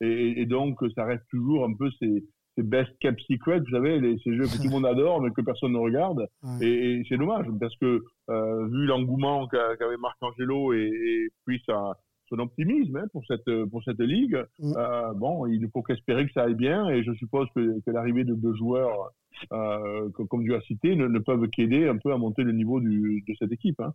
et, 0.01 0.41
et 0.41 0.47
donc, 0.47 0.79
ça 0.95 1.05
reste 1.05 1.25
toujours 1.31 1.65
un 1.65 1.75
peu 1.75 1.91
ces, 1.99 2.25
ces 2.57 2.63
best 2.63 2.91
kept 3.01 3.21
secrets, 3.31 3.61
vous 3.61 3.71
savez, 3.71 4.01
les, 4.01 4.19
ces 4.25 4.35
jeux 4.35 4.45
que 4.45 4.57
tout 4.57 4.65
le 4.65 4.71
monde 4.71 4.87
adore, 4.87 5.21
mais 5.23 5.31
que 5.31 5.41
personne 5.43 5.73
ne 5.73 5.79
regarde. 5.79 6.27
Ouais. 6.43 6.67
Et, 6.67 6.93
et 7.01 7.03
c'est 7.09 7.17
dommage, 7.19 7.47
parce 7.61 7.77
que 7.77 8.03
euh, 8.31 8.67
vu 8.69 8.87
l'engouement 8.87 9.47
qu'a- 9.47 9.77
qu'avait 9.77 9.97
Marc 9.99 10.17
Angelo 10.23 10.73
et, 10.73 10.91
et 10.91 11.29
puis 11.47 11.63
sa, 11.67 11.93
son 12.33 12.39
optimisme 12.39 12.97
hein, 12.97 13.07
pour 13.13 13.23
cette 13.27 13.51
pour 13.71 13.83
cette 13.85 14.01
ligue, 14.01 14.39
Mm. 14.59 14.73
euh, 14.77 15.13
bon, 15.15 15.47
il 15.47 15.61
ne 15.61 15.69
faut 15.69 15.83
qu'espérer 15.83 16.27
que 16.27 16.33
ça 16.33 16.43
aille 16.45 16.55
bien. 16.55 16.89
Et 16.89 17.03
je 17.05 17.13
suppose 17.15 17.47
que, 17.55 17.81
que 17.81 17.91
l'arrivée 17.91 18.25
de 18.25 18.35
deux 18.35 18.55
joueurs 18.55 19.13
euh, 19.53 20.09
co- 20.15 20.27
comme 20.27 20.45
tu 20.45 20.55
as 20.55 20.61
cité 20.63 20.95
ne, 20.97 21.07
ne 21.09 21.19
peuvent 21.19 21.49
qu'aider 21.49 21.89
un 21.89 21.97
peu 21.99 22.13
à 22.13 22.17
monter 22.17 22.43
le 22.43 22.53
niveau 22.53 22.81
du, 22.81 23.25
de 23.29 23.35
cette 23.39 23.53
équipe. 23.53 23.81
Hein. 23.81 23.93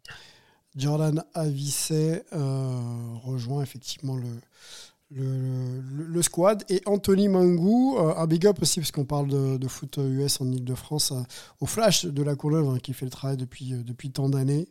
Jordan 0.75 1.23
euh, 2.33 3.13
rejoint 3.23 3.63
effectivement 3.63 4.15
le, 4.15 4.23
le, 5.11 5.23
le- 5.97 6.05
le 6.05 6.21
squad. 6.21 6.63
Et 6.69 6.81
Anthony 6.85 7.27
Mangou, 7.29 7.95
euh, 7.97 8.13
un 8.15 8.27
big 8.27 8.45
up 8.45 8.61
aussi, 8.61 8.79
parce 8.79 8.91
qu'on 8.91 9.05
parle 9.05 9.27
de, 9.29 9.57
de 9.57 9.67
foot 9.67 9.97
US 9.97 10.41
en 10.41 10.51
Ile-de-France, 10.51 11.11
euh, 11.13 11.21
au 11.61 11.65
Flash 11.65 12.05
de 12.05 12.23
la 12.23 12.35
Courneuve, 12.35 12.67
hein, 12.69 12.77
qui 12.81 12.93
fait 12.93 13.05
le 13.05 13.11
travail 13.11 13.37
depuis, 13.37 13.73
euh, 13.73 13.83
depuis 13.83 14.11
tant 14.11 14.29
d'années. 14.29 14.67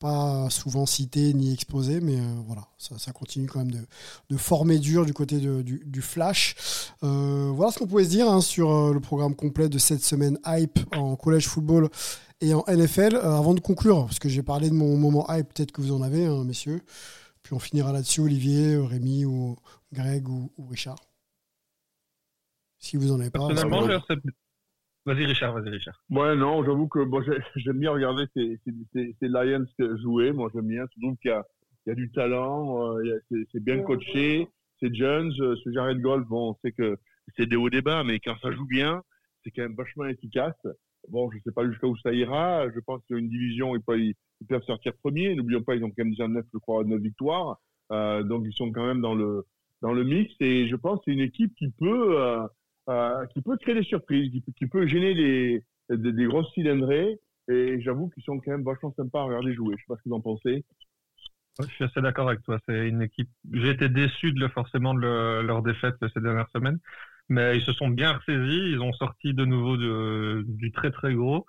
Pas 0.00 0.48
souvent 0.48 0.86
cité 0.86 1.34
ni 1.34 1.52
exposé, 1.52 2.00
mais 2.00 2.16
euh, 2.18 2.34
voilà, 2.46 2.66
ça, 2.78 2.98
ça 2.98 3.12
continue 3.12 3.46
quand 3.46 3.58
même 3.58 3.70
de, 3.70 3.86
de 4.30 4.36
former 4.38 4.78
dur 4.78 5.04
du 5.04 5.12
côté 5.12 5.38
de- 5.38 5.60
du, 5.60 5.82
du 5.84 6.00
Flash. 6.00 6.54
Euh, 7.02 7.50
voilà 7.54 7.70
ce 7.70 7.78
qu'on 7.78 7.86
pouvait 7.86 8.04
se 8.04 8.08
dire 8.08 8.26
hein, 8.30 8.40
sur 8.40 8.70
euh, 8.70 8.94
le 8.94 9.00
programme 9.00 9.36
complet 9.36 9.68
de 9.68 9.76
cette 9.78 10.02
semaine 10.02 10.38
hype 10.46 10.78
en 10.96 11.16
collège 11.16 11.46
football 11.48 11.90
et 12.40 12.54
en 12.54 12.64
NFL. 12.66 13.14
Euh, 13.16 13.36
avant 13.36 13.52
de 13.52 13.60
conclure, 13.60 14.06
parce 14.06 14.18
que 14.18 14.30
j'ai 14.30 14.42
parlé 14.42 14.70
de 14.70 14.74
mon 14.74 14.96
moment 14.96 15.26
hype, 15.30 15.52
peut-être 15.52 15.70
que 15.72 15.82
vous 15.82 15.92
en 15.92 16.00
avez, 16.00 16.24
hein, 16.24 16.44
messieurs. 16.44 16.80
Puis 17.42 17.52
on 17.52 17.58
finira 17.58 17.92
là-dessus, 17.92 18.20
Olivier, 18.22 18.78
Rémi 18.78 19.26
ou 19.26 19.56
Greg 19.92 20.26
ou, 20.30 20.50
ou 20.56 20.66
Richard. 20.66 20.96
Si 22.78 22.96
vous 22.96 23.12
en 23.12 23.20
avez 23.20 23.28
pas. 23.30 23.46
Personnellement, 23.48 23.82
c'est 23.82 23.86
j'ai 23.88 23.92
bon. 23.98 23.98
accepté- 23.98 24.28
Vas-y, 25.10 25.26
Richard, 25.26 25.52
vas-y, 25.54 25.70
Richard. 25.70 26.00
Ouais, 26.08 26.36
non, 26.36 26.64
j'avoue 26.64 26.86
que 26.86 27.00
bon, 27.02 27.20
j'ai- 27.22 27.32
j'aime 27.56 27.80
bien 27.80 27.90
regarder 27.90 28.26
ces, 28.36 28.60
Lions 29.22 29.66
jouer. 29.96 30.30
Moi, 30.30 30.48
j'aime 30.54 30.68
bien. 30.68 30.84
Je 30.94 31.00
trouve 31.00 31.16
qu'il 31.16 31.32
y 31.32 31.90
a, 31.90 31.94
du 31.96 32.12
talent, 32.12 32.94
euh, 32.96 33.18
c'est- 33.28 33.44
c'est 33.50 33.60
bien 33.64 33.82
coaché, 33.82 34.46
c'est 34.78 34.94
Jones, 34.94 35.32
ce 35.32 35.72
Jared 35.72 36.00
Gold. 36.00 36.26
Bon, 36.28 36.50
on 36.50 36.56
sait 36.62 36.70
que 36.70 36.96
c'est 37.36 37.46
des 37.46 37.56
hauts 37.56 37.70
débats, 37.70 38.04
mais 38.04 38.20
quand 38.20 38.36
ça 38.40 38.52
joue 38.52 38.66
bien, 38.66 39.02
c'est 39.42 39.50
quand 39.50 39.62
même 39.62 39.74
vachement 39.74 40.04
efficace. 40.04 40.54
Bon, 41.08 41.28
je 41.32 41.38
sais 41.44 41.50
pas 41.52 41.68
jusqu'à 41.68 41.88
où 41.88 41.96
ça 41.96 42.12
ira. 42.12 42.70
Je 42.72 42.78
pense 42.78 43.04
qu'il 43.06 43.16
y 43.16 43.18
a 43.18 43.20
une 43.22 43.28
division, 43.30 43.74
ils 43.74 43.82
peuvent, 43.82 43.98
ils 43.98 44.14
peuvent 44.48 44.62
sortir 44.62 44.92
premier. 45.02 45.34
N'oublions 45.34 45.62
pas, 45.62 45.74
ils 45.74 45.82
ont 45.82 45.88
quand 45.88 46.04
même 46.04 46.10
déjà 46.10 46.28
9, 46.28 46.44
je 46.54 46.58
crois, 46.58 46.84
9 46.84 47.00
victoires. 47.00 47.58
Euh, 47.90 48.22
donc, 48.22 48.44
ils 48.46 48.52
sont 48.54 48.70
quand 48.70 48.86
même 48.86 49.00
dans 49.00 49.14
le, 49.16 49.44
dans 49.82 49.92
le 49.92 50.04
mix. 50.04 50.32
Et 50.38 50.68
je 50.68 50.76
pense 50.76 50.98
que 50.98 51.04
c'est 51.06 51.12
une 51.14 51.20
équipe 51.20 51.52
qui 51.56 51.68
peut, 51.70 52.20
euh, 52.20 52.46
euh, 52.90 53.26
qui 53.26 53.40
peut 53.40 53.56
créer 53.56 53.74
des 53.74 53.84
surprises, 53.84 54.30
qui 54.56 54.66
peut, 54.66 54.86
gêner 54.86 55.14
des, 55.14 55.64
des, 55.90 56.24
grosses 56.24 56.52
cylindrées. 56.54 57.18
Et 57.48 57.80
j'avoue 57.80 58.08
qu'ils 58.10 58.22
sont 58.22 58.38
quand 58.38 58.50
même 58.50 58.64
vachement 58.64 58.92
sympas 58.96 59.20
à 59.20 59.24
regarder 59.24 59.54
jouer. 59.54 59.74
Je 59.76 59.82
sais 59.82 59.86
pas 59.88 59.96
ce 59.96 60.02
que 60.02 60.08
vous 60.08 60.14
en 60.16 60.20
pensez. 60.20 60.64
Je 61.60 61.66
suis 61.74 61.84
assez 61.84 62.00
d'accord 62.00 62.28
avec 62.28 62.42
toi. 62.42 62.58
C'est 62.68 62.88
une 62.88 63.02
équipe. 63.02 63.28
J'ai 63.52 63.70
été 63.70 63.88
déçu 63.88 64.32
de 64.32 64.48
forcément 64.48 64.94
de 64.94 65.00
le- 65.00 65.42
leur 65.42 65.62
défaite 65.62 65.96
ces 66.14 66.20
dernières 66.20 66.48
semaines, 66.54 66.78
mais 67.28 67.56
ils 67.56 67.62
se 67.62 67.72
sont 67.72 67.88
bien 67.88 68.12
ressaisis. 68.12 68.70
Ils 68.72 68.80
ont 68.80 68.92
sorti 68.92 69.34
de 69.34 69.44
nouveau 69.44 69.76
du 69.76 70.72
très 70.72 70.90
très 70.90 71.14
gros. 71.14 71.46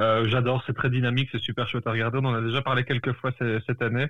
Euh, 0.00 0.26
J'adore, 0.26 0.62
c'est 0.66 0.72
très 0.74 0.90
dynamique, 0.90 1.28
c'est 1.32 1.38
super 1.38 1.68
chouette 1.68 1.86
à 1.86 1.92
regarder. 1.92 2.18
On 2.18 2.24
en 2.24 2.34
a 2.34 2.40
déjà 2.40 2.62
parlé 2.62 2.84
quelques 2.84 3.12
fois 3.12 3.30
cette 3.38 3.82
année, 3.82 4.08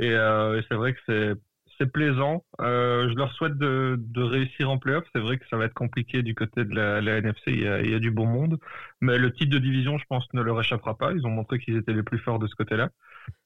euh, 0.00 0.58
et 0.58 0.64
c'est 0.68 0.74
vrai 0.74 0.94
que 0.94 1.00
c'est 1.06 1.34
c'est 1.82 1.90
plaisant. 1.90 2.44
Euh, 2.60 3.08
je 3.10 3.14
leur 3.14 3.32
souhaite 3.32 3.58
de, 3.58 3.98
réussir 4.16 4.70
en 4.70 4.78
playoff. 4.78 5.04
C'est 5.14 5.20
vrai 5.20 5.38
que 5.38 5.44
ça 5.48 5.56
va 5.56 5.64
être 5.64 5.74
compliqué 5.74 6.22
du 6.22 6.34
côté 6.34 6.64
de 6.64 6.74
la, 6.74 7.18
NFC. 7.18 7.42
Il 7.48 7.62
y, 7.62 7.68
a, 7.68 7.80
il 7.80 7.90
y, 7.90 7.94
a, 7.94 7.98
du 7.98 8.10
bon 8.10 8.26
monde, 8.26 8.58
mais 9.00 9.18
le 9.18 9.32
titre 9.32 9.50
de 9.50 9.58
division, 9.58 9.98
je 9.98 10.04
pense, 10.08 10.26
ne 10.32 10.42
leur 10.42 10.60
échappera 10.60 10.96
pas. 10.96 11.12
Ils 11.12 11.26
ont 11.26 11.30
montré 11.30 11.58
qu'ils 11.58 11.76
étaient 11.76 11.92
les 11.92 12.02
plus 12.02 12.18
forts 12.18 12.38
de 12.38 12.46
ce 12.46 12.54
côté-là. 12.54 12.90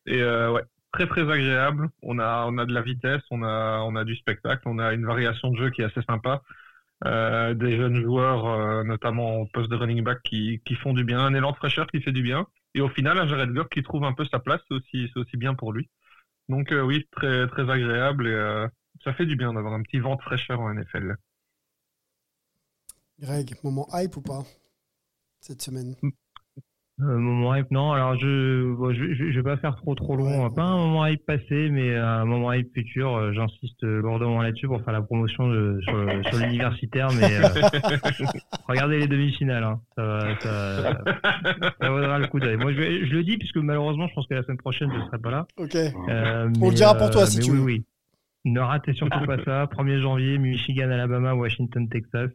Et 0.06 0.20
euh, 0.22 0.52
ouais, 0.52 0.62
très 0.92 1.06
très 1.06 1.22
agréable. 1.30 1.88
On 2.02 2.18
a 2.18 2.44
on 2.46 2.58
a 2.58 2.66
de 2.66 2.74
la 2.74 2.82
vitesse, 2.82 3.22
on 3.30 3.42
a 3.42 3.80
on 3.80 3.96
a 3.96 4.04
du 4.04 4.16
spectacle, 4.16 4.62
on 4.66 4.78
a 4.78 4.92
une 4.92 5.06
variation 5.06 5.50
de 5.50 5.56
jeu 5.56 5.70
qui 5.70 5.82
est 5.82 5.86
assez 5.86 6.02
sympa. 6.02 6.42
Euh, 7.04 7.54
des 7.54 7.76
jeunes 7.76 8.02
joueurs, 8.02 8.84
notamment 8.84 9.36
au 9.40 9.46
poste 9.46 9.70
de 9.70 9.76
running 9.76 10.02
back, 10.02 10.22
qui, 10.22 10.62
qui 10.64 10.74
font 10.74 10.94
du 10.94 11.04
bien, 11.04 11.20
un 11.20 11.34
élan 11.34 11.52
de 11.52 11.56
fraîcheur 11.56 11.86
qui 11.86 12.00
fait 12.02 12.12
du 12.12 12.22
bien. 12.22 12.46
Et 12.74 12.80
au 12.80 12.88
final, 12.88 13.18
un 13.18 13.26
Jared 13.26 13.52
Goff 13.52 13.68
qui 13.68 13.82
trouve 13.82 14.04
un 14.04 14.12
peu 14.12 14.24
sa 14.26 14.38
place, 14.38 14.60
c'est 14.70 15.16
aussi 15.16 15.36
bien 15.36 15.54
pour 15.54 15.72
lui. 15.72 15.88
Donc 16.48 16.72
euh, 16.72 16.82
oui, 16.82 17.06
très, 17.12 17.46
très 17.48 17.68
agréable 17.70 18.28
et 18.28 18.32
euh, 18.32 18.68
ça 19.02 19.12
fait 19.14 19.26
du 19.26 19.36
bien 19.36 19.52
d'avoir 19.52 19.74
un 19.74 19.82
petit 19.82 19.98
vent 19.98 20.16
de 20.16 20.22
fraîcheur 20.22 20.60
en 20.60 20.72
NFL. 20.72 21.16
Greg, 23.18 23.54
moment 23.62 23.88
hype 23.92 24.16
ou 24.16 24.22
pas 24.22 24.44
cette 25.40 25.62
semaine? 25.62 25.96
Euh, 26.98 27.18
moment 27.18 27.54
hype, 27.54 27.70
non. 27.70 27.92
Alors 27.92 28.16
je, 28.18 28.72
bon, 28.74 28.90
je, 28.90 29.12
je, 29.12 29.30
je, 29.30 29.36
vais 29.36 29.42
pas 29.42 29.58
faire 29.58 29.76
trop 29.76 29.94
trop 29.94 30.16
long. 30.16 30.48
Pas 30.50 30.62
un 30.62 30.78
moment 30.78 31.06
hype 31.06 31.26
passé, 31.26 31.68
mais 31.70 31.94
un 31.94 32.24
moment 32.24 32.54
hype 32.54 32.72
futur. 32.72 33.14
Euh, 33.14 33.32
J'insiste 33.34 33.82
lourdement 33.82 34.40
là-dessus 34.40 34.66
pour 34.66 34.82
faire 34.82 34.94
la 34.94 35.02
promotion 35.02 35.46
de, 35.46 35.78
sur, 35.82 36.08
sur 36.30 36.38
l'universitaire. 36.38 37.08
Mais 37.20 37.36
euh, 37.36 37.48
regardez 38.68 38.98
les 38.98 39.08
demi-finales. 39.08 39.64
Hein. 39.64 39.80
Ça, 39.94 40.20
ça, 40.40 41.04
ça, 41.82 41.90
vaudra 41.90 42.18
le 42.18 42.28
coup 42.28 42.40
d'œil. 42.40 42.56
Moi, 42.56 42.72
je, 42.72 43.04
je, 43.04 43.14
le 43.14 43.24
dis 43.24 43.36
puisque 43.36 43.58
malheureusement, 43.58 44.08
je 44.08 44.14
pense 44.14 44.26
que 44.26 44.34
la 44.34 44.42
semaine 44.42 44.56
prochaine, 44.56 44.90
je 44.90 45.04
serai 45.04 45.18
pas 45.18 45.30
là. 45.30 45.46
Ok. 45.58 45.76
Euh, 45.76 46.48
On 46.62 46.70
le 46.70 46.74
dira 46.74 46.94
pour 46.94 47.10
toi 47.10 47.26
si 47.26 47.40
tu 47.40 47.50
oui, 47.50 47.58
veux. 47.58 47.64
Oui. 47.64 47.84
Ne 48.46 48.60
ratez 48.60 48.94
surtout 48.94 49.26
pas 49.26 49.36
ça. 49.44 49.66
1er 49.66 50.00
janvier, 50.00 50.38
Michigan, 50.38 50.90
Alabama, 50.90 51.34
Washington, 51.34 51.90
Texas. 51.90 52.30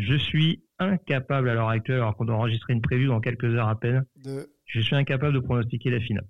Je 0.00 0.14
suis 0.14 0.62
incapable 0.78 1.48
à 1.48 1.54
l'heure 1.54 1.68
actuelle, 1.68 1.96
alors 1.96 2.16
qu'on 2.16 2.24
doit 2.24 2.36
enregistrer 2.36 2.72
une 2.72 2.80
prévue 2.82 3.06
dans 3.06 3.20
quelques 3.20 3.44
heures 3.44 3.68
à 3.68 3.78
peine, 3.78 4.04
de... 4.24 4.46
je 4.66 4.80
suis 4.80 4.96
incapable 4.96 5.34
de 5.34 5.40
pronostiquer 5.40 5.90
la 5.90 6.00
finale. 6.00 6.26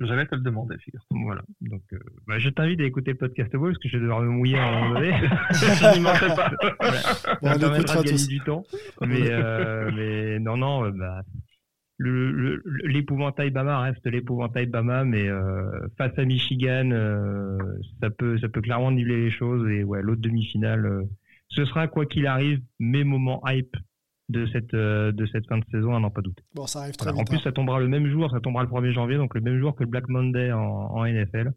J'allais 0.00 0.26
te 0.26 0.34
le 0.34 0.40
demander, 0.40 0.76
figure. 0.78 1.00
Voilà. 1.10 1.42
Donc, 1.60 1.82
euh, 1.92 1.98
bah, 2.26 2.38
je 2.38 2.48
t'invite 2.48 2.80
à 2.80 2.84
écouter 2.84 3.12
le 3.12 3.16
podcast 3.16 3.52
Ball 3.52 3.70
parce 3.70 3.78
que 3.78 3.88
je 3.88 3.96
vais 3.96 4.02
devoir 4.02 4.22
me 4.22 4.28
mouiller 4.28 4.58
à 4.58 4.66
un 4.66 4.80
moment 4.80 4.94
donné. 4.94 5.12
je 5.52 5.94
n'y 5.94 6.00
manquerai 6.00 6.34
pas. 6.34 6.50
Voilà. 6.80 7.58
Bon, 7.58 7.68
on 7.68 7.74
écoutera 7.74 8.02
gagner 8.02 8.26
du 8.26 8.40
temps. 8.40 8.64
Mais, 9.02 9.30
euh, 9.30 9.92
mais 9.94 10.40
non, 10.40 10.56
non, 10.56 10.90
bah, 10.90 11.22
l'épouvantail 11.98 13.50
Bama 13.50 13.80
reste 13.80 14.06
l'épouvantail 14.06 14.66
Bama, 14.66 15.04
mais 15.04 15.28
euh, 15.28 15.86
face 15.96 16.18
à 16.18 16.24
Michigan, 16.24 16.90
euh, 16.90 17.58
ça 18.00 18.10
peut, 18.10 18.38
ça 18.38 18.48
peut 18.48 18.60
clairement 18.60 18.90
niveler 18.90 19.24
les 19.24 19.30
choses. 19.30 19.68
Et 19.70 19.84
ouais, 19.84 20.02
l'autre 20.02 20.20
demi-finale 20.20 20.86
euh, 20.86 21.02
ce 21.48 21.64
sera 21.64 21.88
quoi 21.88 22.06
qu'il 22.06 22.26
arrive 22.26 22.60
mes 22.78 23.04
moments 23.04 23.42
hype 23.46 23.76
de 24.28 24.46
cette 24.52 24.74
euh, 24.74 25.12
de 25.12 25.26
cette 25.26 25.46
fin 25.46 25.58
de 25.58 25.64
saison, 25.70 25.94
à 25.94 26.00
n'en 26.00 26.10
pas 26.10 26.22
douter. 26.22 26.42
Bon, 26.54 26.66
ça 26.66 26.80
arrive 26.80 26.96
très 26.96 27.10
voilà. 27.10 27.22
vite. 27.22 27.28
En 27.28 27.30
plus, 27.30 27.38
hein. 27.38 27.44
ça 27.44 27.52
tombera 27.52 27.78
le 27.80 27.88
même 27.88 28.08
jour, 28.08 28.30
ça 28.30 28.40
tombera 28.40 28.62
le 28.62 28.68
1er 28.68 28.92
janvier, 28.92 29.16
donc 29.16 29.34
le 29.34 29.40
même 29.40 29.58
jour 29.60 29.74
que 29.74 29.84
le 29.84 29.90
Black 29.90 30.08
Monday 30.08 30.52
en, 30.52 30.60
en 30.60 31.04
NFL. 31.04 31.52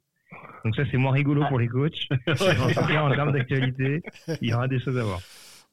Donc 0.65 0.75
ça, 0.75 0.83
c'est 0.91 0.97
moins 0.97 1.13
rigolo 1.13 1.45
pour 1.47 1.59
les 1.59 1.67
coachs. 1.67 2.07
en 2.27 2.33
tout 2.33 2.87
cas, 2.87 3.03
en 3.03 3.15
termes 3.15 3.31
d'actualité, 3.31 4.01
il 4.41 4.49
y 4.49 4.53
aura 4.53 4.67
des 4.67 4.79
choses 4.79 4.97
à 4.97 5.03
voir. 5.03 5.21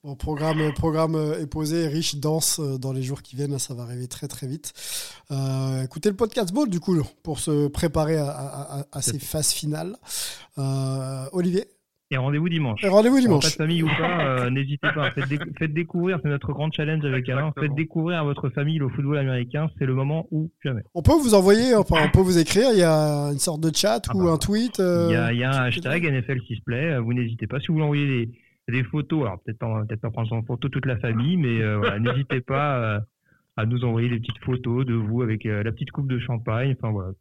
Bon, 0.04 0.16
programme, 0.16 0.72
programme 0.74 1.16
est 1.40 1.46
posé, 1.46 1.88
riche, 1.88 2.16
dense 2.16 2.60
dans 2.60 2.92
les 2.92 3.02
jours 3.02 3.22
qui 3.22 3.36
viennent, 3.36 3.58
ça 3.58 3.72
va 3.72 3.84
arriver 3.84 4.06
très 4.06 4.28
très 4.28 4.46
vite. 4.46 4.74
Euh, 5.30 5.82
écoutez 5.82 6.10
le 6.10 6.14
podcast 6.14 6.52
Ball 6.52 6.68
du 6.68 6.78
coup 6.78 7.02
pour 7.22 7.38
se 7.38 7.68
préparer 7.68 8.18
à, 8.18 8.28
à, 8.28 8.84
à 8.92 9.00
ces 9.00 9.18
phases 9.18 9.52
finales. 9.52 9.96
Euh, 10.58 11.24
Olivier 11.32 11.64
et 12.11 12.16
rendez-vous 12.16 12.48
dimanche. 12.48 12.82
Et 12.84 12.88
rendez-vous 12.88 13.20
dimanche. 13.20 13.44
Pas 13.44 13.50
de 13.50 13.55
famille 13.55 13.82
ou 13.82 13.88
pas, 13.88 14.24
euh, 14.24 14.50
n'hésitez 14.50 14.88
pas. 14.94 15.11
Faites, 15.11 15.28
dé 15.28 15.38
faites, 15.59 15.72
découvrir, 15.72 16.18
c'est 16.22 16.28
notre 16.28 16.52
grand 16.52 16.70
challenge 16.72 17.05
avec 17.05 17.28
Alain. 17.28 17.52
Faites 17.59 17.74
découvrir 17.74 18.20
à 18.20 18.24
votre 18.24 18.48
famille 18.50 18.78
le 18.78 18.88
football 18.88 19.18
américain. 19.18 19.70
C'est 19.78 19.86
le 19.86 19.94
moment 19.94 20.26
ou 20.30 20.50
jamais. 20.64 20.82
On 20.94 21.02
peut 21.02 21.12
vous 21.12 21.34
envoyer, 21.34 21.74
enfin, 21.74 21.96
on 22.05 22.11
peut 22.11 22.20
vous 22.20 22.38
écrire. 22.38 22.68
Il 22.72 22.78
y 22.78 22.84
a 22.84 23.30
une 23.32 23.38
sorte 23.38 23.61
de 23.61 23.74
chat 23.74 24.02
ah 24.09 24.16
ou 24.16 24.24
bah, 24.24 24.32
un 24.32 24.38
tweet. 24.38 24.80
Euh, 24.80 25.07
il, 25.09 25.12
y 25.12 25.16
a, 25.16 25.32
il 25.32 25.38
y, 25.38 25.44
a, 25.44 25.50
un 25.50 25.64
hashtag 25.64 26.05
NFL 26.05 26.40
Sisplay. 26.46 26.98
Vous 26.98 27.14
n'hésitez 27.14 27.46
pas. 27.46 27.59
Si 27.61 27.68
vous 27.68 27.74
voulez 27.74 27.84
envoyer 27.84 28.07
des, 28.07 28.32
des 28.68 28.84
photos, 28.84 29.22
alors 29.22 29.40
peut-être 29.40 29.59
peut 29.59 29.96
pas 29.96 30.11
prendre 30.11 30.32
en 30.32 30.42
photo 30.42 30.68
toute 30.68 30.86
la 30.86 30.96
famille, 30.98 31.36
mais 31.36 31.61
euh, 31.61 31.76
voilà, 31.76 31.98
n'hésitez 31.98 32.40
pas 32.40 32.78
euh, 32.78 33.00
à 33.57 33.66
nous 33.66 33.84
envoyer 33.84 34.09
des 34.09 34.18
petites 34.18 34.42
photos 34.42 34.86
de 34.86 34.94
vous 34.94 35.22
avec 35.22 35.44
euh, 35.46 35.62
la 35.62 35.72
petite 35.72 35.90
coupe 35.90 36.09
de 36.09 36.18
champagne. 36.18 36.74
Enfin 36.78 36.92
voilà. 36.92 37.12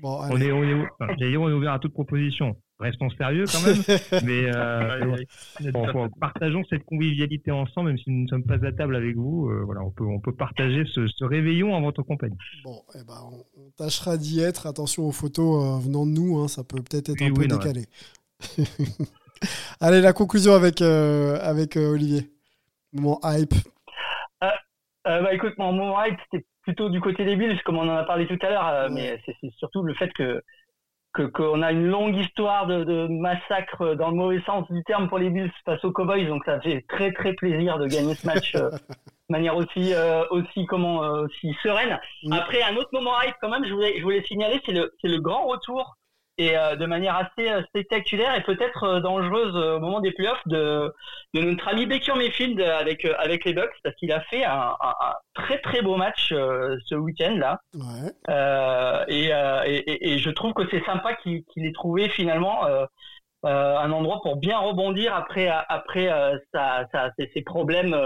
Bon, 0.00 0.20
on 0.30 0.40
est, 0.40 0.52
on 0.52 0.62
est, 0.62 0.74
enfin, 1.00 1.14
on 1.18 1.48
est 1.48 1.52
ouvert 1.52 1.72
à 1.72 1.78
toute 1.78 1.92
proposition 1.92 2.56
restons 2.80 3.10
sérieux 3.10 3.44
quand 3.46 3.60
même, 3.66 3.82
mais 4.24 4.44
euh, 4.54 5.16
bon, 5.72 5.92
bon, 5.92 6.08
partageons 6.20 6.62
cette 6.70 6.84
convivialité 6.84 7.50
ensemble, 7.50 7.88
même 7.88 7.98
si 7.98 8.10
nous 8.10 8.22
ne 8.24 8.28
sommes 8.28 8.44
pas 8.44 8.64
à 8.64 8.72
table 8.72 8.96
avec 8.96 9.16
vous. 9.16 9.48
Euh, 9.48 9.62
voilà, 9.64 9.82
on 9.82 9.90
peut, 9.90 10.04
on 10.04 10.20
peut 10.20 10.34
partager 10.34 10.84
ce, 10.92 11.06
ce, 11.08 11.24
réveillon 11.24 11.74
en 11.74 11.80
votre 11.80 12.02
compagnie. 12.02 12.36
Bon, 12.64 12.82
eh 12.94 13.04
ben, 13.06 13.20
on, 13.32 13.60
on 13.60 13.70
tâchera 13.76 14.16
d'y 14.16 14.40
être. 14.40 14.66
Attention 14.66 15.04
aux 15.04 15.12
photos 15.12 15.64
euh, 15.64 15.84
venant 15.84 16.06
de 16.06 16.12
nous, 16.12 16.38
hein, 16.38 16.48
ça 16.48 16.62
peut 16.62 16.82
peut-être 16.82 17.10
être, 17.10 17.20
oui, 17.20 17.26
un 17.26 17.30
oui, 17.30 17.48
peu 17.48 17.54
non, 17.54 17.58
décalé. 17.58 17.84
Ouais. 18.58 18.64
Allez, 19.80 20.00
la 20.00 20.12
conclusion 20.12 20.52
avec, 20.52 20.80
euh, 20.82 21.38
avec 21.40 21.76
Olivier. 21.76 22.30
Moment 22.92 23.20
hype. 23.24 23.54
bah, 24.40 25.34
écoute, 25.34 25.54
mon 25.58 25.72
moment 25.72 26.04
hype, 26.04 26.18
c'était 26.30 26.44
plutôt 26.62 26.90
du 26.90 27.00
côté 27.00 27.24
des 27.24 27.36
Bills, 27.36 27.58
comme 27.64 27.78
on 27.78 27.88
en 27.88 27.96
a 27.96 28.04
parlé 28.04 28.26
tout 28.26 28.38
à 28.42 28.50
l'heure, 28.50 28.90
mais 28.90 29.20
c'est 29.24 29.50
surtout 29.56 29.82
le 29.82 29.94
fait 29.94 30.12
que 30.12 30.42
qu'on 31.14 31.62
a 31.62 31.72
une 31.72 31.86
longue 31.86 32.16
histoire 32.16 32.66
de, 32.66 32.84
de, 32.84 33.08
massacre 33.08 33.94
dans 33.94 34.10
le 34.10 34.16
mauvais 34.16 34.40
sens 34.42 34.70
du 34.70 34.82
terme 34.84 35.08
pour 35.08 35.18
les 35.18 35.30
Bills 35.30 35.50
face 35.64 35.84
aux 35.84 35.92
Cowboys, 35.92 36.26
donc 36.26 36.44
ça 36.44 36.60
fait 36.60 36.84
très 36.88 37.12
très 37.12 37.32
plaisir 37.32 37.78
de 37.78 37.86
gagner 37.86 38.14
ce 38.14 38.26
match 38.26 38.54
euh, 38.54 38.70
de 38.70 39.30
manière 39.30 39.56
aussi 39.56 39.94
euh, 39.94 40.24
aussi 40.30 40.66
comment 40.66 41.02
euh, 41.02 41.24
aussi 41.24 41.54
sereine. 41.62 41.98
Mmh. 42.24 42.32
Après 42.32 42.62
un 42.62 42.76
autre 42.76 42.90
moment 42.92 43.20
hype 43.22 43.34
quand 43.40 43.50
même, 43.50 43.64
je 43.66 43.72
voulais 43.72 43.98
je 43.98 44.02
voulais 44.02 44.22
signaler, 44.24 44.60
c'est 44.64 44.72
le 44.72 44.92
c'est 45.00 45.08
le 45.08 45.20
grand 45.20 45.46
retour 45.46 45.96
et 46.38 46.56
euh, 46.56 46.76
de 46.76 46.86
manière 46.86 47.16
assez 47.16 47.50
euh, 47.50 47.62
spectaculaire 47.64 48.34
et 48.34 48.42
peut-être 48.42 48.84
euh, 48.84 49.00
dangereuse 49.00 49.54
au 49.54 49.80
moment 49.80 50.00
des 50.00 50.12
playoffs 50.12 50.46
de, 50.46 50.92
de 51.34 51.40
notre 51.40 51.68
ami 51.68 51.86
Baker 51.86 52.14
Mayfield 52.14 52.60
avec 52.60 53.04
avec 53.04 53.44
les 53.44 53.52
Bucks 53.52 53.74
parce 53.82 53.94
qu'il 53.96 54.12
a 54.12 54.20
fait 54.22 54.44
un, 54.44 54.76
un, 54.80 54.94
un, 55.00 55.14
très 55.34 55.58
très 55.58 55.82
beau 55.82 55.96
match 55.96 56.28
ce 56.28 56.94
week-end 56.94 57.36
là 57.36 57.60
ouais. 57.74 59.06
et, 59.08 59.28
et, 59.28 60.12
et, 60.12 60.18
je 60.18 60.30
trouve 60.30 60.52
que 60.54 60.68
c'est 60.70 60.84
sympa 60.84 61.14
qu'il 61.14 61.44
qu 61.44 61.66
ait 61.66 61.72
trouvé 61.72 62.08
finalement 62.08 62.66
un 63.42 63.92
endroit 63.92 64.20
pour 64.22 64.36
bien 64.36 64.58
rebondir 64.58 65.14
après 65.14 65.48
après 65.48 66.10
ses, 67.18 67.30
ses 67.34 67.42
problèmes 67.42 67.96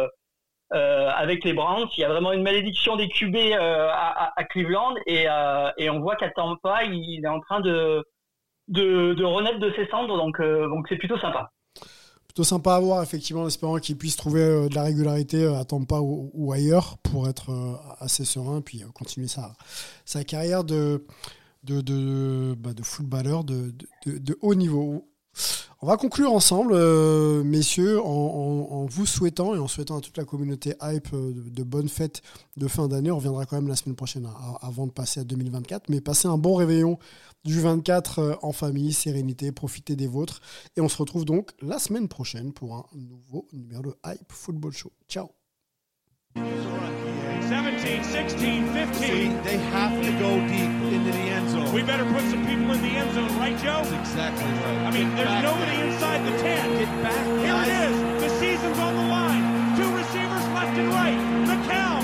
euh, 0.75 1.11
avec 1.11 1.45
les 1.45 1.53
Browns. 1.53 1.87
Il 1.99 2.01
y 2.01 2.05
a 2.05 2.09
vraiment 2.09 2.33
une 2.33 2.43
malédiction 2.43 2.97
des 2.97 3.09
QB 3.09 3.37
euh, 3.37 3.89
à, 3.91 4.33
à, 4.35 4.45
Cleveland 4.45 4.95
et, 5.07 5.27
euh, 5.29 5.71
et 5.77 5.91
on 5.91 6.01
voit 6.01 6.17
qu'à 6.17 6.31
Tampa, 6.31 6.85
il 6.85 7.23
est 7.23 7.29
en 7.29 7.41
train 7.41 7.61
de, 7.61 8.03
de, 8.69 9.25
renaître 9.25 9.59
de 9.59 9.73
ses 9.77 9.87
cendres, 9.89 10.17
donc 10.17 10.41
donc 10.41 10.87
c'est 10.89 10.97
plutôt 10.97 11.19
sympa. 11.19 11.51
Plutôt 12.27 12.45
sympa 12.45 12.77
à 12.77 12.81
voir, 12.81 13.03
effectivement, 13.03 13.43
en 13.43 13.47
espérant 13.47 13.77
qu'il 13.79 13.99
puisse 13.99 14.17
trouver 14.17 14.69
de 14.69 14.75
la 14.75 14.85
régularité 14.85 15.47
à 15.47 15.65
Tampa 15.65 15.99
ou, 16.01 16.53
ailleurs 16.53 16.97
pour 17.03 17.29
être 17.29 17.51
assez 18.01 18.25
serein 18.25 18.63
puis 18.63 18.83
continuer 18.95 19.29
sa, 19.29 20.25
carrière 20.25 20.65
de, 20.65 21.05
de, 21.65 22.55
bah, 22.55 22.71
footballeur 22.83 23.45
de, 23.45 23.75
haut 24.41 24.55
niveau. 24.55 25.09
On 25.81 25.87
va 25.87 25.97
conclure 25.97 26.33
ensemble, 26.33 26.75
euh, 26.75 27.43
messieurs, 27.43 28.01
en, 28.01 28.87
vous 28.87 29.07
souhaitant 29.07 29.55
et 29.55 29.59
en 29.59 29.67
souhaitant 29.67 29.99
à 29.99 30.01
toute 30.01 30.17
la 30.17 30.25
communauté 30.25 30.75
hype 30.81 31.09
euh, 31.13 31.33
de, 31.35 31.63
bonnes 31.65 31.89
fêtes 31.89 32.23
de 32.57 32.69
fin 32.69 32.87
d'année. 32.87 33.11
On 33.11 33.17
reviendra 33.17 33.47
quand 33.47 33.57
même 33.57 33.67
la 33.67 33.75
semaine 33.75 33.97
prochaine 33.97 34.27
à, 34.27 34.65
avant 34.65 34.87
de 34.87 34.93
passer 34.93 35.21
à 35.21 35.25
2024. 35.25 35.89
Mais 35.89 36.01
passez 36.01 36.29
un 36.29 36.39
bon 36.39 36.55
réveillon 36.55 36.99
du 37.45 37.61
24 37.61 38.19
euh, 38.19 38.35
en 38.43 38.53
famille, 38.53 38.93
sérénité, 38.93 39.53
profitez 39.53 39.97
des 39.97 40.07
vôtres. 40.07 40.41
Et 40.77 40.81
on 40.81 40.89
se 40.89 40.97
retrouve 40.97 41.25
donc 41.25 41.51
la 41.61 41.79
semaine 41.79 42.09
prochaine 42.09 42.53
pour 42.53 42.75
un 42.75 42.85
nouveau 42.95 43.49
numéro 43.53 43.83
de 43.83 43.95
Hype 44.07 44.31
Football 44.33 44.73
Show. 44.73 44.93
Ciao 45.09 45.31
17, 46.35 48.05
16, 48.05 48.35
15. 48.73 48.95
See, 48.95 49.29
they 49.45 49.59
have 49.75 49.93
to 50.01 50.13
go 50.19 50.39
deep 50.49 50.71
into 50.93 51.11
the 51.13 51.25
end 51.29 51.51
zone. 51.51 51.73
We 51.75 51.83
better 51.83 52.05
put 52.07 52.23
some 52.31 52.47
people 52.47 52.71
in 52.73 52.81
the 52.81 52.95
end 52.97 53.13
zone, 53.13 53.29
right, 53.39 53.57
Joe? 53.59 53.83
That's 53.85 53.93
exactly 53.93 54.45
right. 54.45 54.87
I 54.87 54.91
mean, 54.93 55.09
Get 55.11 55.29
there's 55.29 55.43
nobody 55.43 55.77
there. 55.77 55.87
inside 55.93 56.21
the 56.25 56.39
10. 56.39 56.79
Get 56.79 56.89
back. 57.03 57.25
Here 57.43 57.53
guys. 57.53 57.69
it 57.69 57.93
is. 57.93 58.23
The 58.23 58.31
season's 58.41 58.79
on 58.79 58.95
the 58.97 59.07
line. 59.13 59.45
Two 59.77 59.91
receivers 59.93 60.47
left 60.57 60.79
and 60.79 60.89
right. 60.97 61.19
McCown 61.51 62.01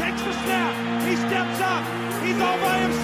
takes 0.00 0.22
the 0.22 0.32
snap. 0.42 0.72
He 1.06 1.14
steps 1.16 1.60
up. 1.60 1.84
He's 2.24 2.40
all 2.40 2.58
by 2.58 2.78
himself. 2.78 2.99